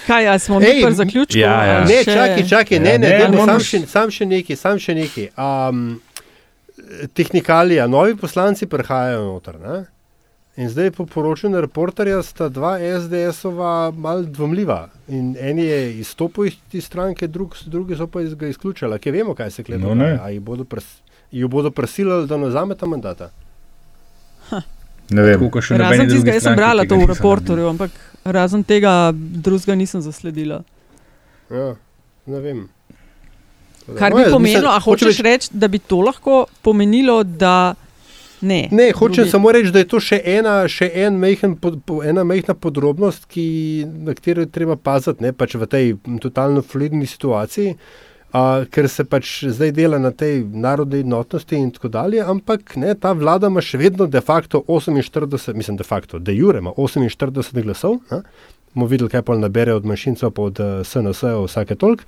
Kaj, 0.07 0.23
ja, 0.23 0.39
smo 0.39 0.59
mi 0.59 0.65
pri 0.83 0.93
zaključku? 0.93 1.37
ja, 1.37 1.63
ja. 1.65 1.79
Ne, 1.81 2.03
še- 2.03 2.13
čakaj, 2.13 2.47
čakaj, 2.47 2.79
ne, 2.79 2.91
Ja, 2.91 2.97
ne, 2.97 3.09
ne, 3.09 3.19
ne, 3.19 3.29
ne 3.29 3.45
sam, 3.45 3.59
še, 3.59 3.79
sam 3.87 4.11
še 4.11 4.25
nekaj, 4.25 4.55
sam 4.55 4.79
še 4.79 4.95
nekaj. 4.95 5.27
Um, 5.35 5.81
tehnikalija, 7.13 7.87
novi 7.87 8.15
poslanci 8.15 8.65
prihajajo 8.65 9.25
noter. 9.25 9.59
Ne? 9.59 9.77
In 10.57 10.69
zdaj 10.69 10.91
po 10.91 11.05
poročanju 11.05 11.61
reporterja 11.61 12.23
sta 12.25 12.49
dva 12.49 12.79
SDS-ova 12.81 13.91
mal 13.91 14.23
dvomljiva. 14.25 14.87
In 15.07 15.35
en 15.39 15.59
je 15.59 15.99
izstopil 15.99 16.47
iz 16.49 16.55
te 16.71 16.81
stranke, 16.81 17.27
drug, 17.27 17.53
drugi 17.65 17.95
so 17.95 18.07
pa 18.07 18.21
iz, 18.21 18.33
ga 18.33 18.47
izključili. 18.47 18.97
Kaj 18.99 19.11
vemo, 19.11 19.35
kaj 19.37 19.51
se 19.51 19.63
klede? 19.63 19.83
No, 19.85 19.93
ne. 19.93 20.17
Ali 20.21 20.39
bodo, 20.39 20.65
pres, 20.65 20.85
ju 21.31 21.47
bodo 21.47 21.71
prisilili, 21.71 22.25
da 22.27 22.37
ne 22.37 22.49
vzameta 22.49 22.89
mandata? 22.89 23.29
Ne 25.09 25.23
vem. 25.23 25.45
Kot 25.51 25.63
še 25.63 25.77
nobeni 25.77 25.93
Razen 25.93 26.09
tistega, 26.11 26.33
jaz 26.35 26.47
sem 26.49 26.57
brala 26.57 26.83
to 26.89 26.97
v 26.99 27.05
reporterju, 27.13 27.69
ampak 27.69 27.93
razen 28.25 28.63
tega 28.67 29.13
drugega 29.15 29.77
nisem 29.79 30.01
zasledila. 30.03 30.63
Ja, 31.53 31.69
ne 32.27 32.41
vem. 32.43 32.65
Kar 33.95 34.11
bi 34.11 34.25
pomenilo, 34.27 34.67
a 34.73 34.81
hočeš 34.83 35.21
reči, 35.23 35.53
da 35.53 35.69
bi 35.71 35.79
to 35.79 36.01
lahko 36.03 36.47
pomenilo, 36.65 37.21
da 37.23 37.75
ne. 38.41 38.67
Ne, 38.71 38.91
hočem 38.91 39.23
drugi- 39.23 39.31
samo 39.31 39.51
reči, 39.51 39.71
da 39.71 39.79
je 39.79 39.87
to 39.87 39.99
še 39.99 40.21
ena, 40.25 40.67
še 40.67 40.91
en 40.93 41.19
majhen 41.19 41.55
pod, 41.55 41.79
po, 41.85 42.01
ena 42.03 42.23
majhna 42.23 42.53
podrobnost, 42.53 43.25
ki, 43.25 43.85
na 44.05 44.13
katero 44.13 44.41
je 44.45 44.51
treba 44.51 44.75
paziti 44.75 45.23
ne, 45.23 45.33
pač 45.33 45.55
v 45.55 45.67
tej 45.67 45.95
totalno 46.21 46.61
fluidni 46.61 47.07
situaciji, 47.07 47.77
a, 48.33 48.65
ker 48.71 48.89
se 48.89 49.03
pač 49.07 49.43
zdaj 49.47 49.71
dela 49.71 49.99
na 49.99 50.11
tej 50.11 50.43
narodni 50.43 50.99
enotnosti 50.99 51.55
in 51.55 51.71
tako 51.71 51.87
dalje, 51.89 52.21
ampak 52.21 52.75
ne, 52.75 52.93
ta 52.95 53.13
vlada 53.13 53.47
ima 53.47 53.61
še 53.61 53.77
vedno 53.77 54.05
de 54.05 54.21
facto 54.21 54.63
48, 54.67 55.53
mislim 55.55 55.77
de 55.77 55.83
facto, 55.83 56.19
de 56.19 56.35
jure 56.35 56.59
ima 56.59 56.71
48 56.77 57.63
glasov. 57.63 57.99
Ne, 58.11 58.21
bomo 58.77 58.85
videli, 58.91 59.09
kaj 59.09 59.23
pol 59.25 59.39
nabere 59.41 59.73
od 59.73 59.85
manjšincev, 59.89 60.31
pa 60.31 60.41
od 60.51 60.59
uh, 60.59 60.73
SNS-a 60.85 61.37
vsake 61.41 61.75
toliko. 61.75 62.03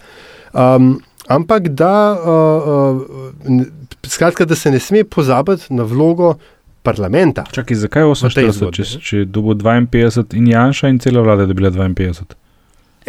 Um, 0.54 1.00
ampak 1.30 1.70
da, 1.78 1.96
uh, 2.18 3.02
uh, 3.46 3.62
skratka, 4.04 4.46
da 4.46 4.58
se 4.58 4.72
ne 4.74 4.82
sme 4.82 5.04
pozabiti 5.06 5.70
na 5.74 5.86
vlogo 5.86 6.36
parlamenta. 6.84 7.46
Čakaj, 7.52 7.78
zakaj 7.86 8.04
tej 8.34 8.50
48, 8.50 8.58
zgodbi, 8.58 8.84
če, 8.84 9.00
če 9.06 9.24
dobo 9.30 9.54
52 9.54 10.38
in 10.40 10.48
Janša 10.50 10.92
in 10.92 11.00
cela 11.00 11.22
vlada, 11.22 11.46
da 11.46 11.54
bi 11.54 11.62
bila 11.62 11.72
52? 11.72 12.40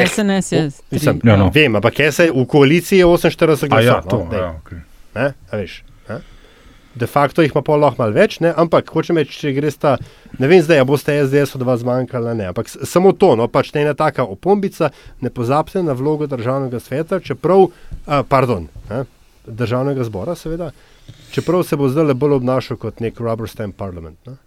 SNS 0.06 0.52
je. 0.52 0.70
Mislim, 0.90 1.20
tri. 1.20 1.30
Ja, 1.30 1.36
no. 1.36 1.50
Vem, 1.54 1.76
ampak 1.76 1.98
jaz 1.98 2.20
se 2.20 2.30
v 2.30 2.44
koaliciji 2.48 2.98
je 2.98 3.06
48 3.06 3.68
glasov. 3.68 3.76
A 3.76 3.82
ja, 3.82 4.00
no, 4.04 4.10
to, 4.10 4.20
daj. 4.30 4.40
ja, 4.40 4.50
okej. 4.64 4.78
Ne, 5.14 5.32
a 5.50 5.56
veš. 5.56 5.82
De 6.94 7.06
facto 7.06 7.42
jih 7.42 7.52
ima 7.54 7.62
pa 7.62 7.76
lahko 7.78 8.02
malo 8.02 8.14
več, 8.16 8.40
ne? 8.42 8.50
ampak 8.56 8.90
hočem 8.90 9.20
reči, 9.20 9.36
če 9.38 9.52
greš 9.54 9.78
ta, 9.78 9.92
ne 10.38 10.48
vem 10.50 10.58
zdaj, 10.62 10.82
a 10.82 10.88
boste 10.88 11.14
SDS 11.14 11.54
od 11.54 11.62
vas 11.68 11.84
zmanjkali, 11.84 12.32
ali 12.32 12.40
ne, 12.42 12.48
ampak 12.50 12.66
samo 12.66 13.12
to, 13.14 13.36
no, 13.38 13.46
pač 13.46 13.70
ne 13.76 13.84
ena 13.86 13.94
taka 13.94 14.26
opombica, 14.26 14.90
ne 15.22 15.30
pozabite 15.30 15.84
na 15.86 15.94
vlogo 15.94 16.26
državnega 16.26 16.82
sveta, 16.82 17.20
čeprav, 17.22 17.68
a, 18.06 18.24
pardon, 18.26 18.66
ne? 18.90 19.04
državnega 19.46 20.04
zbora, 20.10 20.34
seveda, 20.34 20.72
čeprav 21.30 21.62
se 21.66 21.78
bo 21.78 21.88
zdaj 21.88 22.14
bolj 22.18 22.40
obnašal 22.40 22.78
kot 22.82 23.00
nek 23.00 23.22
rubber 23.22 23.48
stamp 23.48 23.78
parlament. 23.78 24.18
Ne? 24.26 24.40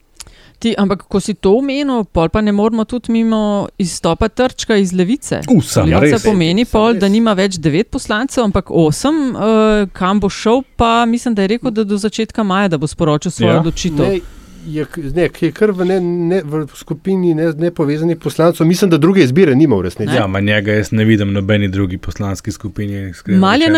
Ti, 0.63 0.71
ampak 0.79 1.01
ko 1.11 1.19
si 1.19 1.33
to 1.35 1.57
omenil, 1.59 2.05
pol 2.07 2.29
pa 2.31 2.39
ne 2.39 2.51
moramo 2.51 2.85
tudi 2.87 3.11
mimo 3.11 3.67
izstopa 3.77 4.29
trčka 4.31 4.77
iz 4.79 4.93
levice. 4.93 5.41
Sam 5.61 5.89
Levica 5.89 6.15
res. 6.15 6.23
pomeni 6.23 6.63
pol, 6.63 6.93
res. 6.93 7.01
da 7.01 7.09
nima 7.09 7.33
več 7.33 7.57
devet 7.59 7.89
poslancev, 7.91 8.45
ampak 8.45 8.71
osem, 8.71 9.35
uh, 9.35 9.83
kam 9.91 10.19
bo 10.19 10.29
šel, 10.31 10.63
pa 10.75 11.03
mislim, 11.05 11.35
da 11.35 11.43
je 11.43 11.47
rekel, 11.47 11.71
da 11.71 11.83
do 11.83 11.97
začetka 11.97 12.43
maja, 12.43 12.67
da 12.67 12.77
bo 12.77 12.87
sporočil 12.87 13.31
svojo 13.31 13.51
Ja. 13.51 13.59
odločitev. 13.59 14.23
Je, 14.65 14.85
ne, 15.15 15.29
je 15.41 15.51
kar 15.51 15.71
v, 15.71 15.85
ne, 15.85 15.99
ne, 15.99 16.41
v 16.43 16.67
skupini 16.75 17.33
ne- 17.35 17.53
nepovezanih 17.53 18.17
poslancev, 18.17 18.67
mislim, 18.67 18.89
da 18.89 18.97
druge 18.97 19.23
izbire 19.23 19.55
nima 19.55 19.75
v 19.75 19.81
resnici. 19.81 20.15
Ja, 20.15 20.27
ma 20.27 20.39
njega 20.39 20.71
jaz 20.71 20.91
ne 20.91 21.05
vidim 21.05 21.33
nobeni 21.33 21.67
drugi 21.67 21.97
poslanski 21.97 22.51
skupini. 22.51 23.13
Mal 23.27 23.61
je 23.61 23.69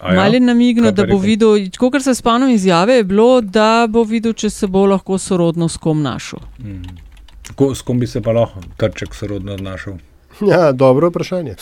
A 0.00 0.14
ja? 0.14 0.20
mal 0.20 0.34
je 0.34 0.40
pa 0.82 0.90
da 0.90 1.06
bo 1.06 1.18
videl, 1.18 1.70
kot 1.78 2.02
se 2.02 2.14
spomnim 2.14 2.50
izjave, 2.50 2.94
je 2.94 3.04
bilo, 3.04 3.40
da 3.40 3.86
bo 3.90 4.02
videl, 4.02 4.32
če 4.32 4.50
se 4.50 4.66
bo 4.66 4.86
lahko 4.86 5.18
sorodno 5.18 5.68
s 5.68 5.76
kom 5.76 6.02
našel. 6.02 6.38
Ko, 7.54 7.74
s 7.74 7.82
kom 7.82 8.00
bi 8.00 8.06
se 8.06 8.22
pa 8.22 8.32
lahko 8.32 8.60
trček 8.76 9.14
sorodno 9.14 9.54
odnašal? 9.54 9.98
Ja, 10.40 10.72
dobro 10.72 11.08
vprašanje. 11.08 11.54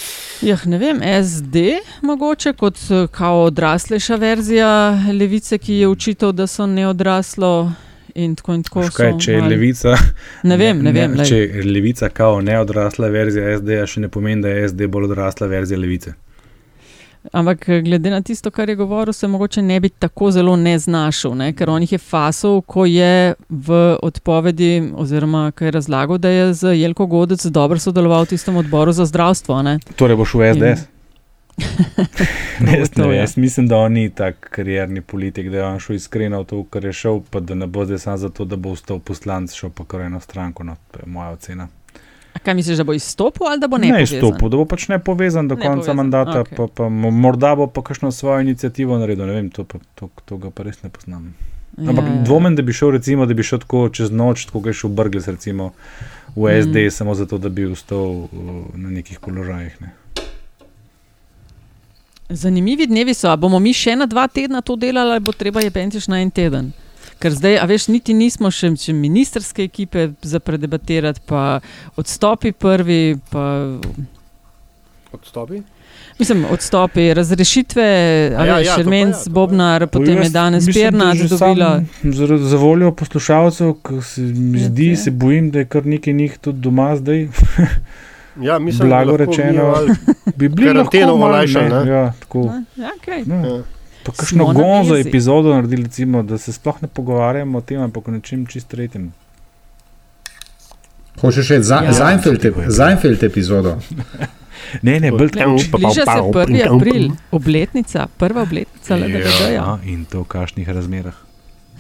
Jah, 0.43 0.67
ne 0.67 0.79
vem, 0.79 1.01
SD, 1.25 1.57
mogoče 2.03 2.53
kot 2.53 2.79
eh, 2.91 3.07
kao 3.11 3.45
odraslejša 3.45 4.17
verzija 4.17 4.99
levice, 5.13 5.59
ki 5.59 5.75
je 5.75 5.89
učitel, 5.89 6.33
da 6.33 6.47
so 6.47 6.67
neodraslo 6.67 7.73
in 8.15 8.35
tako 8.35 8.55
in 8.55 8.63
tako. 8.63 8.83
Kaj, 8.97 9.19
če 9.19 9.33
je 9.33 9.39
malo- 9.39 9.51
levica, 9.51 9.95
Ne 10.43 10.57
vem, 10.57 10.83
ne 10.83 10.93
vem, 10.93 11.13
glej. 11.15 11.27
Če 11.27 11.37
je 11.37 11.63
levica 11.65 12.09
kao 12.09 12.41
neodrasla 12.41 13.09
verzija 13.09 13.57
SD-ja, 13.59 13.87
še 13.87 14.01
ne 14.01 14.09
pomeni, 14.09 14.43
da 14.43 14.49
je 14.49 14.69
SD 14.69 14.87
bolj 14.89 15.05
odrasla 15.05 15.47
verzija 15.47 15.79
levice. 15.79 16.15
Ampak 17.33 17.69
eh, 17.69 17.83
glede 17.83 18.11
na 18.11 18.21
tisto, 18.21 18.51
kar 18.51 18.69
je 18.69 18.75
govoril, 18.75 19.13
se 19.13 19.29
mogoče 19.29 19.63
ne 19.63 19.81
bi 19.81 19.89
tako 19.89 20.31
zelo 20.31 20.57
ne 20.57 20.79
znašel, 20.79 21.35
ne? 21.35 21.53
ker 21.53 21.71
on 21.71 21.83
jih 21.83 21.93
je 21.93 21.99
fasal, 21.99 22.61
ko 22.63 22.85
je 22.85 23.35
v 23.49 23.77
odpovedi, 24.03 24.91
oziroma 24.95 25.53
ko 25.53 25.65
je 25.65 25.71
razlagal, 25.71 26.19
da 26.19 26.29
je 26.29 26.55
z 26.55 26.75
Jelko 26.75 27.07
Godec 27.07 27.47
dobro 27.47 27.79
sodeloval 27.79 28.25
v 28.25 28.35
tistem 28.35 28.57
odboru 28.57 28.93
za 28.93 29.07
zdravstvo. 29.07 29.63
Ne? 29.63 29.79
Torej 29.97 30.17
boš 30.17 30.35
v 30.35 30.51
SDS? 30.55 30.89
ne, 32.61 32.79
jaz, 32.79 32.97
ne, 32.97 33.07
ja. 33.07 33.13
jaz 33.15 33.37
mislim, 33.37 33.69
da 33.69 33.77
on 33.79 33.93
ni 33.93 34.11
tak 34.11 34.49
karierni 34.51 35.01
politik, 35.03 35.49
da 35.49 35.57
je 35.57 35.65
on 35.65 35.79
šel 35.79 35.97
iskreno 35.97 36.41
v 36.41 36.47
to, 36.47 36.65
kar 36.65 36.85
je 36.85 36.93
šel, 36.95 37.21
pa 37.23 37.41
da 37.41 37.55
ne 37.55 37.67
bo 37.67 37.85
zdaj 37.85 37.99
samo 38.01 38.17
zato, 38.19 38.45
da 38.45 38.57
bo 38.57 38.71
ostal 38.71 38.99
poslanec, 39.01 39.53
šel 39.53 39.71
pa 39.71 39.85
kar 39.85 40.01
eno 40.01 40.21
stranko. 40.21 40.65
No, 40.65 40.77
to 40.91 40.99
je 40.99 41.09
moja 41.09 41.29
ocena. 41.31 41.69
A 42.33 42.39
kaj 42.39 42.55
misliš, 42.55 42.77
da 42.77 42.85
bo 42.85 42.93
izstopil 42.93 43.47
ali 43.47 43.61
da 43.61 43.69
bo 43.69 43.79
Ne 43.79 43.87
nepovezan? 43.87 44.17
izstopil, 44.17 44.49
da 44.49 44.57
bo 44.57 44.65
pač 44.67 44.89
ne 44.89 44.99
povezan 45.01 45.49
do 45.49 45.55
Nepovezan, 45.55 45.77
konca 45.77 45.93
mandata, 45.95 46.41
okej. 46.41 46.57
pa, 46.57 46.67
pa 46.69 46.85
mo- 46.85 47.11
morda 47.13 47.55
bo 47.55 47.67
pa 47.69 47.83
kakšno 47.83 48.11
svojo 48.11 48.41
inicijativo 48.41 48.99
naredil. 48.99 49.27
Ne 49.27 49.33
vem, 49.35 49.51
to, 49.51 49.65
pa, 49.65 49.79
to, 49.95 50.09
to 50.25 50.37
ga 50.39 50.51
pa 50.51 50.63
res 50.63 50.83
ne 50.83 50.91
poznam. 50.91 51.35
Ampak 51.79 52.05
Ja, 52.05 52.11
ja. 52.11 52.23
dvomim, 52.23 52.57
da 52.57 52.63
bi 52.63 52.73
šel, 52.73 52.91
recimo, 52.91 53.27
da 53.27 53.35
bi 53.35 53.43
šel 53.43 53.59
tako 53.59 53.89
čez 53.91 54.11
noč, 54.11 54.45
tako 54.45 54.61
kot 54.61 54.67
je 54.67 54.73
šel 54.75 54.91
Brgles, 54.91 55.29
recimo 55.29 55.71
v 56.35 56.49
Mm. 56.49 56.63
SD, 56.63 56.91
samo 56.91 57.15
zato, 57.15 57.39
da 57.39 57.49
bi 57.49 57.65
ostal 57.67 57.99
uh, 57.99 58.29
na 58.75 58.91
nekih 58.91 59.21
položajih. 59.21 59.77
Ne. 59.81 59.93
Zanimivi 62.35 62.87
dnevi 62.87 63.15
so. 63.15 63.31
A 63.31 63.37
bomo 63.37 63.59
mi 63.59 63.75
še 63.75 63.97
na 63.97 64.07
dva 64.07 64.27
tedna 64.29 64.61
to 64.61 64.77
delali, 64.77 65.17
ali 65.17 65.21
bo 65.21 65.33
treba 65.33 65.61
je 65.61 65.71
pentiš 65.71 66.09
na 66.09 66.23
en 66.23 66.31
teden? 66.31 66.73
Ker 67.23 67.35
zdaj, 67.35 67.59
a 67.63 67.67
veš, 67.71 67.87
niti 67.93 68.15
nismo 68.15 68.51
še, 68.51 68.73
še 68.77 68.93
ministerske 68.93 69.63
ekipe 69.63 70.09
za 70.23 70.41
predebatirati, 70.43 71.23
pa 71.27 71.61
odstopi 71.97 72.53
prvi, 72.53 73.19
pa 73.31 73.45
Odstopi? 75.13 75.61
mislim, 76.19 76.45
odstopi, 76.51 77.15
razrešitve, 77.15 77.85
a 78.37 78.41
A 78.41 78.47
ja, 78.47 78.59
ja, 78.59 78.75
pa 78.77 78.83
Šermenc, 78.83 79.15
ja, 79.15 79.23
ja. 79.27 79.33
Bobnar, 79.33 79.87
potem 79.87 80.23
je 80.23 80.31
danes 80.31 80.67
mislim, 80.67 80.99
da 80.99 81.15
že 81.15 81.29
dobila. 81.29 81.83
Za, 82.03 82.39
za 82.39 82.57
voljo 82.57 82.93
poslušalcev, 82.93 83.75
ki 83.83 84.03
se 84.03 84.21
mi 84.21 84.61
Ja, 84.61 84.69
zdi, 84.69 84.87
ja. 84.87 84.97
se 84.97 85.11
bojim, 85.11 85.51
da 85.51 85.59
je 85.59 85.65
kar 85.65 85.87
nekaj 85.87 86.13
njih 86.13 86.39
tudi 86.39 86.59
doma 86.59 86.97
zdaj. 86.97 87.29
Ja, 88.37 88.59
mislim, 88.59 88.89
Blago 88.89 89.17
rečeno, 89.17 89.75
bi 90.37 90.49
bili 90.49 90.67
karanteno 90.69 91.17
ne? 91.75 91.91
Ja, 91.91 92.13
tako. 92.21 92.45
Ja, 92.77 92.91
okay. 92.97 93.27
No. 93.27 93.47
Ja. 93.49 93.63
Pa 94.05 94.13
kakšno 94.13 94.45
gonzo 94.47 94.97
epizodo 94.97 95.55
naredili, 95.55 95.83
recimo, 95.83 96.23
da 96.23 96.39
se 96.39 96.53
sploh 96.53 96.83
ne 96.83 96.89
pogovarjamo 96.89 97.59
o 97.59 97.61
tem, 97.61 97.81
ampak 97.81 98.09
o 98.09 98.11
nečem 98.11 98.47
čist 98.47 98.69
tretjem. 98.69 99.13
Hočeš 101.21 101.49
reči 101.49 101.63
za, 101.63 101.75
Ja. 101.75 101.83
ja. 101.83 101.93
Seinfeld, 101.93 102.45
ep- 102.45 102.71
Seinfeld 102.71 103.23
epizodo? 103.23 103.77
Ne, 104.83 105.01
ne, 105.01 105.11
bolj 105.11 105.31
Ne, 105.35 105.47
Bliža 105.47 106.05
se 106.05 106.19
1. 106.23 106.77
april, 106.77 107.11
obletnica, 107.31 108.07
prva 108.17 108.43
obletnica 108.43 108.97
LDD-ja. 108.97 109.51
Ja, 109.51 109.79
in 109.85 110.05
to 110.05 110.21
v 110.21 110.25
kakšnih 110.25 110.69
razmerah. 110.69 111.15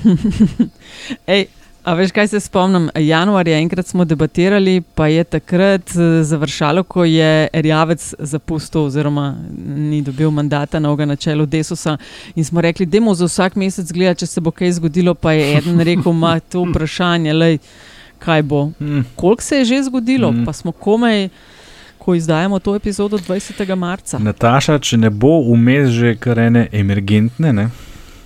Ej, 1.26 1.46
a 1.84 1.94
veš, 1.94 2.10
kaj 2.12 2.28
se 2.28 2.40
spomnim? 2.40 2.90
Januarja 2.94 3.58
enkrat 3.58 3.86
smo 3.86 4.04
debatirali, 4.04 4.80
pa 4.94 5.06
je 5.06 5.24
takrat 5.24 5.90
eh, 5.90 6.22
završalo, 6.24 6.82
ko 6.82 7.04
je 7.04 7.48
Erjavec 7.52 8.14
zapustil, 8.18 8.80
oziroma 8.84 9.36
ni 9.76 10.02
dobil 10.02 10.30
mandata 10.30 10.78
novega 10.78 11.04
na 11.04 11.16
čelu 11.16 11.46
Desusa. 11.46 11.96
In 12.34 12.44
smo 12.44 12.60
rekli, 12.60 12.86
da 12.86 12.98
za 13.14 13.24
vsak 13.24 13.56
mesec 13.56 13.92
gleda, 13.92 14.14
če 14.14 14.26
se 14.26 14.40
bo 14.40 14.50
kaj 14.50 14.72
zgodilo. 14.72 15.14
Pa 15.14 15.32
je 15.32 15.56
eden 15.58 15.80
rekel, 15.80 16.12
ima 16.12 16.40
to 16.40 16.64
vprašanje, 16.70 17.32
lej, 17.32 17.58
kaj 18.18 18.42
bo. 18.42 18.70
Mm. 18.80 19.00
Koliko 19.16 19.42
se 19.42 19.56
je 19.56 19.64
že 19.64 19.82
zgodilo, 19.82 20.32
Mm. 20.32 20.44
pa 20.44 20.52
smo 20.52 20.72
komaj. 20.72 21.28
Ko 21.98 22.14
izdajamo 22.14 22.58
to 22.58 22.74
epizodo 22.74 23.18
20. 23.18 23.74
marca. 23.74 24.18
Nataša, 24.18 24.78
če 24.78 24.96
ne 24.96 25.10
bo 25.10 25.38
vmes 25.54 25.90
že 25.90 26.16
kar 26.18 26.38
ene 26.38 26.68
emergentne, 26.72 27.52
ne, 27.52 27.68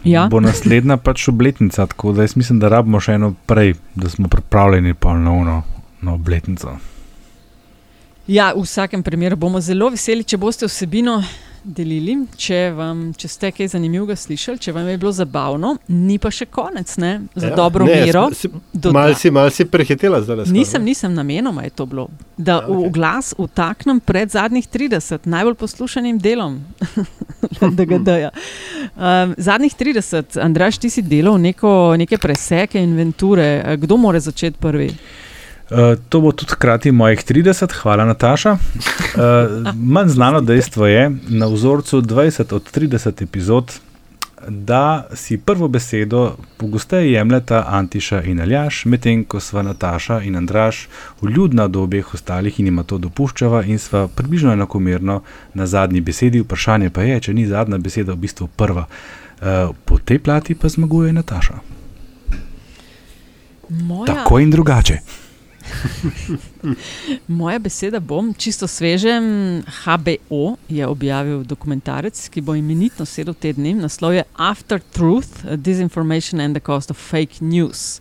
Ja. 0.07 0.27
bo 0.31 0.41
naslednja 0.41 0.97
pač 0.97 1.29
obletnica. 1.29 1.87
Tako 1.87 2.13
da 2.13 2.23
jaz 2.23 2.37
mislim, 2.37 2.61
da 2.63 2.69
rabimo 2.69 3.01
še 3.01 3.19
eno 3.19 3.35
prej, 3.47 3.75
da 3.95 4.11
smo 4.11 4.29
pripravljeni 4.29 4.95
pa 4.95 5.17
na, 5.19 5.63
obletnico. 6.13 6.77
Ja, 8.27 8.53
v 8.55 8.63
vsakem 8.63 9.03
primeru 9.03 9.37
bomo 9.37 9.61
zelo 9.61 9.91
veseli, 9.95 10.25
če 10.27 10.39
boste 10.39 10.67
vsebino 10.67 11.21
delili, 11.69 12.15
če, 12.37 12.71
vam, 12.71 13.11
če 13.13 13.29
ste 13.29 13.51
kaj 13.51 13.69
zanimivega 13.69 14.15
slišali, 14.15 14.59
če 14.59 14.73
vam 14.73 14.87
je 14.87 14.97
bilo 14.97 15.11
zabavno, 15.13 15.73
ni 15.89 16.17
pa 16.17 16.31
še 16.31 16.47
konec, 16.47 16.97
ne? 16.97 17.11
za 17.35 17.49
ja, 17.49 17.55
dobro 17.55 17.85
ne, 17.85 17.97
mero. 17.97 18.29
si- 18.33 18.51
Malo 18.89 19.15
si, 19.15 19.31
mal 19.31 19.51
si 19.51 19.67
prehitela 19.67 20.21
zdaj. 20.21 20.47
Nisem, 20.49 20.83
nisem 20.83 21.13
namenoma 21.13 21.63
je 21.63 21.73
to 21.73 21.87
bilo. 21.87 22.07
Da 22.37 22.53
Ja, 22.57 22.69
v 22.69 22.91
glas 22.91 23.35
utaknem 23.37 24.01
pred 24.01 24.31
zadnjih 24.31 24.67
30, 24.67 25.27
najbolj 25.27 25.55
poslušanim 25.57 26.19
delom 26.19 26.61
DGD-ja. 27.77 28.31
Um, 28.95 29.35
zadnjih 29.39 29.75
30, 29.75 30.39
Andraš, 30.39 30.79
ti 30.79 30.91
si 30.91 31.03
delal 31.03 31.39
neko, 31.39 31.71
neke 31.97 32.19
preseke, 32.19 32.79
inventure. 32.79 33.49
Kdo 33.77 33.97
more 33.97 34.21
začeti 34.21 34.59
prvi? 34.59 34.91
Uh, 35.71 35.99
to 36.09 36.21
bo 36.21 36.33
tudi 36.33 36.53
hkrati 36.55 36.93
mojih 36.93 37.25
30, 37.25 37.73
hvala 37.73 38.05
Nataša. 38.05 38.53
Uh, 38.53 39.75
manj 39.75 40.09
znano 40.09 40.41
dejstvo 40.41 40.87
je 40.87 41.11
na 41.29 41.47
vzorcu 41.47 42.03
20 42.03 42.55
od 42.55 42.71
30 42.77 43.23
epizod, 43.23 43.73
da 44.49 45.07
si 45.15 45.39
prvo 45.39 45.69
besedo 45.69 46.37
pogosteje 46.57 47.13
jemljeta 47.13 47.65
Antiša 47.69 48.23
in 48.23 48.41
Aljaš, 48.41 48.85
medtem 48.85 49.25
ko 49.25 49.41
sva 49.41 49.63
Nataša 49.63 50.21
in 50.23 50.37
Andraš 50.37 50.89
vljudna 51.23 51.69
do 51.69 51.83
obeh 51.83 52.15
ostalih 52.15 52.61
in 52.61 52.67
ima 52.67 52.83
to 52.83 52.99
dopuščava 52.99 53.65
in 53.65 53.79
sva 53.79 54.09
približno 54.09 54.53
enakomerno 54.53 55.23
na 55.55 55.67
zadnji 55.67 56.01
besedi. 56.01 56.41
Vprašanje 56.41 56.91
pa 56.91 57.03
je, 57.03 57.21
če 57.21 57.35
ni 57.35 57.47
zadnja 57.47 57.79
beseda 57.79 58.13
v 58.13 58.17
bistvu 58.17 58.47
prva. 58.57 58.87
Uh, 58.87 59.75
po 59.85 59.99
tej 59.99 60.19
plati 60.19 60.55
pa 60.55 60.69
zmaguje 60.69 61.13
Nataša. 61.13 61.55
Moja, 63.69 64.15
Tako 64.15 64.39
in 64.39 64.51
drugače. 64.51 65.26
Moja 67.27 67.59
beseda 67.59 68.01
bom, 68.01 68.35
čisto 68.35 68.67
svežem. 68.67 69.63
HBO 69.85 70.57
je 70.69 70.87
objavil 70.87 71.45
dokumentarec, 71.45 72.29
ki 72.29 72.41
bo 72.41 72.55
imenitno 72.55 73.07
sedel 73.07 73.35
te 73.35 73.53
dni. 73.53 73.75
Naslov 73.75 74.15
je 74.17 74.25
After 74.37 74.81
Truth: 74.93 75.45
Disinformation 75.57 76.41
and 76.41 76.57
the 76.57 76.65
Cost 76.65 76.91
of 76.91 76.99
Fake 76.99 77.41
News. 77.41 78.01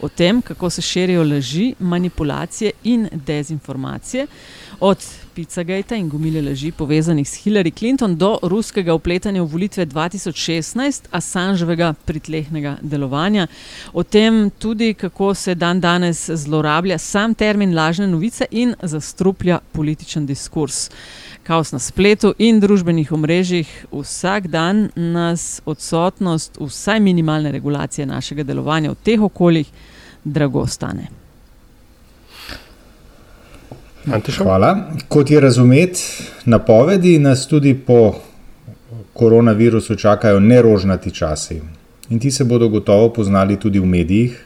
O 0.00 0.08
tem, 0.08 0.42
kako 0.42 0.70
se 0.70 0.82
širijo 0.82 1.24
laži, 1.24 1.74
manipulacije 1.78 2.72
in 2.84 3.08
dezinformacije, 3.12 4.26
od 4.80 4.98
Pizzagate 5.36 5.98
in 5.98 6.08
gomile 6.08 6.40
laži 6.42 6.70
povezanih 6.72 7.28
s 7.28 7.44
Hillary 7.44 7.70
Clinton 7.78 8.14
do 8.16 8.38
ruskega 8.42 8.94
upletanja 8.94 9.42
v 9.42 9.46
volitve 9.52 9.84
2016, 9.86 11.10
Assanževega 11.10 11.90
pritlehnega 12.04 12.78
delovanja. 12.80 13.46
O 13.92 14.02
tem 14.02 14.50
tudi, 14.58 14.94
kako 14.94 15.34
se 15.34 15.54
dan 15.54 15.80
danes 15.80 16.30
zlorablja 16.30 16.98
sam 16.98 17.34
termin 17.34 17.74
lažne 17.76 18.06
novice 18.08 18.46
in 18.50 18.72
zastruplja 18.82 19.58
političen 19.72 20.26
diskurs. 20.26 20.88
Kaos 21.42 21.72
na 21.72 21.78
spletu 21.78 22.32
in 22.38 22.60
družbenih 22.60 23.12
omrežjih, 23.12 23.84
vsak 23.92 24.48
dan 24.48 24.88
nas 24.94 25.60
odsotnost 25.66 26.56
vsaj 26.60 27.00
minimalne 27.00 27.52
regulacije 27.52 28.06
našega 28.06 28.42
delovanja 28.42 28.90
v 28.90 29.00
teh 29.04 29.20
okoljih 29.20 29.68
drago 30.24 30.66
stane. 30.66 31.25
Hvala. 34.06 34.90
Kot 35.08 35.30
je 35.30 35.40
razumeti, 35.40 36.00
napovedi 36.44 37.18
nas 37.18 37.46
tudi 37.48 37.74
po 37.74 38.14
koronavirusu 39.12 39.96
čakajo 39.96 40.40
nerožnati 40.40 41.10
časi. 41.10 41.60
In 42.10 42.20
ti 42.20 42.30
se 42.30 42.44
bodo 42.44 42.68
gotovo 42.68 43.12
poznali 43.12 43.56
tudi 43.60 43.78
v 43.78 43.86
medijih, 43.86 44.44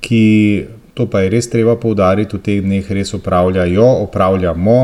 ki, 0.00 0.64
to 0.94 1.06
pa 1.06 1.20
je 1.20 1.30
res 1.30 1.50
treba 1.50 1.76
poudariti, 1.76 2.36
v 2.36 2.42
teh 2.42 2.62
dneh 2.64 2.90
res 2.90 3.14
opravljajo, 3.14 3.86
opravljamo 4.08 4.78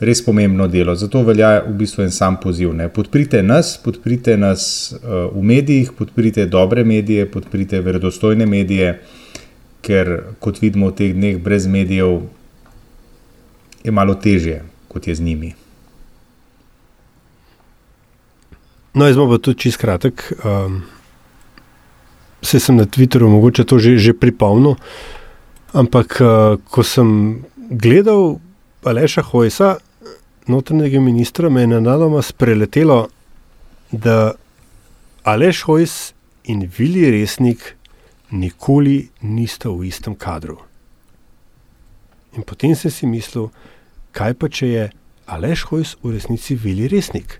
res 0.00 0.20
pomembno 0.24 0.68
delo. 0.68 0.94
Zato 0.94 1.22
velja 1.24 1.62
v 1.64 1.72
bistvu 1.78 2.04
en 2.04 2.12
sam 2.12 2.36
poziv. 2.40 2.74
Ne. 2.76 2.90
Podprite 2.92 3.42
nas, 3.42 3.78
podprite 3.82 4.36
nas 4.36 4.92
uh, 4.92 5.32
v 5.32 5.42
medijih, 5.42 5.92
podprite 5.96 6.46
dobre 6.46 6.84
medije, 6.84 7.26
podprite 7.30 7.80
verodostojne 7.80 8.46
medije, 8.46 8.98
ker 9.82 10.18
kot 10.38 10.60
vidimo 10.60 10.92
v 10.92 10.98
teh 11.00 11.16
dneh 11.16 11.40
brez 11.42 11.66
medijev 11.66 12.20
je 13.88 13.94
malo 13.94 14.14
težje, 14.14 14.62
kot 14.88 15.08
je 15.08 15.14
z 15.16 15.24
njimi. 15.24 15.54
No, 18.94 19.06
jaz 19.06 19.16
bom 19.16 19.30
pa 19.30 19.38
tudi 19.38 19.66
čist 19.66 19.80
kratek. 19.80 20.24
Um, 20.44 20.82
se 22.42 22.60
sem 22.60 22.76
na 22.76 22.86
Twitterju 22.86 23.28
mogoče 23.28 23.64
to 23.64 23.78
že, 23.78 23.98
že 23.98 24.14
pripomnil, 24.14 24.78
ampak 25.74 26.20
uh, 26.20 26.56
ko 26.70 26.82
sem 26.82 27.42
gledal 27.70 28.38
Aleša 28.84 29.22
Hojsa, 29.22 29.76
notranjega 30.48 31.00
ministra, 31.00 31.48
me 31.48 31.60
je 31.60 31.66
nenadoma 31.66 32.22
spreletelo, 32.22 33.08
da 33.92 34.32
Aleš 35.24 35.62
Hojs 35.62 36.12
in 36.44 36.70
Vili 36.78 37.10
Resnik 37.10 37.76
nikoli 38.30 39.08
nista 39.20 39.68
v 39.68 39.88
istem 39.88 40.14
kadru. 40.14 40.58
In 42.36 42.42
potem 42.42 42.74
sem 42.76 42.90
si 42.90 43.06
mislil, 43.06 43.50
kaj 44.18 44.34
pa 44.34 44.48
če 44.50 44.66
je 44.68 44.84
Aleš 45.30 45.62
Hojs 45.70 45.94
v 46.02 46.16
resnici 46.16 46.56
Vili 46.58 46.88
Resnik. 46.90 47.38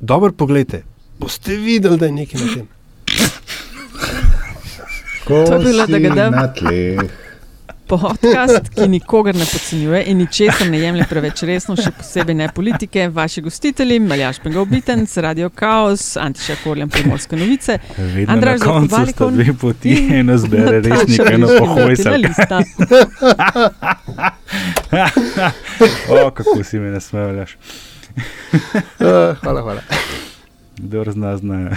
Dobro, 0.00 0.30
poglejte, 0.32 0.84
boste 1.18 1.56
videli, 1.58 1.98
da 1.98 2.06
je 2.06 2.12
nekaj 2.12 2.40
na 2.40 2.54
tem. 2.54 2.66
Ko 5.24 5.44
To 5.48 5.54
je 5.56 5.60
bilo 5.64 5.86
si 5.86 5.92
DGD. 5.92 6.20
na 6.30 6.48
tleh. 6.52 7.00
Podcast, 7.88 8.70
ki 8.72 8.86
nikogar 8.88 9.36
ne 9.36 9.44
podcenjuje 9.44 10.04
in 10.08 10.16
ničesar 10.22 10.70
ne 10.72 10.78
jemlje 10.80 11.04
preveč 11.08 11.42
resno, 11.44 11.74
še 11.76 11.90
posebej 11.92 12.36
ne 12.38 12.46
politike. 12.54 13.08
Vaši 13.12 13.42
gostitelji, 13.44 13.98
Maljaš 14.00 14.38
Pengovitenc, 14.44 15.16
Radio 15.16 15.50
Chaos, 15.52 16.14
Antiša 16.16 16.56
Korjan, 16.62 16.88
Primorske 16.88 17.36
novice. 17.36 17.78
Vedno 17.98 18.32
Andraž 18.32 18.60
na 18.60 18.66
koncu 18.66 18.88
sta 18.88 19.04
Zakovalikon 19.04 19.36
dve 19.36 19.56
poti, 19.60 19.98
eno 20.20 20.38
zbere 20.40 20.80
Nataša 20.80 21.02
resnik, 21.02 21.34
eno 21.34 21.46
pohojsa. 21.58 22.10
O, 26.26 26.30
kako 26.30 26.64
si 26.64 26.78
me 26.78 26.90
nasmejalaš. 26.90 27.56
Uh, 29.00 29.36
hvala, 29.42 29.62
hvala. 29.62 29.80
Kdo 30.76 31.04
zna, 31.12 31.36
zna. 31.36 31.70